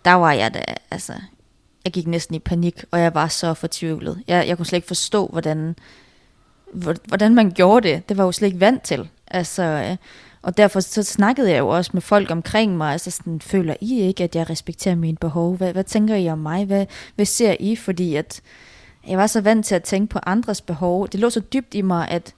der 0.05 0.13
var 0.13 0.33
jeg 0.33 0.55
da, 0.55 0.63
altså, 0.91 1.13
jeg 1.89 1.93
gik 1.93 2.07
næsten 2.07 2.35
i 2.35 2.39
panik, 2.39 2.85
og 2.91 3.01
jeg 3.01 3.15
var 3.15 3.29
så 3.29 3.55
fortvivlet. 3.55 4.23
Jeg, 4.27 4.49
jeg 4.49 4.57
kunne 4.57 4.67
slet 4.67 4.77
ikke 4.77 4.89
forstå, 4.89 5.27
hvordan, 5.27 5.77
hvordan 7.09 7.35
man 7.35 7.51
gjorde 7.51 7.89
det. 7.89 8.09
Det 8.09 8.17
var 8.17 8.25
jeg 8.25 8.27
jo 8.27 8.33
slet 8.33 8.49
ikke 8.49 8.61
vant 8.61 8.83
til. 8.83 9.09
Altså, 9.27 9.63
øh, 9.63 9.97
og 10.43 10.57
derfor 10.57 10.81
så 10.81 11.03
snakkede 11.03 11.51
jeg 11.51 11.59
jo 11.59 11.69
også 11.69 11.91
med 11.95 12.03
folk 12.03 12.31
omkring 12.31 12.77
mig, 12.77 12.93
altså 12.93 13.11
sådan, 13.11 13.41
føler 13.41 13.75
I 13.81 14.01
ikke, 14.01 14.25
at 14.25 14.37
jeg 14.37 14.51
respekterer 14.51 14.95
mine 14.95 15.17
behov? 15.17 15.57
Hvad, 15.57 15.73
hvad 15.73 15.85
tænker 15.85 16.15
I 16.15 16.29
om 16.29 16.39
mig? 16.39 16.65
Hvad, 16.65 16.87
hvad 17.15 17.27
ser 17.27 17.57
I? 17.61 17.77
Fordi 17.77 18.15
at 18.15 18.41
jeg 19.09 19.19
var 19.19 19.27
så 19.27 19.41
vant 19.41 19.67
til 19.67 19.75
at 19.75 19.83
tænke 19.83 20.11
på 20.11 20.19
andres 20.27 20.61
behov. 20.61 21.09
Det 21.09 21.21
lå 21.21 21.31
så 21.31 21.41
dybt 21.41 21.75
i 21.75 21.83
mig, 21.83 22.09
at 22.09 22.35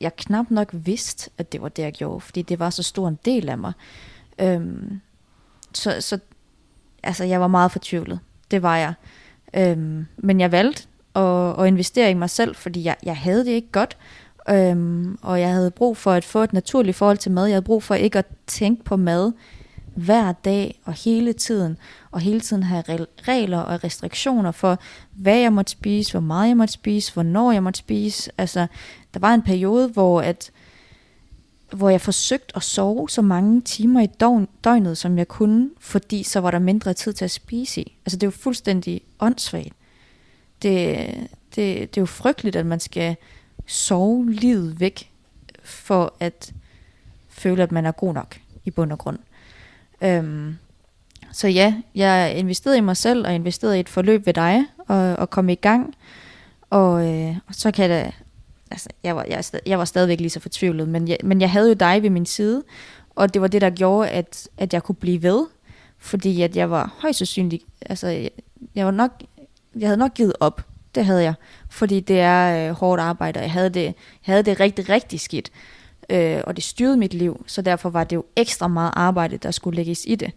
jeg 0.00 0.16
knap 0.16 0.50
nok 0.50 0.68
vidste, 0.72 1.30
at 1.38 1.52
det 1.52 1.62
var 1.62 1.68
det, 1.68 1.82
jeg 1.82 1.92
gjorde, 1.92 2.20
fordi 2.20 2.42
det 2.42 2.58
var 2.58 2.70
så 2.70 2.82
stor 2.82 3.08
en 3.08 3.18
del 3.24 3.48
af 3.48 3.58
mig. 3.58 3.72
Øhm, 4.38 5.00
så, 5.74 6.00
så 6.00 6.18
altså, 7.02 7.24
jeg 7.24 7.40
var 7.40 7.48
meget 7.48 7.72
fortvivlet. 7.72 8.20
Det 8.50 8.62
var 8.62 8.76
jeg. 8.76 8.94
Øhm, 9.54 10.06
men 10.16 10.40
jeg 10.40 10.52
valgte 10.52 10.82
at, 11.14 11.60
at 11.60 11.66
investere 11.66 12.10
i 12.10 12.14
mig 12.14 12.30
selv, 12.30 12.54
fordi 12.54 12.84
jeg, 12.84 12.96
jeg 13.02 13.16
havde 13.16 13.44
det 13.44 13.50
ikke 13.50 13.72
godt. 13.72 13.96
Øhm, 14.48 15.18
og 15.22 15.40
jeg 15.40 15.50
havde 15.50 15.70
brug 15.70 15.96
for 15.96 16.12
at 16.12 16.24
få 16.24 16.42
et 16.42 16.52
naturligt 16.52 16.96
forhold 16.96 17.18
til 17.18 17.32
mad. 17.32 17.46
Jeg 17.46 17.54
havde 17.54 17.64
brug 17.64 17.82
for 17.82 17.94
ikke 17.94 18.18
at 18.18 18.26
tænke 18.46 18.84
på 18.84 18.96
mad 18.96 19.32
hver 19.94 20.32
dag 20.32 20.80
og 20.84 20.92
hele 20.92 21.32
tiden. 21.32 21.78
Og 22.10 22.20
hele 22.20 22.40
tiden 22.40 22.62
have 22.62 22.84
regler 23.28 23.58
og 23.58 23.84
restriktioner 23.84 24.50
for, 24.50 24.78
hvad 25.12 25.38
jeg 25.38 25.52
måtte 25.52 25.72
spise, 25.72 26.12
hvor 26.12 26.20
meget 26.20 26.48
jeg 26.48 26.56
måtte 26.56 26.74
spise, 26.74 27.12
hvornår 27.12 27.52
jeg 27.52 27.62
måtte 27.62 27.78
spise. 27.78 28.30
Altså, 28.38 28.66
der 29.14 29.20
var 29.20 29.34
en 29.34 29.42
periode, 29.42 29.88
hvor 29.88 30.20
at 30.20 30.50
hvor 31.72 31.90
jeg 31.90 32.00
forsøgte 32.00 32.56
at 32.56 32.62
sove 32.62 33.08
så 33.08 33.22
mange 33.22 33.60
timer 33.60 34.00
i 34.00 34.06
døgnet, 34.64 34.98
som 34.98 35.18
jeg 35.18 35.28
kunne, 35.28 35.70
fordi 35.78 36.22
så 36.22 36.40
var 36.40 36.50
der 36.50 36.58
mindre 36.58 36.94
tid 36.94 37.12
til 37.12 37.24
at 37.24 37.30
spise 37.30 37.80
i. 37.80 37.98
Altså 38.06 38.16
det 38.16 38.22
er 38.22 38.26
jo 38.26 38.30
fuldstændig 38.30 39.00
åndssvagt. 39.20 39.74
Det, 40.62 40.96
det, 41.54 41.94
det 41.94 41.96
er 41.96 42.02
jo 42.02 42.06
frygteligt, 42.06 42.56
at 42.56 42.66
man 42.66 42.80
skal 42.80 43.16
sove 43.66 44.30
livet 44.32 44.80
væk, 44.80 45.10
for 45.64 46.14
at 46.20 46.52
føle, 47.28 47.62
at 47.62 47.72
man 47.72 47.86
er 47.86 47.92
god 47.92 48.14
nok 48.14 48.38
i 48.64 48.70
bund 48.70 48.92
og 48.92 48.98
grund. 48.98 49.18
Øhm, 50.00 50.56
så 51.32 51.48
ja, 51.48 51.74
jeg 51.94 52.34
investerede 52.36 52.78
i 52.78 52.80
mig 52.80 52.96
selv, 52.96 53.26
og 53.26 53.34
investerede 53.34 53.76
i 53.76 53.80
et 53.80 53.88
forløb 53.88 54.26
ved 54.26 54.34
dig, 54.34 54.64
og, 54.78 55.16
og 55.16 55.30
kom 55.30 55.48
i 55.48 55.54
gang. 55.54 55.94
Og, 56.70 57.08
øh, 57.08 57.36
og 57.46 57.54
så 57.54 57.70
kan 57.70 57.90
jeg 57.90 58.12
altså, 58.70 58.88
jeg, 59.04 59.16
var, 59.16 59.26
jeg, 59.28 59.44
jeg 59.66 59.78
var 59.78 59.84
stadigvæk 59.84 60.20
lige 60.20 60.30
så 60.30 60.40
fortvivlet, 60.40 60.88
men 60.88 61.08
jeg, 61.08 61.16
men 61.24 61.40
jeg 61.40 61.50
havde 61.50 61.68
jo 61.68 61.74
dig 61.74 62.02
ved 62.02 62.10
min 62.10 62.26
side, 62.26 62.62
og 63.10 63.34
det 63.34 63.42
var 63.42 63.48
det, 63.48 63.60
der 63.60 63.70
gjorde, 63.70 64.08
at, 64.08 64.48
at 64.58 64.74
jeg 64.74 64.82
kunne 64.82 64.94
blive 64.94 65.22
ved, 65.22 65.46
fordi 65.98 66.42
at 66.42 66.56
jeg 66.56 66.70
var 66.70 66.94
højst 66.98 67.18
sandsynlig, 67.18 67.60
altså 67.86 68.08
jeg, 68.08 68.30
jeg 68.74 68.84
var 68.84 68.92
nok, 68.92 69.10
jeg 69.78 69.88
havde 69.88 69.98
nok 69.98 70.14
givet 70.14 70.32
op, 70.40 70.66
det 70.94 71.04
havde 71.04 71.22
jeg, 71.22 71.34
fordi 71.70 72.00
det 72.00 72.20
er 72.20 72.68
øh, 72.68 72.74
hårdt 72.74 73.00
arbejde, 73.00 73.38
og 73.38 73.42
jeg 73.42 73.52
havde 73.52 73.70
det, 73.70 73.84
jeg 73.84 73.94
havde 74.20 74.42
det 74.42 74.60
rigtig, 74.60 74.88
rigtig 74.88 75.20
skidt, 75.20 75.50
øh, 76.10 76.40
og 76.44 76.56
det 76.56 76.64
styrede 76.64 76.96
mit 76.96 77.14
liv, 77.14 77.44
så 77.46 77.62
derfor 77.62 77.90
var 77.90 78.04
det 78.04 78.16
jo 78.16 78.24
ekstra 78.36 78.68
meget 78.68 78.92
arbejde, 78.96 79.36
der 79.36 79.50
skulle 79.50 79.76
lægges 79.76 80.04
i 80.06 80.14
det, 80.14 80.32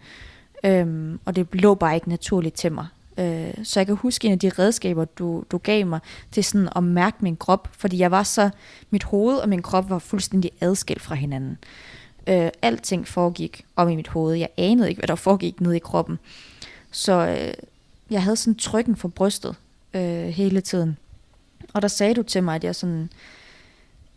øhm, 0.64 1.20
og 1.26 1.36
det 1.36 1.48
lå 1.54 1.76
bare 1.76 1.96
ikke 1.96 2.10
naturligt 2.10 2.56
til 2.56 2.72
mig. 2.72 2.88
Øh, 3.18 3.54
så 3.64 3.80
jeg 3.80 3.88
kan 3.88 3.96
huske 3.96 4.28
en 4.28 4.32
af 4.32 4.40
de 4.40 4.50
redskaber, 4.50 5.06
du, 5.06 5.44
du 5.52 5.58
gav 5.58 5.86
mig, 5.86 6.00
til 6.32 6.44
sådan 6.44 6.70
at 6.76 6.84
mærke 6.84 7.18
min 7.20 7.38
krop, 7.38 7.70
fordi 7.72 7.98
jeg 7.98 8.12
var 8.12 8.24
så, 8.24 8.50
mit 8.90 9.04
hoved 9.04 9.38
og 9.38 9.50
min 9.50 9.62
krop 9.62 9.90
var 9.90 10.00
fuldstændig 10.00 10.52
adskilt 10.62 11.02
fra 11.02 11.16
hinanden. 11.16 11.58
Øh, 12.28 12.50
alting 12.62 13.08
foregik 13.08 13.66
om 13.76 13.90
i 13.90 13.96
mit 13.96 14.08
hoved. 14.08 14.36
Jeg 14.36 14.50
anede 14.58 14.90
ikke, 14.90 15.00
hvad 15.00 15.08
der 15.08 15.16
foregik 15.16 15.62
nede 15.62 15.76
i 15.76 15.80
kroppen. 15.80 16.20
Så 16.92 17.28
øh, 17.28 17.54
jeg 18.10 18.24
havde 18.24 18.36
sådan 18.36 18.56
trykken 18.56 18.96
for 18.96 19.08
brystet 19.08 19.56
øh, 19.94 20.28
hele 20.28 20.62
tiden. 20.62 20.98
Og 21.74 21.82
der 21.82 21.88
sagde 21.88 22.14
du 22.14 22.24
til 22.24 22.44
mig, 22.44 22.56
at 22.56 22.64
jeg 22.64 22.76
sådan, 22.76 23.10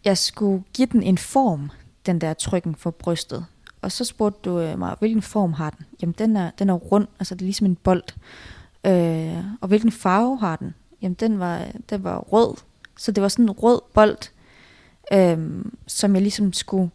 jeg 0.04 0.18
skulle 0.18 0.64
give 0.74 0.88
den 0.92 1.02
en 1.02 1.18
form, 1.18 1.70
den 2.06 2.20
der 2.20 2.34
trykken 2.34 2.74
for 2.74 2.90
brystet. 2.90 3.46
Og 3.82 3.92
så 3.92 4.04
spurgte 4.04 4.50
du 4.50 4.60
øh, 4.60 4.78
mig, 4.78 4.96
hvilken 4.98 5.22
form 5.22 5.52
har 5.52 5.70
den? 5.70 5.86
Jamen, 6.02 6.14
den 6.18 6.36
er, 6.36 6.50
den 6.58 6.70
er 6.70 6.74
rund, 6.74 7.06
altså 7.18 7.34
det 7.34 7.40
er 7.40 7.46
ligesom 7.46 7.66
en 7.66 7.76
bold. 7.76 8.02
Øh, 8.84 9.44
og 9.60 9.68
hvilken 9.68 9.92
farve 9.92 10.38
har 10.38 10.56
den? 10.56 10.74
Jamen, 11.02 11.14
den 11.14 11.38
var, 11.38 11.66
den 11.90 12.04
var 12.04 12.18
rød. 12.18 12.56
Så 12.98 13.12
det 13.12 13.22
var 13.22 13.28
sådan 13.28 13.44
en 13.44 13.50
rød 13.50 13.80
bold, 13.94 14.18
øh, 15.12 15.64
som 15.86 16.14
jeg 16.14 16.22
ligesom 16.22 16.52
skulle 16.52 16.90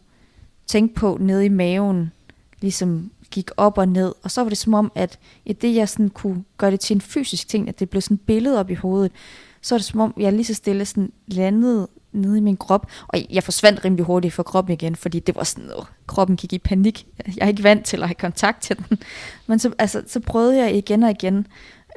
tænke 0.66 0.94
på 0.94 1.16
nede 1.20 1.44
i 1.44 1.48
maven, 1.48 2.12
ligesom 2.60 3.10
gik 3.30 3.50
op 3.56 3.78
og 3.78 3.88
ned. 3.88 4.14
Og 4.22 4.30
så 4.30 4.42
var 4.42 4.48
det 4.48 4.58
som 4.58 4.74
om, 4.74 4.92
at 4.94 5.18
i 5.44 5.52
det 5.52 5.74
jeg 5.74 5.88
sådan 5.88 6.10
kunne 6.10 6.44
gøre 6.56 6.70
det 6.70 6.80
til 6.80 6.94
en 6.94 7.00
fysisk 7.00 7.48
ting, 7.48 7.68
at 7.68 7.80
det 7.80 7.90
blev 7.90 8.00
sådan 8.00 8.14
et 8.14 8.20
billede 8.20 8.60
op 8.60 8.70
i 8.70 8.74
hovedet, 8.74 9.12
så 9.60 9.74
var 9.74 9.78
det 9.78 9.86
som 9.86 10.00
om, 10.00 10.14
jeg 10.16 10.32
lige 10.32 10.44
så 10.44 10.54
stille 10.54 10.84
sådan 10.84 11.12
landede 11.26 11.88
nede 12.12 12.38
i 12.38 12.40
min 12.40 12.56
krop. 12.56 12.86
Og 13.08 13.18
jeg 13.30 13.42
forsvandt 13.42 13.84
rimelig 13.84 14.04
hurtigt 14.04 14.34
fra 14.34 14.42
kroppen 14.42 14.72
igen, 14.72 14.96
fordi 14.96 15.20
det 15.20 15.36
var 15.36 15.44
sådan, 15.44 15.64
noget. 15.64 15.86
kroppen 16.06 16.36
gik 16.36 16.52
i 16.52 16.58
panik. 16.58 17.06
Jeg 17.36 17.44
er 17.44 17.48
ikke 17.48 17.62
vant 17.62 17.86
til 17.86 18.02
at 18.02 18.08
have 18.08 18.14
kontakt 18.14 18.62
til 18.62 18.78
den. 18.78 18.98
Men 19.46 19.58
så, 19.58 19.72
altså, 19.78 20.02
så 20.06 20.20
prøvede 20.20 20.58
jeg 20.58 20.74
igen 20.74 21.02
og 21.02 21.10
igen. 21.10 21.46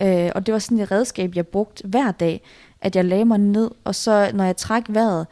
Øh, 0.01 0.32
og 0.36 0.45
det 0.45 0.54
var 0.54 0.60
sådan 0.60 0.80
et 0.80 0.91
redskab, 0.91 1.36
jeg 1.36 1.47
brugte 1.47 1.88
hver 1.88 2.12
dag, 2.12 2.41
at 2.82 2.95
jeg 2.95 3.06
lagde 3.06 3.25
mig 3.25 3.38
ned, 3.38 3.71
og 3.84 3.95
så 3.95 4.32
når 4.34 4.43
jeg 4.43 4.58
trak 4.58 4.84
vejret, 4.89 5.28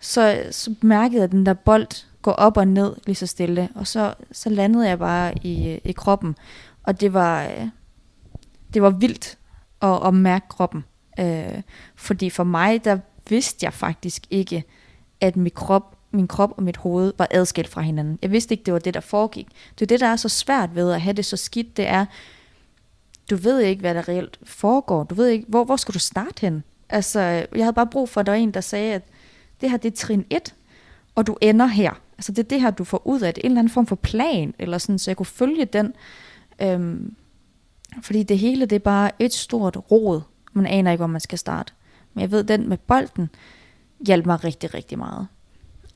så, 0.00 0.42
så 0.50 0.74
mærkede 0.82 1.16
jeg, 1.16 1.24
at 1.24 1.32
den 1.32 1.46
der 1.46 1.54
bold 1.54 1.86
gå 2.22 2.30
op 2.30 2.56
og 2.56 2.68
ned 2.68 2.94
lige 3.06 3.16
så 3.16 3.26
stille. 3.26 3.68
Og 3.74 3.86
så, 3.86 4.14
så 4.32 4.48
landede 4.48 4.88
jeg 4.88 4.98
bare 4.98 5.34
i, 5.42 5.80
i 5.84 5.92
kroppen. 5.92 6.36
Og 6.82 7.00
det 7.00 7.12
var, 7.12 7.44
øh, 7.44 7.68
det 8.74 8.82
var 8.82 8.90
vildt 8.90 9.38
at, 9.82 10.06
at 10.06 10.14
mærke 10.14 10.48
kroppen. 10.48 10.84
Øh, 11.20 11.62
fordi 11.96 12.30
for 12.30 12.44
mig, 12.44 12.84
der 12.84 12.98
vidste 13.30 13.64
jeg 13.64 13.72
faktisk 13.72 14.26
ikke, 14.30 14.64
at 15.20 15.36
min 15.36 15.52
krop, 15.54 15.96
min 16.10 16.28
krop 16.28 16.52
og 16.56 16.62
mit 16.62 16.76
hoved 16.76 17.12
var 17.18 17.28
adskilt 17.30 17.68
fra 17.68 17.80
hinanden. 17.80 18.18
Jeg 18.22 18.30
vidste 18.30 18.54
ikke, 18.54 18.64
det 18.64 18.72
var 18.72 18.78
det, 18.78 18.94
der 18.94 19.00
foregik. 19.00 19.46
Det 19.78 19.82
er 19.82 19.86
det, 19.86 20.00
der 20.00 20.06
er 20.06 20.16
så 20.16 20.28
svært 20.28 20.74
ved 20.74 20.92
at 20.92 21.00
have 21.00 21.12
det 21.12 21.24
så 21.24 21.36
skidt, 21.36 21.76
det 21.76 21.86
er, 21.86 22.04
du 23.30 23.36
ved 23.36 23.60
ikke, 23.60 23.80
hvad 23.80 23.94
der 23.94 24.08
reelt 24.08 24.38
foregår. 24.42 25.04
Du 25.04 25.14
ved 25.14 25.28
ikke, 25.28 25.44
hvor, 25.48 25.64
hvor 25.64 25.76
skal 25.76 25.94
du 25.94 25.98
starte 25.98 26.40
hen? 26.40 26.64
Altså, 26.88 27.20
jeg 27.20 27.64
havde 27.64 27.72
bare 27.72 27.86
brug 27.86 28.08
for, 28.08 28.20
at 28.20 28.26
der 28.26 28.32
var 28.32 28.38
en, 28.38 28.54
der 28.54 28.60
sagde, 28.60 28.94
at 28.94 29.02
det 29.60 29.70
her, 29.70 29.76
det 29.76 29.92
er 29.92 29.96
trin 29.96 30.24
1, 30.30 30.54
og 31.14 31.26
du 31.26 31.36
ender 31.40 31.66
her. 31.66 31.92
Altså, 32.18 32.32
det 32.32 32.38
er 32.38 32.48
det 32.48 32.60
her, 32.60 32.70
du 32.70 32.84
får 32.84 33.06
ud 33.06 33.20
af 33.20 33.34
det. 33.34 33.44
En 33.44 33.50
eller 33.50 33.58
anden 33.58 33.72
form 33.72 33.86
for 33.86 33.96
plan, 33.96 34.54
eller 34.58 34.78
sådan, 34.78 34.98
så 34.98 35.10
jeg 35.10 35.16
kunne 35.16 35.26
følge 35.26 35.64
den. 35.64 35.94
Øhm, 36.62 37.14
fordi 38.02 38.22
det 38.22 38.38
hele, 38.38 38.66
det 38.66 38.76
er 38.76 38.80
bare 38.80 39.10
et 39.18 39.34
stort 39.34 39.76
råd. 39.90 40.20
Man 40.52 40.66
aner 40.66 40.90
ikke, 40.90 41.00
hvor 41.00 41.06
man 41.06 41.20
skal 41.20 41.38
starte. 41.38 41.72
Men 42.18 42.22
jeg 42.22 42.30
ved, 42.30 42.44
den 42.44 42.68
med 42.68 42.76
bolden 42.76 43.30
hjalp 44.06 44.26
mig 44.26 44.44
rigtig, 44.44 44.74
rigtig 44.74 44.98
meget. 44.98 45.26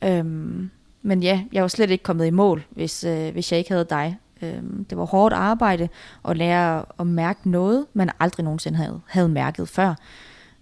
Øhm, 0.04 0.70
men 1.02 1.22
ja, 1.22 1.44
jeg 1.52 1.62
var 1.62 1.68
slet 1.68 1.90
ikke 1.90 2.04
kommet 2.04 2.26
i 2.26 2.30
mål, 2.30 2.64
hvis, 2.70 3.04
øh, 3.04 3.32
hvis 3.32 3.52
jeg 3.52 3.58
ikke 3.58 3.70
havde 3.70 3.86
dig. 3.90 4.18
Øhm, 4.42 4.84
det 4.84 4.98
var 4.98 5.04
hårdt 5.04 5.34
arbejde 5.34 5.88
at 6.28 6.36
lære 6.36 6.84
at 6.98 7.06
mærke 7.06 7.50
noget, 7.50 7.86
man 7.92 8.10
aldrig 8.20 8.44
nogensinde 8.44 8.78
havde, 8.78 9.00
havde 9.06 9.28
mærket 9.28 9.68
før. 9.68 9.94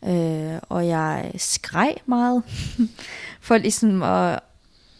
Øh, 0.04 0.58
og 0.68 0.86
jeg 0.86 1.32
skreg 1.36 1.94
meget, 2.06 2.42
for 3.46 3.56
ligesom 3.56 4.02
at, 4.02 4.40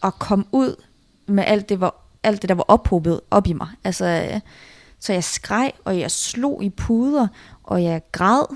at 0.03 0.13
komme 0.19 0.45
ud 0.51 0.75
med 1.25 1.43
alt 1.47 1.69
det, 1.69 1.79
var, 1.79 1.95
alt 2.23 2.41
det, 2.41 2.49
der 2.49 2.55
var 2.55 2.65
ophobet 2.67 3.21
op 3.31 3.47
i 3.47 3.53
mig. 3.53 3.67
Altså, 3.83 4.29
øh, 4.33 4.39
så 4.99 5.13
jeg 5.13 5.23
skreg, 5.23 5.71
og 5.85 5.99
jeg 5.99 6.11
slog 6.11 6.63
i 6.63 6.69
puder, 6.69 7.27
og 7.63 7.83
jeg 7.83 8.01
græd, 8.11 8.55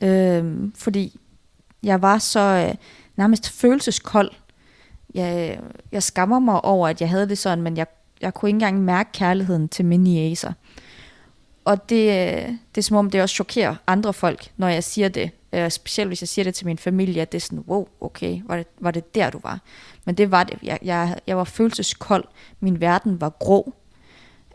øh, 0.00 0.70
fordi 0.74 1.20
jeg 1.86 2.02
var 2.02 2.18
så 2.18 2.40
øh, 2.40 2.74
nærmest 3.16 3.50
følelseskold. 3.50 4.30
Jeg, 5.14 5.60
jeg 5.92 6.02
skammer 6.02 6.38
mig 6.38 6.64
over, 6.64 6.88
at 6.88 7.00
jeg 7.00 7.10
havde 7.10 7.28
det 7.28 7.38
sådan, 7.38 7.62
men 7.62 7.76
jeg, 7.76 7.86
jeg 8.20 8.34
kunne 8.34 8.48
ikke 8.48 8.54
engang 8.54 8.80
mærke 8.80 9.12
kærligheden 9.12 9.68
til 9.68 9.84
mine 9.84 10.04
niæser. 10.04 10.52
Og 11.64 11.88
det, 11.88 12.08
øh, 12.08 12.48
det 12.74 12.78
er 12.78 12.82
som 12.82 12.96
om, 12.96 13.10
det 13.10 13.22
også 13.22 13.34
chokerer 13.34 13.74
andre 13.86 14.12
folk, 14.12 14.52
når 14.56 14.68
jeg 14.68 14.84
siger 14.84 15.08
det. 15.08 15.30
Øh, 15.52 15.70
specielt 15.70 16.08
hvis 16.08 16.22
jeg 16.22 16.28
siger 16.28 16.44
det 16.44 16.54
til 16.54 16.66
min 16.66 16.78
familie, 16.78 17.22
at 17.22 17.32
det 17.32 17.38
er 17.38 17.42
sådan, 17.42 17.64
wow, 17.68 17.88
okay, 18.00 18.42
var 18.46 18.56
det, 18.56 18.66
var 18.80 18.90
det 18.90 19.14
der, 19.14 19.30
du 19.30 19.40
var? 19.42 19.60
Men 20.04 20.14
det 20.14 20.30
var 20.30 20.44
det. 20.44 20.58
Jeg, 20.62 20.78
jeg, 20.82 21.18
jeg 21.26 21.36
var 21.36 21.44
følelseskold. 21.44 22.24
Min 22.60 22.80
verden 22.80 23.20
var 23.20 23.30
grå. 23.30 23.74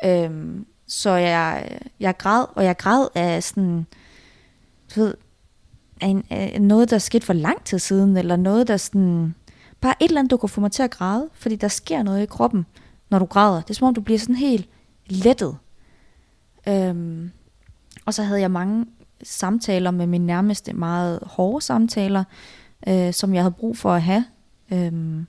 Øhm, 0.06 0.66
så 0.88 1.10
jeg, 1.10 1.80
jeg 2.00 2.18
græd, 2.18 2.46
og 2.56 2.66
jeg 2.66 2.78
græd 2.78 3.08
af 3.16 3.44
sådan, 3.44 3.86
du 4.96 5.00
ved, 5.00 5.14
en, 6.02 6.24
øh, 6.32 6.60
noget, 6.60 6.90
der 6.90 6.98
skete 6.98 7.26
for 7.26 7.34
lang 7.34 7.64
tid 7.64 7.80
siden, 7.80 8.18
eller 8.18 8.36
noget, 8.36 8.68
der 8.68 8.78
sådan, 8.78 9.36
bare 9.82 9.96
et 10.00 10.08
eller 10.08 10.20
andet, 10.20 10.32
du 10.32 10.38
kunne 10.38 10.50
få 10.50 10.62
mig 10.62 10.72
til 10.72 10.84
at 10.84 10.92
græde, 10.92 11.30
fordi 11.34 11.56
der 11.56 11.68
sker 11.68 12.04
noget 12.04 12.24
i 12.24 12.26
kroppen, 12.26 12.66
når 13.10 13.20
du 13.20 13.26
græder. 13.26 13.62
Det 13.62 13.70
er 13.70 13.74
som 13.74 13.88
om, 13.88 13.94
du 13.94 14.02
bliver 14.02 14.20
sådan 14.20 14.36
helt 14.36 14.70
lettet. 15.08 15.58
Øhm, 16.68 17.32
og 18.06 18.14
så 18.14 18.24
havde 18.24 18.42
jeg 18.42 18.52
mange 18.52 18.86
samtaler 19.24 19.92
med 19.92 20.08
min 20.08 20.26
nærmeste, 20.26 20.74
meget 20.74 21.20
hårde 21.24 21.66
samtaler, 21.66 22.24
øh, 22.88 23.14
som 23.14 23.34
jeg 23.34 23.44
havde 23.44 23.54
brug 23.54 23.78
for 23.78 23.94
at 23.94 24.02
have. 24.02 24.26
Øhm, 24.72 25.28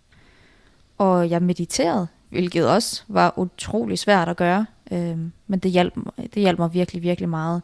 og 0.99 1.31
jeg 1.31 1.43
mediterede, 1.43 2.07
hvilket 2.31 2.69
også 2.69 3.03
var 3.09 3.39
utrolig 3.39 3.99
svært 3.99 4.29
at 4.29 4.37
gøre, 4.37 4.67
øhm, 4.93 5.33
men 5.47 5.59
det 5.59 5.71
hjalp, 5.71 5.95
det 6.17 6.43
hjalp 6.43 6.59
mig 6.59 6.75
virkelig, 6.75 7.03
virkelig 7.03 7.29
meget. 7.29 7.63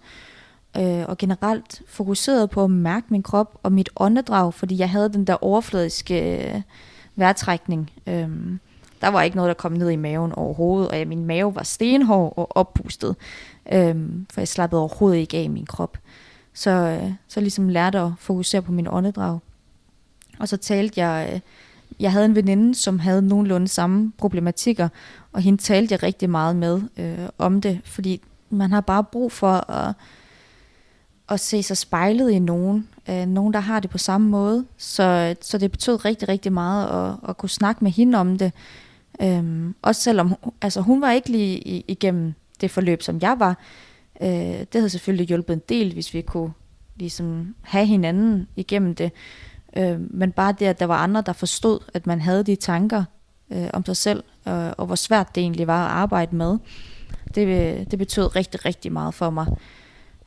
Øh, 0.77 1.05
og 1.09 1.19
generelt 1.19 1.83
fokuseret 1.89 2.51
på 2.51 2.65
at 2.65 2.71
mærke 2.71 3.07
min 3.11 3.23
krop 3.23 3.59
og 3.63 3.73
mit 3.73 3.91
åndedrag, 3.97 4.55
fordi 4.55 4.79
jeg 4.79 4.91
havde 4.91 5.13
den 5.13 5.25
der 5.25 5.45
overfladiske 5.45 6.49
øh, 6.55 6.61
vejrtrækning. 7.17 7.91
Øhm, 8.07 8.61
der 9.01 9.09
var 9.09 9.23
ikke 9.23 9.37
noget, 9.37 9.49
der 9.49 9.55
kom 9.55 9.73
ned 9.73 9.91
i 9.91 9.97
maven 9.97 10.33
overhovedet, 10.33 10.89
og 10.89 10.99
ja, 10.99 11.05
min 11.05 11.25
mave 11.25 11.55
var 11.55 11.63
stenhård 11.63 12.33
og 12.37 12.57
oppustet, 12.57 13.17
øhm, 13.73 14.27
for 14.33 14.41
jeg 14.41 14.49
slappede 14.49 14.81
overhovedet 14.81 15.19
ikke 15.19 15.37
af 15.37 15.43
i 15.43 15.49
min 15.49 15.67
krop. 15.67 15.99
Så, 16.55 16.71
øh, 16.71 17.13
så 17.29 17.41
ligesom 17.41 17.69
lærte 17.69 17.99
at 17.99 18.13
fokusere 18.19 18.63
på 18.63 18.73
min 18.73 18.89
åndedrag. 18.91 19.39
Og 20.39 20.49
så 20.49 20.57
talte 20.57 21.01
jeg, 21.01 21.31
øh, 21.33 21.41
jeg 22.01 22.13
havde 22.13 22.25
en 22.25 22.35
veninde, 22.35 22.75
som 22.75 22.99
havde 22.99 23.23
nogenlunde 23.23 23.69
samme 23.69 24.13
problematikker, 24.19 24.89
og 25.33 25.41
hende 25.41 25.63
talte 25.63 25.93
jeg 25.93 26.03
rigtig 26.03 26.31
meget 26.31 26.57
med 26.57 26.83
øh, 26.97 27.29
om 27.39 27.61
det, 27.61 27.81
fordi 27.85 28.23
man 28.51 28.73
har 28.73 28.81
bare 28.81 29.05
brug 29.05 29.33
for 29.33 29.71
at, 29.71 29.95
at 31.29 31.41
se 31.41 31.63
sig 31.63 31.77
spejlet 31.77 32.31
i 32.31 32.39
nogen, 32.39 32.89
øh, 33.09 33.27
nogen 33.27 33.55
der 33.55 33.61
har 33.61 33.81
det 33.81 33.91
på 33.91 33.99
samme 33.99 34.29
måde, 34.29 34.65
så, 34.77 35.35
så 35.41 35.59
det 35.59 35.71
betød 35.71 36.05
rigtig, 36.05 36.29
rigtig 36.29 36.53
meget 36.53 36.87
at, 36.87 37.31
at 37.31 37.37
kunne 37.37 37.49
snakke 37.49 37.85
med 37.85 37.93
hende 37.93 38.19
om 38.19 38.39
det, 38.39 38.53
Øhm, 39.23 39.75
også 39.83 40.01
selvom 40.03 40.35
altså, 40.63 40.81
hun 40.81 41.01
var 41.01 41.13
ikke 41.13 41.29
lige 41.29 41.85
igennem 41.89 42.35
det 42.61 42.71
forløb, 42.71 43.03
som 43.03 43.19
jeg 43.23 43.37
var. 43.39 43.59
Øh, 44.23 44.29
det 44.29 44.75
havde 44.75 44.91
selvfølgelig 44.91 45.27
hjulpet 45.27 45.55
en 45.55 45.63
del, 45.69 45.93
hvis 45.93 46.15
vi 46.15 46.21
kunne 46.21 46.53
ligesom 46.97 47.55
have 47.63 47.87
hinanden 47.87 48.49
igennem 48.57 48.95
det. 48.95 49.13
Øh, 49.77 50.01
men 50.01 50.33
bare 50.33 50.55
det, 50.59 50.67
at 50.67 50.81
der 50.81 50.87
var 50.87 50.97
andre, 50.97 51.23
der 51.27 51.33
forstod, 51.33 51.79
at 51.95 52.07
man 52.07 52.21
havde 52.21 52.45
de 52.45 52.57
tanker 52.57 53.05
øh, 53.51 53.67
om 53.73 53.85
sig 53.85 53.97
selv, 53.97 54.25
øh, 54.49 54.71
og 54.79 54.87
hvor 54.87 54.95
svært 54.95 55.35
det 55.35 55.41
egentlig 55.41 55.67
var 55.67 55.87
at 55.87 55.93
arbejde 55.93 56.37
med, 56.37 56.59
det, 57.35 57.47
øh, 57.47 57.87
det 57.91 57.99
betød 57.99 58.37
rigtig, 58.37 58.65
rigtig 58.65 58.93
meget 58.93 59.15
for 59.15 59.31
mig. 59.31 59.47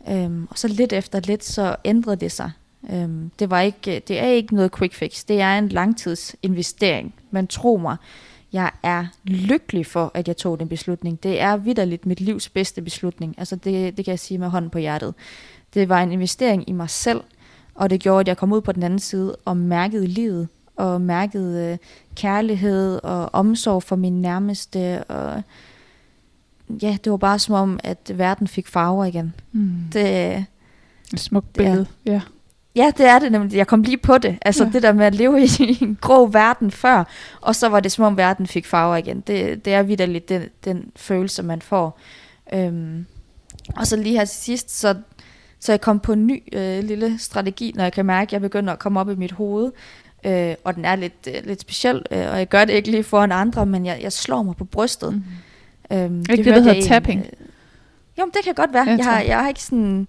Øhm, 0.09 0.47
og 0.49 0.57
så 0.57 0.67
lidt 0.67 0.93
efter 0.93 1.19
lidt, 1.19 1.43
så 1.43 1.75
ændrede 1.85 2.15
det 2.15 2.31
sig. 2.31 2.51
Øhm, 2.89 3.31
det, 3.39 3.49
var 3.49 3.61
ikke, 3.61 4.01
det 4.07 4.19
er 4.19 4.27
ikke 4.27 4.55
noget 4.55 4.75
quick 4.75 4.93
fix, 4.93 5.25
det 5.25 5.41
er 5.41 5.57
en 5.57 5.69
langtidsinvestering, 5.69 7.13
men 7.31 7.47
tro 7.47 7.77
mig, 7.77 7.97
jeg 8.53 8.71
er 8.83 9.05
lykkelig 9.23 9.85
for, 9.85 10.11
at 10.13 10.27
jeg 10.27 10.37
tog 10.37 10.59
den 10.59 10.67
beslutning. 10.67 11.23
Det 11.23 11.41
er 11.41 11.57
vidderligt 11.57 12.05
mit 12.05 12.21
livs 12.21 12.49
bedste 12.49 12.81
beslutning. 12.81 13.35
Altså 13.37 13.55
det, 13.55 13.97
det 13.97 14.05
kan 14.05 14.11
jeg 14.11 14.19
sige 14.19 14.37
med 14.37 14.47
hånden 14.47 14.71
på 14.71 14.77
hjertet. 14.77 15.13
Det 15.73 15.89
var 15.89 16.03
en 16.03 16.11
investering 16.11 16.69
i 16.69 16.71
mig 16.71 16.89
selv, 16.89 17.21
og 17.75 17.89
det 17.89 17.99
gjorde, 17.99 18.19
at 18.19 18.27
jeg 18.27 18.37
kom 18.37 18.53
ud 18.53 18.61
på 18.61 18.71
den 18.71 18.83
anden 18.83 18.99
side 18.99 19.35
og 19.45 19.57
mærkede 19.57 20.07
livet, 20.07 20.47
og 20.75 21.01
mærkede 21.01 21.71
øh, 21.71 21.77
kærlighed 22.15 22.99
og 23.03 23.29
omsorg 23.33 23.83
for 23.83 23.95
min 23.95 24.21
nærmeste, 24.21 25.03
og 25.03 25.43
ja, 26.81 26.97
det 27.03 27.11
var 27.11 27.17
bare 27.17 27.39
som 27.39 27.55
om, 27.55 27.79
at 27.83 28.11
verden 28.15 28.47
fik 28.47 28.67
farver 28.67 29.05
igen. 29.05 29.33
Mm. 29.51 29.75
Det, 29.93 30.45
Et 31.13 31.19
smukt 31.19 31.53
billede, 31.53 31.85
ja. 32.05 32.11
ja. 32.11 32.21
Ja, 32.75 32.91
det 32.97 33.05
er 33.05 33.19
det 33.19 33.31
nemlig. 33.31 33.57
Jeg 33.57 33.67
kom 33.67 33.81
lige 33.81 33.97
på 33.97 34.17
det. 34.17 34.37
Altså 34.41 34.63
ja. 34.63 34.69
det 34.69 34.83
der 34.83 34.93
med 34.93 35.05
at 35.05 35.15
leve 35.15 35.43
i 35.43 35.49
en 35.81 35.97
grå 36.01 36.25
verden 36.25 36.71
før, 36.71 37.03
og 37.41 37.55
så 37.55 37.69
var 37.69 37.79
det 37.79 37.91
som 37.91 38.05
om 38.05 38.17
verden 38.17 38.47
fik 38.47 38.65
farver 38.65 38.95
igen. 38.95 39.23
Det, 39.27 39.65
det 39.65 39.73
er 39.73 39.83
vidderligt 39.83 40.29
den, 40.29 40.43
den 40.65 40.91
følelse, 40.95 41.43
man 41.43 41.61
får. 41.61 41.99
Øhm, 42.53 43.05
og 43.75 43.87
så 43.87 43.95
lige 43.95 44.17
her 44.17 44.25
til 44.25 44.37
sidst, 44.37 44.79
så, 44.79 44.95
så 45.59 45.71
jeg 45.71 45.81
kom 45.81 45.99
på 45.99 46.13
en 46.13 46.27
ny 46.27 46.43
øh, 46.53 46.83
lille 46.83 47.19
strategi, 47.19 47.71
når 47.75 47.83
jeg 47.83 47.93
kan 47.93 48.05
mærke, 48.05 48.29
at 48.29 48.33
jeg 48.33 48.41
begynder 48.41 48.73
at 48.73 48.79
komme 48.79 48.99
op 48.99 49.09
i 49.09 49.15
mit 49.15 49.31
hoved. 49.31 49.71
Øh, 50.25 50.55
og 50.63 50.75
den 50.75 50.85
er 50.85 50.95
lidt, 50.95 51.27
øh, 51.27 51.45
lidt 51.45 51.61
speciel, 51.61 52.05
øh, 52.11 52.31
og 52.31 52.37
jeg 52.37 52.49
gør 52.49 52.65
det 52.65 52.73
ikke 52.73 52.91
lige 52.91 53.03
foran 53.03 53.31
andre, 53.31 53.65
men 53.65 53.85
jeg, 53.85 53.99
jeg 54.01 54.13
slår 54.13 54.43
mig 54.43 54.55
på 54.55 54.65
brystet. 54.65 55.13
Mm. 55.13 55.23
Øhm, 55.91 56.19
ikke 56.19 56.35
det, 56.35 56.45
det 56.45 56.55
der 56.55 56.61
hedder 56.61 56.87
tapping? 56.87 57.19
Øh, 57.19 57.47
jo, 58.19 58.31
det 58.33 58.43
kan 58.43 58.53
godt 58.53 58.73
være. 58.73 58.83
Jeg, 58.87 58.97
jeg, 58.97 59.05
har, 59.05 59.21
jeg 59.21 59.39
har 59.39 59.47
ikke 59.47 59.63
sådan... 59.63 60.07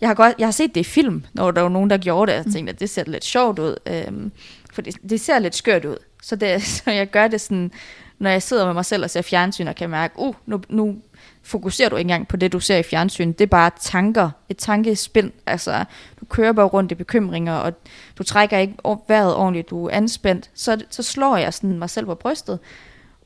Jeg 0.00 0.08
har, 0.08 0.14
godt, 0.14 0.34
jeg 0.38 0.46
har 0.46 0.52
set 0.52 0.74
det 0.74 0.80
i 0.80 0.84
film, 0.84 1.24
når 1.32 1.50
der 1.50 1.62
var 1.62 1.68
nogen, 1.68 1.90
der 1.90 1.98
gjorde 1.98 2.32
det, 2.32 2.38
og 2.38 2.44
jeg 2.44 2.46
mm. 2.46 2.52
tænkte, 2.52 2.72
at 2.72 2.80
det 2.80 2.90
ser 2.90 3.04
lidt 3.06 3.24
sjovt 3.24 3.58
ud. 3.58 3.76
Øhm, 3.86 4.32
for 4.72 4.82
det, 4.82 4.96
det 5.10 5.20
ser 5.20 5.38
lidt 5.38 5.54
skørt 5.54 5.84
ud. 5.84 5.96
Så, 6.22 6.36
det, 6.36 6.62
så 6.76 6.90
jeg 6.90 7.10
gør 7.10 7.28
det 7.28 7.40
sådan, 7.40 7.70
når 8.18 8.30
jeg 8.30 8.42
sidder 8.42 8.66
med 8.66 8.74
mig 8.74 8.84
selv 8.84 9.04
og 9.04 9.10
ser 9.10 9.22
fjernsyn, 9.22 9.68
og 9.68 9.74
kan 9.74 9.90
mærke, 9.90 10.18
uh, 10.18 10.34
nu, 10.46 10.60
nu 10.68 10.96
fokuserer 11.42 11.88
du 11.88 11.96
ikke 11.96 12.08
engang 12.08 12.28
på 12.28 12.36
det, 12.36 12.52
du 12.52 12.60
ser 12.60 12.76
i 12.76 12.82
fjernsyn. 12.82 13.32
Det 13.32 13.40
er 13.40 13.46
bare 13.46 13.70
tanker, 13.80 14.30
et 14.48 14.56
tankespind. 14.56 15.32
Altså, 15.46 15.84
du 16.20 16.24
kører 16.24 16.52
bare 16.52 16.66
rundt 16.66 16.92
i 16.92 16.94
bekymringer, 16.94 17.54
og 17.54 17.72
du 18.18 18.22
trækker 18.22 18.58
ikke 18.58 18.74
vejret 19.08 19.34
ordentligt, 19.34 19.70
du 19.70 19.86
er 19.86 19.90
anspændt. 19.90 20.50
Så, 20.54 20.84
så 20.90 21.02
slår 21.02 21.36
jeg 21.36 21.54
sådan 21.54 21.78
mig 21.78 21.90
selv 21.90 22.06
på 22.06 22.14
brystet, 22.14 22.58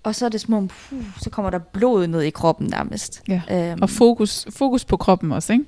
og 0.03 0.14
så 0.14 0.24
er 0.24 0.28
det 0.28 0.40
som 0.40 0.55
om, 0.55 0.68
puh, 0.68 1.05
så 1.20 1.30
kommer 1.30 1.51
der 1.51 1.59
blod 1.59 2.07
ned 2.07 2.22
i 2.22 2.30
kroppen 2.30 2.66
nærmest. 2.66 3.22
Ja. 3.28 3.42
Øhm. 3.51 3.82
Og 3.82 3.90
fokus, 3.90 4.46
fokus 4.51 4.84
på 4.84 4.96
kroppen 4.96 5.32
også, 5.32 5.53
ikke? 5.53 5.64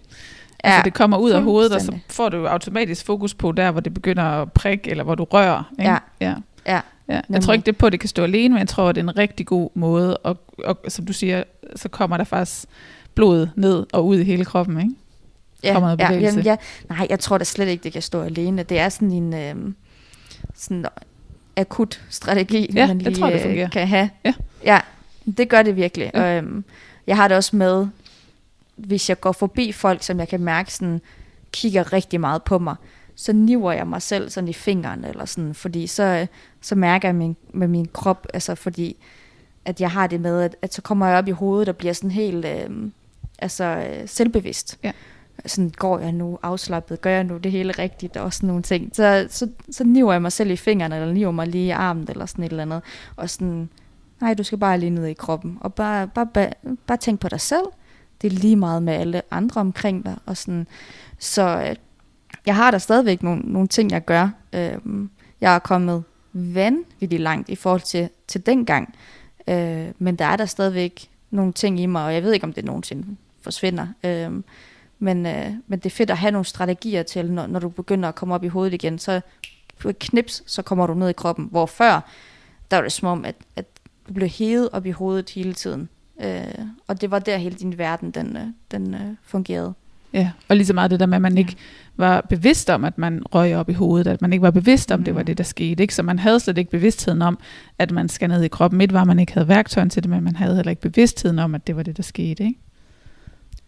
Ja, 0.64 0.70
altså 0.70 0.84
det 0.84 0.94
kommer 0.94 1.16
ud 1.16 1.30
af 1.30 1.42
hovedet, 1.42 1.72
og 1.74 1.80
så 1.80 1.98
får 2.08 2.28
du 2.28 2.46
automatisk 2.46 3.06
fokus 3.06 3.34
på 3.34 3.52
der, 3.52 3.70
hvor 3.70 3.80
det 3.80 3.94
begynder 3.94 4.22
at 4.22 4.52
prikke, 4.52 4.90
eller 4.90 5.04
hvor 5.04 5.14
du 5.14 5.24
rører. 5.24 5.72
Ikke? 5.78 5.90
Ja. 5.90 5.98
ja. 6.20 6.34
ja. 6.66 6.80
Ja, 7.08 7.20
jeg 7.30 7.42
tror 7.42 7.52
ikke 7.52 7.66
det 7.66 7.76
på, 7.76 7.86
at 7.86 7.92
det 7.92 8.00
kan 8.00 8.08
stå 8.08 8.22
alene, 8.22 8.48
men 8.48 8.58
jeg 8.58 8.68
tror, 8.68 8.88
at 8.88 8.94
det 8.94 9.00
er 9.00 9.08
en 9.08 9.16
rigtig 9.16 9.46
god 9.46 9.70
måde, 9.74 10.16
og, 10.16 10.36
og 10.64 10.78
som 10.88 11.06
du 11.06 11.12
siger, 11.12 11.42
så 11.76 11.88
kommer 11.88 12.16
der 12.16 12.24
faktisk 12.24 12.64
blod 13.14 13.48
ned 13.56 13.86
og 13.92 14.06
ud 14.06 14.18
i 14.18 14.24
hele 14.24 14.44
kroppen, 14.44 14.80
ikke? 14.80 14.94
Ja, 15.62 15.88
ja, 15.98 16.12
jamen, 16.12 16.44
ja, 16.44 16.56
nej, 16.88 17.06
jeg 17.10 17.20
tror 17.20 17.38
da 17.38 17.44
slet 17.44 17.68
ikke, 17.68 17.84
det 17.84 17.92
kan 17.92 18.02
stå 18.02 18.22
alene. 18.22 18.62
Det 18.62 18.78
er 18.78 18.88
sådan 18.88 19.12
en 19.12 19.34
øh, 19.34 19.72
sådan 20.54 20.86
akut 21.56 22.02
strategi, 22.10 22.70
ja, 22.74 22.86
man 22.86 22.98
lige 22.98 23.14
tror, 23.14 23.30
det 23.30 23.46
øh, 23.46 23.70
kan 23.70 23.88
have. 23.88 24.10
Ja. 24.24 24.34
ja, 24.64 24.80
det 25.36 25.48
gør 25.48 25.62
det 25.62 25.76
virkelig. 25.76 26.10
Ja. 26.14 26.22
Og, 26.22 26.36
øhm, 26.36 26.64
jeg 27.06 27.16
har 27.16 27.28
det 27.28 27.36
også 27.36 27.56
med, 27.56 27.86
hvis 28.76 29.08
jeg 29.08 29.20
går 29.20 29.32
forbi 29.32 29.72
folk, 29.72 30.02
som 30.02 30.18
jeg 30.18 30.28
kan 30.28 30.40
mærke 30.40 30.72
sådan, 30.72 31.00
kigger 31.52 31.92
rigtig 31.92 32.20
meget 32.20 32.42
på 32.42 32.58
mig, 32.58 32.76
så 33.14 33.32
niver 33.32 33.72
jeg 33.72 33.86
mig 33.86 34.02
selv 34.02 34.30
sådan 34.30 34.48
i 34.48 34.52
fingeren, 34.52 35.04
eller 35.04 35.24
sådan, 35.24 35.54
fordi 35.54 35.86
så, 35.86 36.26
så 36.60 36.74
mærker 36.74 37.08
jeg 37.08 37.14
min, 37.14 37.36
med 37.52 37.68
min 37.68 37.88
krop, 37.92 38.26
altså 38.34 38.54
fordi, 38.54 38.96
at 39.64 39.80
jeg 39.80 39.90
har 39.90 40.06
det 40.06 40.20
med, 40.20 40.42
at, 40.42 40.56
at 40.62 40.74
så 40.74 40.82
kommer 40.82 41.06
jeg 41.06 41.18
op 41.18 41.28
i 41.28 41.30
hovedet, 41.30 41.68
og 41.68 41.76
bliver 41.76 41.92
sådan 41.92 42.10
helt, 42.10 42.44
øh, 42.44 42.70
altså 43.38 43.64
øh, 43.64 44.08
selvbevidst. 44.08 44.78
Ja. 44.82 44.92
Sådan, 45.46 45.70
går 45.76 45.98
jeg 45.98 46.12
nu 46.12 46.38
afslappet, 46.42 47.00
gør 47.00 47.10
jeg 47.10 47.24
nu 47.24 47.36
det 47.36 47.52
hele 47.52 47.72
rigtigt, 47.72 48.16
og 48.16 48.32
sådan 48.32 48.46
nogle 48.46 48.62
ting. 48.62 48.90
Så, 48.92 49.26
så, 49.30 49.48
så 49.70 49.84
niver 49.84 50.12
jeg 50.12 50.22
mig 50.22 50.32
selv 50.32 50.50
i 50.50 50.56
fingrene, 50.56 50.96
eller 50.96 51.12
niver 51.12 51.30
mig 51.30 51.46
lige 51.46 51.66
i 51.66 51.70
armen, 51.70 52.06
eller 52.08 52.26
sådan 52.26 52.44
et 52.44 52.50
eller 52.50 52.62
andet, 52.62 52.82
og 53.16 53.30
sådan, 53.30 53.68
nej, 54.20 54.34
du 54.34 54.42
skal 54.42 54.58
bare 54.58 54.78
lige 54.78 54.90
ned 54.90 55.06
i 55.06 55.12
kroppen, 55.12 55.58
og 55.60 55.74
bare, 55.74 56.08
bare, 56.08 56.26
bare, 56.26 56.52
bare 56.86 56.98
tænk 56.98 57.20
på 57.20 57.28
dig 57.28 57.40
selv, 57.40 57.64
det 58.22 58.32
er 58.32 58.36
lige 58.36 58.56
meget 58.56 58.82
med 58.82 58.92
alle 58.92 59.22
andre 59.30 59.60
omkring 59.60 60.04
dig, 60.04 60.16
og 60.26 60.36
sådan, 60.36 60.66
så 61.18 61.64
øh, 61.68 61.76
jeg 62.46 62.56
har 62.56 62.70
der 62.70 62.78
stadigvæk 62.78 63.22
nogle, 63.22 63.42
nogle 63.44 63.68
ting, 63.68 63.90
jeg 63.90 64.04
gør. 64.04 64.28
Øhm, 64.52 65.10
jeg 65.40 65.54
er 65.54 65.58
kommet 65.58 66.04
vanvittigt 66.32 67.22
langt 67.22 67.48
i 67.48 67.56
forhold 67.56 67.80
til, 67.80 68.08
til 68.28 68.46
dengang. 68.46 68.94
Øh, 69.48 69.86
men 69.98 70.16
der 70.16 70.24
er 70.24 70.36
der 70.36 70.46
stadigvæk 70.46 71.10
nogle 71.30 71.52
ting 71.52 71.80
i 71.80 71.86
mig, 71.86 72.04
og 72.04 72.14
jeg 72.14 72.22
ved 72.22 72.32
ikke, 72.32 72.44
om 72.44 72.52
det 72.52 72.64
nogensinde 72.64 73.16
forsvinder. 73.42 73.86
Øh, 74.04 74.30
men, 75.00 75.26
øh, 75.26 75.50
men 75.66 75.78
det 75.78 75.86
er 75.86 75.90
fedt 75.90 76.10
at 76.10 76.18
have 76.18 76.30
nogle 76.30 76.44
strategier 76.44 77.02
til, 77.02 77.32
når, 77.32 77.46
når 77.46 77.60
du 77.60 77.68
begynder 77.68 78.08
at 78.08 78.14
komme 78.14 78.34
op 78.34 78.44
i 78.44 78.48
hovedet 78.48 78.74
igen, 78.74 78.98
så 78.98 79.20
knips, 79.98 80.42
så 80.46 80.62
kommer 80.62 80.86
du 80.86 80.94
ned 80.94 81.08
i 81.08 81.12
kroppen. 81.12 81.48
Hvor 81.50 81.66
før, 81.66 82.10
der 82.70 82.76
var 82.76 82.82
det 82.82 82.92
som 82.92 83.08
om, 83.08 83.24
at, 83.24 83.34
at 83.56 83.64
du 84.08 84.12
blev 84.12 84.28
hævet 84.28 84.68
op 84.72 84.86
i 84.86 84.90
hovedet 84.90 85.30
hele 85.30 85.54
tiden. 85.54 85.88
Øh, 86.22 86.44
og 86.88 87.00
det 87.00 87.10
var 87.10 87.18
der 87.18 87.36
hele 87.36 87.56
din 87.56 87.78
verden, 87.78 88.10
den, 88.10 88.36
øh, 88.36 88.42
den 88.70 88.94
øh, 88.94 89.00
fungerede. 89.22 89.74
Ja, 90.12 90.30
og 90.48 90.56
lige 90.56 90.66
så 90.66 90.72
meget 90.72 90.90
det 90.90 91.00
der 91.00 91.06
med, 91.06 91.16
at 91.16 91.22
man 91.22 91.38
ikke 91.38 91.56
var 91.96 92.26
bevidst 92.28 92.70
om, 92.70 92.84
at 92.84 92.98
man 92.98 93.22
røg 93.34 93.56
op 93.56 93.68
i 93.68 93.72
hovedet, 93.72 94.06
at 94.06 94.22
man 94.22 94.32
ikke 94.32 94.42
var 94.42 94.50
bevidst 94.50 94.90
om, 94.90 94.98
mm. 95.00 95.04
det 95.04 95.14
var 95.14 95.20
mm. 95.20 95.26
det, 95.26 95.38
der 95.38 95.44
skete. 95.44 95.82
Ikke? 95.82 95.94
Så 95.94 96.02
man 96.02 96.18
havde 96.18 96.40
slet 96.40 96.58
ikke 96.58 96.70
bevidstheden 96.70 97.22
om, 97.22 97.38
at 97.78 97.90
man 97.90 98.08
skal 98.08 98.28
ned 98.28 98.42
i 98.42 98.48
kroppen. 98.48 98.80
Et 98.80 98.92
var, 98.92 99.00
at 99.00 99.06
man 99.06 99.18
ikke 99.18 99.32
havde 99.32 99.48
værktøjen 99.48 99.90
til 99.90 100.02
det, 100.02 100.10
men 100.10 100.24
man 100.24 100.36
havde 100.36 100.56
heller 100.56 100.70
ikke 100.70 100.82
bevidstheden 100.82 101.38
om, 101.38 101.54
at 101.54 101.66
det 101.66 101.76
var 101.76 101.82
det, 101.82 101.96
der 101.96 102.02
skete. 102.02 102.44
Ikke? 102.44 102.58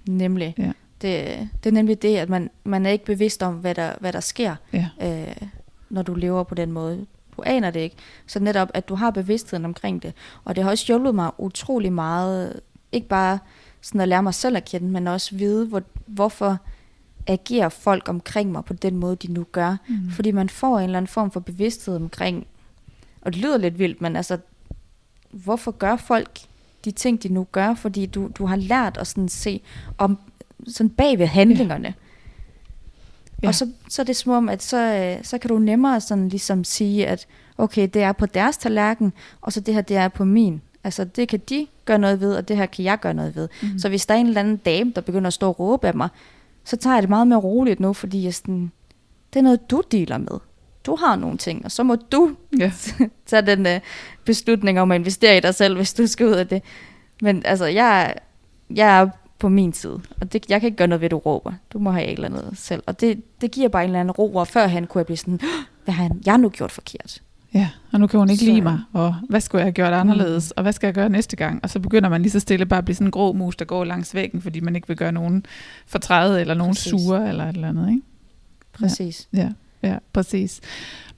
Nemlig. 0.09 0.55
Ja. 0.59 0.73
Det, 1.03 1.49
det 1.65 1.71
er 1.71 1.75
nemlig 1.75 2.03
det, 2.03 2.17
at 2.17 2.29
man, 2.29 2.51
man 2.65 2.87
er 2.87 2.91
ikke 2.91 3.05
bevidst 3.05 3.43
om, 3.43 3.55
hvad 3.55 3.75
der, 3.75 3.93
hvad 4.01 4.13
der 4.13 4.21
sker, 4.21 4.57
ja. 4.73 4.89
øh, 5.03 5.49
når 5.91 6.03
du 6.03 6.15
lever 6.15 6.43
på 6.43 6.55
den 6.55 6.73
måde. 6.73 7.07
Du 7.37 7.43
aner 7.47 7.71
det 7.71 7.81
ikke. 7.81 7.97
Så 8.27 8.41
netop, 8.41 8.71
at 8.75 8.89
du 8.89 8.95
har 8.95 9.11
bevidstheden 9.11 9.65
omkring 9.65 10.03
det. 10.03 10.13
Og 10.45 10.57
det 10.57 10.65
har 10.65 10.71
også 10.71 10.87
hjulpet 10.87 11.15
mig 11.15 11.31
utrolig 11.39 11.93
meget, 11.93 12.61
ikke 12.93 13.09
bare 13.09 13.39
sådan 13.81 14.01
at 14.01 14.09
lære 14.09 14.23
mig 14.23 14.35
selv 14.35 14.57
at 14.57 14.65
kende, 14.65 14.89
men 14.89 15.07
også 15.07 15.37
vide, 15.37 15.67
hvor, 15.67 15.83
hvorfor 16.07 16.59
agerer 17.27 17.69
folk 17.69 18.09
omkring 18.09 18.53
mig 18.53 18.65
på 18.65 18.73
den 18.73 18.97
måde, 18.97 19.17
de 19.17 19.33
nu 19.33 19.47
gør. 19.53 19.77
Mm. 19.89 20.11
Fordi 20.11 20.31
man 20.31 20.49
får 20.49 20.79
en 20.79 20.85
eller 20.85 20.97
anden 20.97 21.09
form 21.09 21.31
for 21.31 21.41
bevidsthed 21.41 21.97
omkring, 21.97 22.47
og 23.23 23.33
det 23.33 23.43
lyder 23.43 23.59
lidt 23.59 23.79
vildt, 23.79 24.01
men 24.01 24.17
altså, 24.17 24.39
hvorfor 25.31 25.71
gør 25.71 25.97
folk 25.97 26.39
de 26.85 26.91
ting, 26.91 27.23
de 27.23 27.29
nu 27.29 27.47
gør? 27.53 27.75
Fordi 27.75 28.07
du, 28.07 28.31
du 28.39 28.47
har 28.47 28.57
lært 28.57 28.97
at 28.97 29.07
sådan 29.07 29.29
se 29.29 29.61
om, 29.99 30.19
sådan 30.69 30.91
bag 30.91 31.19
ved 31.19 31.27
handlingerne. 31.27 31.89
Ja. 31.89 31.93
Ja. 33.43 33.49
Og 33.49 33.55
så, 33.55 33.71
så 33.89 34.03
er 34.03 34.07
det 34.07 34.17
som 34.17 34.33
om, 34.33 34.49
at 34.49 34.63
så, 34.63 34.77
øh, 34.77 35.25
så 35.25 35.39
kan 35.39 35.49
du 35.49 35.59
nemmere 35.59 36.01
sådan 36.01 36.29
ligesom 36.29 36.65
sige, 36.65 37.07
at 37.07 37.27
okay, 37.59 37.89
det 37.95 38.03
er 38.03 38.13
på 38.13 38.27
deres 38.27 38.57
tallerken, 38.57 39.13
og 39.41 39.53
så 39.53 39.61
det 39.61 39.75
her, 39.75 39.81
det 39.81 39.97
er 39.97 40.09
på 40.09 40.25
min. 40.25 40.63
Altså 40.85 41.05
det 41.05 41.29
kan 41.29 41.41
de 41.49 41.67
gøre 41.85 41.99
noget 41.99 42.21
ved, 42.21 42.35
og 42.35 42.49
det 42.49 42.57
her 42.57 42.67
kan 42.67 42.85
jeg 42.85 43.01
gøre 43.01 43.15
noget 43.15 43.37
ved. 43.37 43.49
Mm. 43.63 43.79
Så 43.79 43.89
hvis 43.89 44.07
der 44.07 44.15
er 44.15 44.19
en 44.19 44.27
eller 44.27 44.41
anden 44.41 44.57
dame, 44.57 44.93
der 44.95 45.01
begynder 45.01 45.27
at 45.27 45.33
stå 45.33 45.49
og 45.49 45.61
råbe 45.61 45.89
af 45.89 45.95
mig, 45.95 46.09
så 46.65 46.77
tager 46.77 46.97
jeg 46.97 47.03
det 47.03 47.11
meget 47.11 47.27
mere 47.27 47.39
roligt 47.39 47.81
nu, 47.81 47.93
fordi 47.93 48.25
jeg 48.25 48.35
sådan, 48.35 48.73
det 49.33 49.39
er 49.39 49.43
noget, 49.43 49.71
du 49.71 49.83
dealer 49.93 50.19
med. 50.19 50.39
Du 50.87 50.97
har 50.97 51.17
nogle 51.17 51.39
ting, 51.39 51.65
og 51.65 51.73
så 51.73 51.83
må 51.83 51.97
du 51.97 52.37
ja. 52.59 52.73
tage 53.27 53.43
den 53.43 53.67
uh, 53.67 53.83
beslutning 54.25 54.81
om 54.81 54.91
at 54.91 54.99
investere 54.99 55.37
i 55.37 55.41
dig 55.41 55.55
selv, 55.55 55.77
hvis 55.77 55.95
du 55.95 56.07
skal 56.07 56.27
ud 56.27 56.33
af 56.33 56.49
det. 56.49 56.63
Men 57.23 57.43
altså, 57.45 57.67
jeg, 57.67 58.15
jeg 58.71 59.01
er 59.01 59.09
på 59.43 59.49
min 59.49 59.73
side, 59.73 60.01
og 60.21 60.33
det, 60.33 60.51
jeg 60.51 60.61
kan 60.61 60.67
ikke 60.67 60.77
gøre 60.77 60.89
noget 60.89 61.01
ved, 61.01 61.07
at 61.07 61.11
du 61.11 61.19
råber. 61.19 61.53
Du 61.73 61.79
må 61.79 61.91
have 61.91 62.07
et 62.07 62.13
eller 62.13 62.29
andet 62.29 62.51
selv. 62.55 62.83
Og 62.87 63.01
det, 63.01 63.23
det 63.41 63.51
giver 63.51 63.69
bare 63.69 63.83
en 63.83 63.89
eller 63.89 64.01
anden 64.01 64.11
ro, 64.11 64.35
og 64.35 64.49
førhen 64.49 64.87
kunne 64.87 64.99
jeg 64.99 65.07
blive 65.07 65.17
sådan, 65.17 65.41
hvad 65.85 65.95
har 65.95 66.11
jeg 66.27 66.39
nu 66.39 66.49
gjort 66.49 66.73
forkert? 66.73 67.23
Ja, 67.55 67.69
og 67.93 68.01
nu 68.01 68.07
kan 68.07 68.19
hun 68.19 68.31
ikke 68.31 68.45
så. 68.45 68.51
lide 68.51 68.61
mig, 68.61 68.81
og 68.93 69.15
hvad 69.29 69.41
skulle 69.41 69.61
jeg 69.61 69.67
have 69.67 69.73
gjort 69.73 69.93
anderledes, 69.93 70.51
mm. 70.51 70.55
og 70.57 70.63
hvad 70.63 70.73
skal 70.73 70.87
jeg 70.87 70.95
gøre 70.95 71.09
næste 71.09 71.37
gang? 71.37 71.61
Og 71.63 71.71
så 71.71 71.81
begynder 71.81 72.09
man 72.09 72.23
lige 72.23 72.31
så 72.31 72.41
stille 72.41 72.67
bare 72.67 72.79
at 72.79 72.85
blive 72.85 72.95
sådan 72.95 73.07
en 73.07 73.11
grå 73.11 73.33
mus, 73.33 73.57
der 73.57 73.65
går 73.65 73.85
langs 73.85 74.15
væggen, 74.15 74.43
fordi 74.43 74.61
man 74.61 74.77
ikke 74.77 74.89
vil 74.89 74.97
gøre 74.97 75.13
nogen 75.13 75.47
fortrædet, 75.87 76.41
eller 76.41 76.55
nogen 76.55 76.75
præcis. 76.75 76.91
sure, 76.91 77.29
eller 77.29 77.45
et 77.45 77.55
eller 77.55 77.69
andet, 77.69 77.89
ikke? 77.89 78.03
Præcis. 78.73 79.29
Ja, 79.33 79.49
ja, 79.83 79.89
ja 79.89 79.99
præcis. 80.13 80.61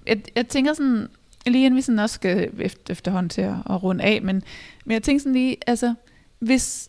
Jeg, 0.07 0.23
jeg 0.37 0.49
tænker 0.49 0.75
sådan, 0.75 1.09
lige 1.47 1.65
inden 1.65 1.77
vi 1.77 1.83
sådan 1.83 1.99
også 1.99 2.15
skal 2.15 2.51
efter, 2.59 2.93
efterhånden 2.93 3.29
til 3.29 3.43
at, 3.43 3.55
at 3.71 3.83
runde 3.83 4.05
af, 4.05 4.23
men, 4.23 4.43
men 4.85 4.93
jeg 4.93 5.03
tænker 5.03 5.21
sådan 5.21 5.33
lige, 5.33 5.57
altså, 5.67 5.95
hvis, 6.39 6.89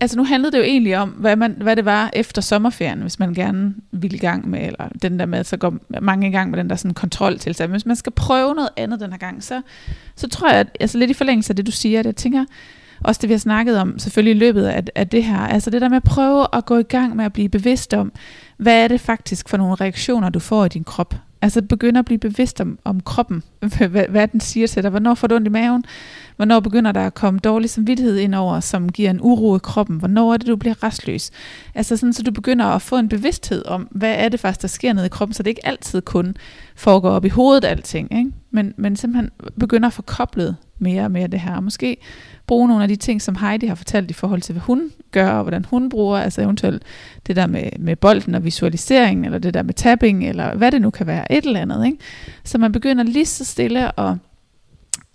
altså 0.00 0.16
nu 0.16 0.24
handlede 0.24 0.52
det 0.52 0.58
jo 0.58 0.62
egentlig 0.62 0.98
om, 0.98 1.08
hvad, 1.08 1.36
man, 1.36 1.56
hvad 1.60 1.76
det 1.76 1.84
var 1.84 2.10
efter 2.12 2.42
sommerferien, 2.42 3.00
hvis 3.00 3.18
man 3.18 3.34
gerne 3.34 3.74
ville 3.92 4.16
i 4.16 4.20
gang 4.20 4.48
med, 4.48 4.66
eller 4.66 4.88
den 5.02 5.18
der 5.18 5.26
med, 5.26 5.44
så 5.44 5.56
går 5.56 5.76
mange 6.00 6.28
i 6.28 6.30
gang 6.30 6.50
med 6.50 6.58
den 6.58 6.70
der 6.70 6.76
sådan 6.76 6.94
kontrol 6.94 7.38
til. 7.38 7.66
Hvis 7.66 7.86
man 7.86 7.96
skal 7.96 8.12
prøve 8.12 8.54
noget 8.54 8.70
andet 8.76 9.00
den 9.00 9.10
her 9.10 9.18
gang, 9.18 9.44
så, 9.44 9.62
så 10.16 10.28
tror 10.28 10.50
jeg, 10.50 10.60
at, 10.60 10.76
altså 10.80 10.98
lidt 10.98 11.10
i 11.10 11.14
forlængelse 11.14 11.50
af 11.50 11.56
det, 11.56 11.66
du 11.66 11.72
siger, 11.72 12.00
at 12.00 12.06
jeg 12.06 12.16
tænker, 12.16 12.44
også 13.00 13.18
det 13.20 13.28
vi 13.28 13.34
har 13.34 13.38
snakket 13.38 13.78
om, 13.78 13.98
selvfølgelig 13.98 14.36
i 14.36 14.38
løbet 14.38 14.64
af, 14.66 14.84
af 14.94 15.08
det 15.08 15.24
her, 15.24 15.38
altså 15.38 15.70
det 15.70 15.80
der 15.80 15.88
med 15.88 15.96
at 15.96 16.02
prøve 16.02 16.46
at 16.52 16.64
gå 16.64 16.78
i 16.78 16.82
gang 16.82 17.16
med 17.16 17.24
at 17.24 17.32
blive 17.32 17.48
bevidst 17.48 17.94
om, 17.94 18.12
hvad 18.56 18.84
er 18.84 18.88
det 18.88 19.00
faktisk 19.00 19.48
for 19.48 19.56
nogle 19.56 19.74
reaktioner, 19.74 20.30
du 20.30 20.38
får 20.38 20.64
i 20.64 20.68
din 20.68 20.84
krop? 20.84 21.14
Altså 21.42 21.62
begynde 21.62 21.98
at 21.98 22.04
blive 22.04 22.18
bevidst 22.18 22.60
om, 22.60 22.78
om 22.84 23.00
kroppen, 23.00 23.42
hvad, 23.90 24.08
hvad 24.08 24.28
den 24.28 24.40
siger 24.40 24.66
til 24.66 24.82
dig. 24.82 24.90
Hvornår 24.90 25.14
får 25.14 25.26
du 25.26 25.34
ondt 25.34 25.46
i 25.46 25.50
maven? 25.50 25.84
Hvornår 26.36 26.60
begynder 26.60 26.92
der 26.92 27.06
at 27.06 27.14
komme 27.14 27.40
dårlig 27.40 27.70
samvittighed 27.70 28.16
ind 28.16 28.34
over, 28.34 28.60
som 28.60 28.92
giver 28.92 29.10
en 29.10 29.20
uro 29.20 29.56
i 29.56 29.60
kroppen? 29.62 29.96
Hvornår 29.96 30.32
er 30.32 30.36
det, 30.36 30.46
du 30.46 30.56
bliver 30.56 30.82
restløs? 30.82 31.30
Altså 31.74 31.96
sådan, 31.96 32.12
så 32.12 32.22
du 32.22 32.30
begynder 32.30 32.64
at 32.64 32.82
få 32.82 32.96
en 32.96 33.08
bevidsthed 33.08 33.66
om, 33.66 33.88
hvad 33.90 34.14
er 34.18 34.28
det 34.28 34.40
faktisk, 34.40 34.62
der 34.62 34.68
sker 34.68 34.92
nede 34.92 35.06
i 35.06 35.08
kroppen, 35.08 35.34
så 35.34 35.42
det 35.42 35.50
ikke 35.50 35.66
altid 35.66 36.02
kun 36.02 36.36
foregår 36.76 37.10
op 37.10 37.24
i 37.24 37.28
hovedet 37.28 37.64
alting, 37.64 38.18
ikke? 38.18 38.30
Men, 38.50 38.74
men 38.76 38.96
simpelthen 38.96 39.30
begynder 39.60 39.86
at 39.86 39.92
få 39.92 40.02
koblet 40.02 40.56
mere 40.78 41.04
og 41.04 41.10
mere 41.10 41.26
det 41.26 41.40
her. 41.40 41.60
Måske 41.60 41.96
bruge 42.46 42.68
nogle 42.68 42.82
af 42.82 42.88
de 42.88 42.96
ting, 42.96 43.22
som 43.22 43.36
Heidi 43.36 43.66
har 43.66 43.74
fortalt 43.74 44.10
i 44.10 44.14
forhold 44.14 44.42
til, 44.42 44.52
hvad 44.52 44.62
hun 44.62 44.90
gør, 45.12 45.30
og 45.30 45.42
hvordan 45.42 45.64
hun 45.64 45.88
bruger, 45.88 46.18
altså 46.18 46.42
eventuelt 46.42 46.82
det 47.26 47.36
der 47.36 47.46
med, 47.46 47.64
med 47.78 47.96
bolden 47.96 48.34
og 48.34 48.44
visualiseringen, 48.44 49.24
eller 49.24 49.38
det 49.38 49.54
der 49.54 49.62
med 49.62 49.74
tapping, 49.74 50.28
eller 50.28 50.56
hvad 50.56 50.72
det 50.72 50.82
nu 50.82 50.90
kan 50.90 51.06
være, 51.06 51.32
et 51.32 51.46
eller 51.46 51.60
andet. 51.60 51.86
Ikke? 51.86 51.98
Så 52.44 52.58
man 52.58 52.72
begynder 52.72 53.04
lige 53.04 53.26
så 53.26 53.44
stille 53.44 54.00
at, 54.00 54.14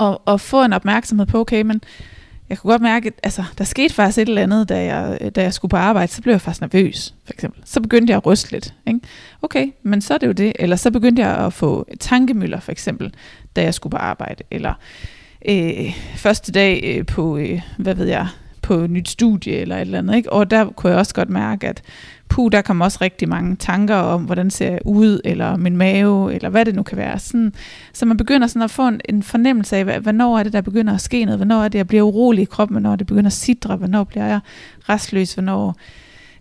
at, 0.01 0.17
at 0.27 0.41
få 0.41 0.63
en 0.63 0.73
opmærksomhed 0.73 1.25
på, 1.25 1.39
okay, 1.39 1.61
men 1.61 1.81
jeg 2.49 2.57
kunne 2.57 2.71
godt 2.71 2.81
mærke, 2.81 3.07
at 3.07 3.13
altså, 3.23 3.43
der 3.57 3.63
skete 3.63 3.93
faktisk 3.93 4.17
et 4.17 4.27
eller 4.27 4.41
andet, 4.41 4.69
da 4.69 4.83
jeg, 4.83 5.35
da 5.35 5.41
jeg 5.41 5.53
skulle 5.53 5.69
på 5.69 5.77
arbejde, 5.77 6.11
så 6.11 6.21
blev 6.21 6.33
jeg 6.33 6.41
faktisk 6.41 6.61
nervøs, 6.61 7.13
for 7.25 7.33
eksempel. 7.33 7.61
Så 7.65 7.81
begyndte 7.81 8.11
jeg 8.11 8.17
at 8.17 8.25
ryste 8.25 8.51
lidt. 8.51 8.73
Ikke? 8.87 8.99
Okay, 9.41 9.67
men 9.83 10.01
så 10.01 10.13
er 10.13 10.17
det 10.17 10.27
jo 10.27 10.31
det. 10.31 10.53
Eller 10.59 10.75
så 10.75 10.91
begyndte 10.91 11.21
jeg 11.21 11.37
at 11.37 11.53
få 11.53 11.87
tankemøller, 11.99 12.59
for 12.59 12.71
eksempel, 12.71 13.13
da 13.55 13.63
jeg 13.63 13.73
skulle 13.73 13.91
på 13.91 13.97
arbejde. 13.97 14.43
Eller 14.51 14.73
øh, 15.49 15.93
første 16.15 16.51
dag 16.51 16.83
øh, 16.83 17.05
på, 17.05 17.37
øh, 17.37 17.61
hvad 17.77 17.95
ved 17.95 18.07
jeg, 18.07 18.27
på 18.61 18.73
et 18.73 18.89
nyt 18.89 19.09
studie 19.09 19.53
eller 19.53 19.75
et 19.75 19.81
eller 19.81 19.97
andet. 19.97 20.15
Ikke? 20.15 20.33
Og 20.33 20.51
der 20.51 20.65
kunne 20.65 20.91
jeg 20.91 20.99
også 20.99 21.15
godt 21.15 21.29
mærke, 21.29 21.67
at 21.67 21.81
puh, 22.31 22.51
der 22.51 22.61
kom 22.61 22.81
også 22.81 22.97
rigtig 23.01 23.29
mange 23.29 23.55
tanker 23.55 23.95
om, 23.95 24.23
hvordan 24.23 24.51
ser 24.51 24.69
jeg 24.69 24.79
ud, 24.85 25.21
eller 25.25 25.57
min 25.57 25.77
mave, 25.77 26.33
eller 26.33 26.49
hvad 26.49 26.65
det 26.65 26.75
nu 26.75 26.83
kan 26.83 26.97
være. 26.97 27.19
Sådan, 27.19 27.53
så 27.93 28.05
man 28.05 28.17
begynder 28.17 28.47
sådan 28.47 28.61
at 28.61 28.71
få 28.71 28.87
en, 28.87 29.01
en 29.09 29.23
fornemmelse 29.23 29.77
af, 29.77 29.99
hvornår 29.99 30.39
er 30.39 30.43
det, 30.43 30.53
der 30.53 30.61
begynder 30.61 30.93
at 30.93 31.01
ske 31.01 31.25
noget, 31.25 31.39
hvornår 31.39 31.63
er 31.63 31.67
det, 31.67 31.77
jeg 31.77 31.87
bliver 31.87 32.03
urolig 32.03 32.41
i 32.41 32.45
kroppen, 32.45 32.73
hvornår 32.73 32.95
det 32.95 33.07
begynder 33.07 33.27
at 33.27 33.33
sidre, 33.33 33.75
hvornår 33.75 34.03
bliver 34.03 34.25
jeg 34.25 34.39
restløs, 34.89 35.33
hvornår 35.33 35.75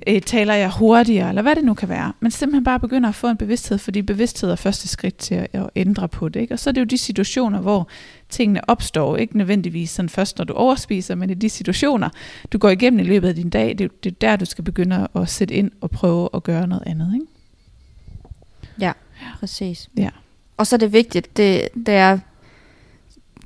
øh, 0.07 0.21
taler 0.21 0.55
jeg 0.55 0.71
hurtigere, 0.71 1.29
eller 1.29 1.43
hvad 1.43 1.55
det 1.55 1.65
nu 1.65 1.75
kan 1.75 1.89
være. 1.89 2.13
Men 2.21 2.31
simpelthen 2.31 2.65
bare 2.65 2.81
begynder 2.81 3.09
at 3.09 3.15
få 3.15 3.29
en 3.29 3.37
bevidsthed, 3.37 3.79
fordi 3.79 4.03
bevidsthed 4.03 4.51
er 4.51 4.57
første 4.57 4.89
skridt 4.89 5.17
til 5.17 5.35
at, 5.35 5.49
at 5.53 5.71
ændre 5.77 6.09
på 6.09 6.29
det. 6.29 6.41
Ikke? 6.41 6.55
Og 6.55 6.59
så 6.59 6.71
er 6.71 6.73
det 6.73 6.81
jo 6.81 6.87
de 6.87 6.99
situationer, 6.99 7.61
hvor 7.61 7.89
tingene 8.31 8.71
opstår, 8.71 9.17
ikke 9.17 9.39
nødvendigvis 9.39 9.91
sådan 9.91 10.09
først, 10.09 10.39
når 10.39 10.45
du 10.45 10.53
overspiser, 10.53 11.15
men 11.15 11.31
i 11.31 11.35
de 11.35 11.49
situationer, 11.49 12.09
du 12.53 12.59
går 12.59 12.69
igennem 12.69 13.01
i 13.01 13.03
løbet 13.03 13.29
af 13.29 13.35
din 13.35 13.51
dag, 13.51 13.79
det, 13.79 14.05
det 14.05 14.11
er 14.13 14.17
der, 14.21 14.37
du 14.37 14.45
skal 14.45 14.65
begynde 14.65 15.09
at 15.15 15.29
sætte 15.29 15.55
ind 15.55 15.71
og 15.81 15.91
prøve 15.91 16.29
at 16.35 16.43
gøre 16.43 16.67
noget 16.67 16.83
andet. 16.87 17.15
Ikke? 17.15 17.27
Ja, 18.81 18.93
præcis. 19.41 19.91
Ja. 19.97 20.11
Og 20.57 20.67
så 20.67 20.77
er 20.77 20.79
det 20.79 20.93
vigtigt, 20.93 21.37
det, 21.37 21.69
det 21.87 21.95
er, 21.95 22.19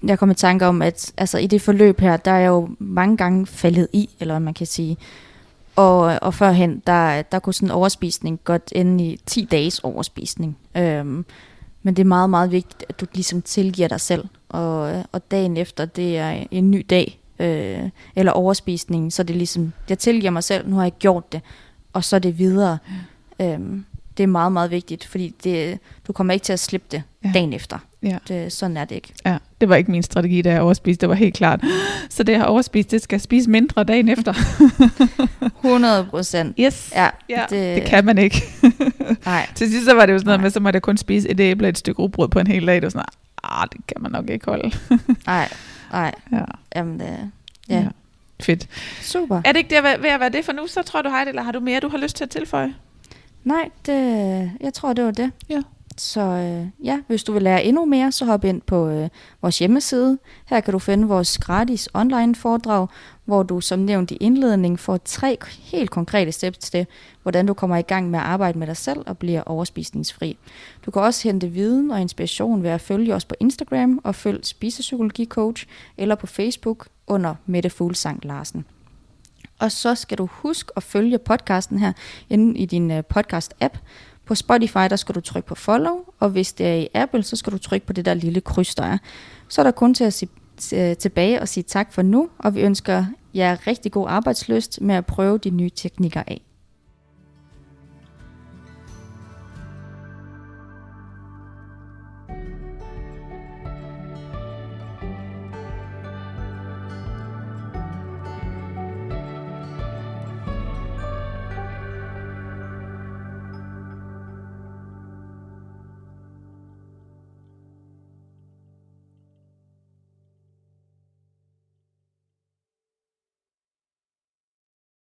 jeg 0.03 0.19
kommer 0.19 0.35
i 0.35 0.37
tanke 0.37 0.67
om, 0.67 0.83
at 0.83 1.13
altså, 1.17 1.39
i 1.39 1.47
det 1.47 1.63
forløb 1.63 2.01
her, 2.01 2.17
der 2.17 2.31
er 2.31 2.39
jeg 2.39 2.49
jo 2.49 2.69
mange 2.79 3.17
gange 3.17 3.47
faldet 3.47 3.89
i, 3.93 4.11
eller 4.21 4.39
man 4.39 4.55
kan 4.55 4.67
sige, 4.67 4.97
og, 5.77 6.19
og 6.23 6.35
førhen, 6.35 6.83
der, 6.87 7.23
der 7.23 7.39
kunne 7.39 7.55
sådan 7.55 7.69
en 7.69 7.73
overspisning 7.73 8.41
godt 8.45 8.73
ende 8.73 9.05
i 9.05 9.21
10 9.27 9.45
dages 9.51 9.79
overspisning. 9.79 10.59
Øhm, 10.77 11.25
men 11.83 11.97
det 11.97 12.03
er 12.03 12.07
meget, 12.07 12.31
meget 12.31 12.51
vigtigt, 12.51 12.85
at 12.89 13.01
du 13.01 13.07
ligesom 13.15 13.43
tilgiver 13.43 13.89
dig 13.89 14.01
selv. 14.01 14.25
Og, 14.55 15.05
og 15.13 15.31
dagen 15.31 15.57
efter, 15.57 15.85
det 15.85 16.19
er 16.19 16.45
en 16.51 16.71
ny 16.71 16.87
dag, 16.91 17.19
øh, 17.39 17.91
eller 18.17 18.33
overspisning, 18.33 19.13
så 19.13 19.23
det 19.23 19.35
er 19.35 19.39
ligesom, 19.39 19.73
jeg 19.89 19.99
tilgiver 19.99 20.31
mig 20.31 20.45
selv, 20.45 20.69
nu 20.69 20.77
har 20.77 20.83
jeg 20.83 20.93
gjort 20.99 21.33
det, 21.33 21.41
og 21.93 22.05
så 22.05 22.17
er 22.17 22.21
det 22.21 22.39
videre. 22.39 22.79
Ja. 23.39 23.55
Øhm, 23.55 23.85
det 24.17 24.23
er 24.23 24.27
meget, 24.27 24.53
meget 24.53 24.71
vigtigt, 24.71 25.05
fordi 25.05 25.35
det, 25.45 25.79
du 26.07 26.13
kommer 26.13 26.33
ikke 26.33 26.45
til 26.45 26.53
at 26.53 26.61
slippe 26.61 26.87
det 26.91 27.03
ja. 27.25 27.31
dagen 27.35 27.53
efter. 27.53 27.79
Ja. 28.03 28.19
Det, 28.29 28.53
sådan 28.53 28.77
er 28.77 28.85
det 28.85 28.95
ikke. 28.95 29.13
Ja, 29.27 29.39
det 29.61 29.69
var 29.69 29.77
ikke 29.77 29.91
min 29.91 30.03
strategi, 30.03 30.43
da 30.43 30.53
jeg 30.53 30.61
overspiste. 30.61 31.01
Det 31.01 31.09
var 31.09 31.15
helt 31.15 31.35
klart. 31.35 31.61
Så 32.11 32.23
det 32.23 32.37
har 32.37 32.45
overspist, 32.45 32.91
det 32.91 33.03
skal 33.03 33.21
spise 33.21 33.51
mindre 33.51 33.85
dagen 33.85 34.09
efter. 34.09 34.35
100 35.65 36.07
procent. 36.11 36.57
Yes. 36.61 36.93
Ja, 36.95 37.09
ja 37.29 37.45
det, 37.51 37.77
det 37.77 37.85
kan 37.85 38.05
man 38.05 38.19
ikke. 38.19 38.43
Nej. 39.25 39.49
Til 39.55 39.71
sidst 39.71 39.87
så 39.87 39.95
var 39.95 40.07
det 40.07 40.13
jo 40.13 40.19
sådan 40.19 40.27
noget 40.27 40.39
Nej. 40.39 40.45
med, 40.45 40.51
så 40.51 40.61
måtte 40.61 40.77
jeg 40.77 40.83
kun 40.83 40.97
spise 40.97 41.29
et 41.29 41.41
æble 41.41 41.67
og 41.67 41.69
et 41.69 41.79
stykke 41.79 42.03
rugbrød 42.03 42.29
på 42.29 42.39
en 42.39 42.47
hel 42.47 42.67
dag. 42.67 42.75
Det 42.75 42.83
var 42.83 42.89
sådan, 42.89 43.05
ah, 43.51 43.69
det 43.73 43.87
kan 43.87 44.03
man 44.03 44.13
nok 44.13 44.31
ikke 44.31 44.47
holde. 44.47 44.71
Nej, 45.27 45.49
nej. 45.93 46.15
Ja. 46.33 46.45
Jamen, 46.77 47.01
det, 47.01 47.31
ja. 47.69 47.77
ja. 47.77 47.89
Fedt. 48.41 48.69
Super. 49.03 49.43
Er 49.45 49.53
det 49.53 49.57
ikke 49.57 49.77
det 49.77 50.03
ved 50.03 50.11
at 50.11 50.21
være 50.21 50.29
det 50.29 50.45
for 50.45 50.53
nu? 50.53 50.67
Så 50.67 50.83
tror 50.83 51.03
du, 51.03 51.09
hej, 51.09 51.23
eller 51.23 51.43
har 51.43 51.53
du 51.53 51.61
mere, 51.61 51.81
du 51.81 51.89
har 51.89 51.99
lyst 51.99 52.17
til 52.17 52.25
at 52.25 52.31
tilføje? 52.31 52.75
Nej, 53.45 53.71
det, 53.87 54.53
jeg 54.61 54.75
tror, 54.75 54.93
det 54.93 55.05
var 55.05 55.11
det. 55.11 55.33
Ja. 55.49 55.63
Så 55.97 56.21
øh, 56.21 56.87
ja, 56.87 57.01
hvis 57.07 57.25
du 57.25 57.33
vil 57.33 57.43
lære 57.43 57.65
endnu 57.65 57.85
mere, 57.85 58.13
så 58.13 58.25
hop 58.25 58.45
ind 58.45 58.63
på 58.63 58.89
øh, 58.89 59.09
vores 59.43 59.59
hjemmeside. 59.59 60.19
Her 60.47 60.61
kan 60.61 60.73
du 60.73 60.79
finde 60.79 61.09
vores 61.09 61.39
gratis 61.39 61.89
online 61.95 62.35
foredrag, 62.35 62.87
hvor 63.25 63.43
du 63.43 63.61
som 63.61 63.79
nævnt 63.79 64.11
i 64.11 64.17
indledningen 64.17 64.79
får 64.79 64.97
tre 65.05 65.39
helt 65.73 65.91
konkrete 65.91 66.33
steps 66.33 66.59
til, 66.59 66.87
hvordan 67.23 67.47
du 67.47 67.55
kommer 67.55 67.77
i 67.77 67.83
gang 67.83 68.11
med 68.11 68.19
at 68.19 68.25
arbejde 68.25 68.59
med 68.59 68.67
dig 68.67 68.77
selv 68.77 69.01
og 69.07 69.19
bliver 69.19 69.43
overspisningsfri. 69.43 70.39
Du 70.87 70.91
kan 70.91 71.03
også 71.03 71.29
hente 71.29 71.49
viden 71.49 71.91
og 71.91 72.01
inspiration 72.01 72.63
ved 72.63 72.71
at 72.71 72.81
følge 72.81 73.15
os 73.15 73.25
på 73.25 73.35
Instagram 73.41 74.01
og 74.05 74.15
følg 74.15 74.47
Spisepsykologi 74.47 75.27
Coach 75.27 75.67
eller 75.97 76.15
på 76.15 76.27
Facebook 76.27 76.89
under 77.07 77.35
Mette 77.47 77.71
Fuglsang 77.71 78.25
Larsen. 78.25 78.65
Og 79.59 79.73
så 79.73 79.95
skal 79.95 80.19
du 80.19 80.29
huske 80.33 80.73
at 80.77 80.83
følge 80.83 81.19
podcasten 81.19 81.79
her 81.79 81.93
inde 82.31 82.59
i 82.59 82.67
din 82.67 82.91
øh, 82.91 83.03
podcast-app. 83.17 83.79
På 84.27 84.35
Spotify, 84.35 84.79
der 84.91 84.97
skal 84.97 85.15
du 85.15 85.21
trykke 85.21 85.49
på 85.49 85.55
follow, 85.55 86.05
og 86.21 86.31
hvis 86.31 86.53
det 86.53 86.67
er 86.67 86.75
i 86.75 86.89
Apple, 86.95 87.23
så 87.23 87.37
skal 87.37 87.53
du 87.53 87.59
trykke 87.59 87.87
på 87.87 87.93
det 87.93 88.05
der 88.05 88.15
lille 88.15 88.41
kryds, 88.41 88.75
der 88.75 88.85
er. 88.85 88.99
Så 89.49 89.61
er 89.61 89.63
der 89.63 89.71
kun 89.71 89.95
til 89.95 90.05
at 90.05 90.13
sige 90.13 90.31
øh, 90.75 90.97
tilbage 90.97 91.41
og 91.41 91.49
sige 91.49 91.65
tak 91.65 91.93
for 91.93 92.03
nu, 92.03 92.29
og 92.39 92.55
vi 92.55 92.61
ønsker 92.61 93.05
jer 93.35 93.67
rigtig 93.67 93.93
god 93.93 94.07
arbejdsløst 94.09 94.81
med 94.81 94.95
at 94.95 95.07
prøve 95.07 95.39
de 95.39 95.51
nye 95.51 95.71
teknikker 95.71 96.23
af. 96.27 96.41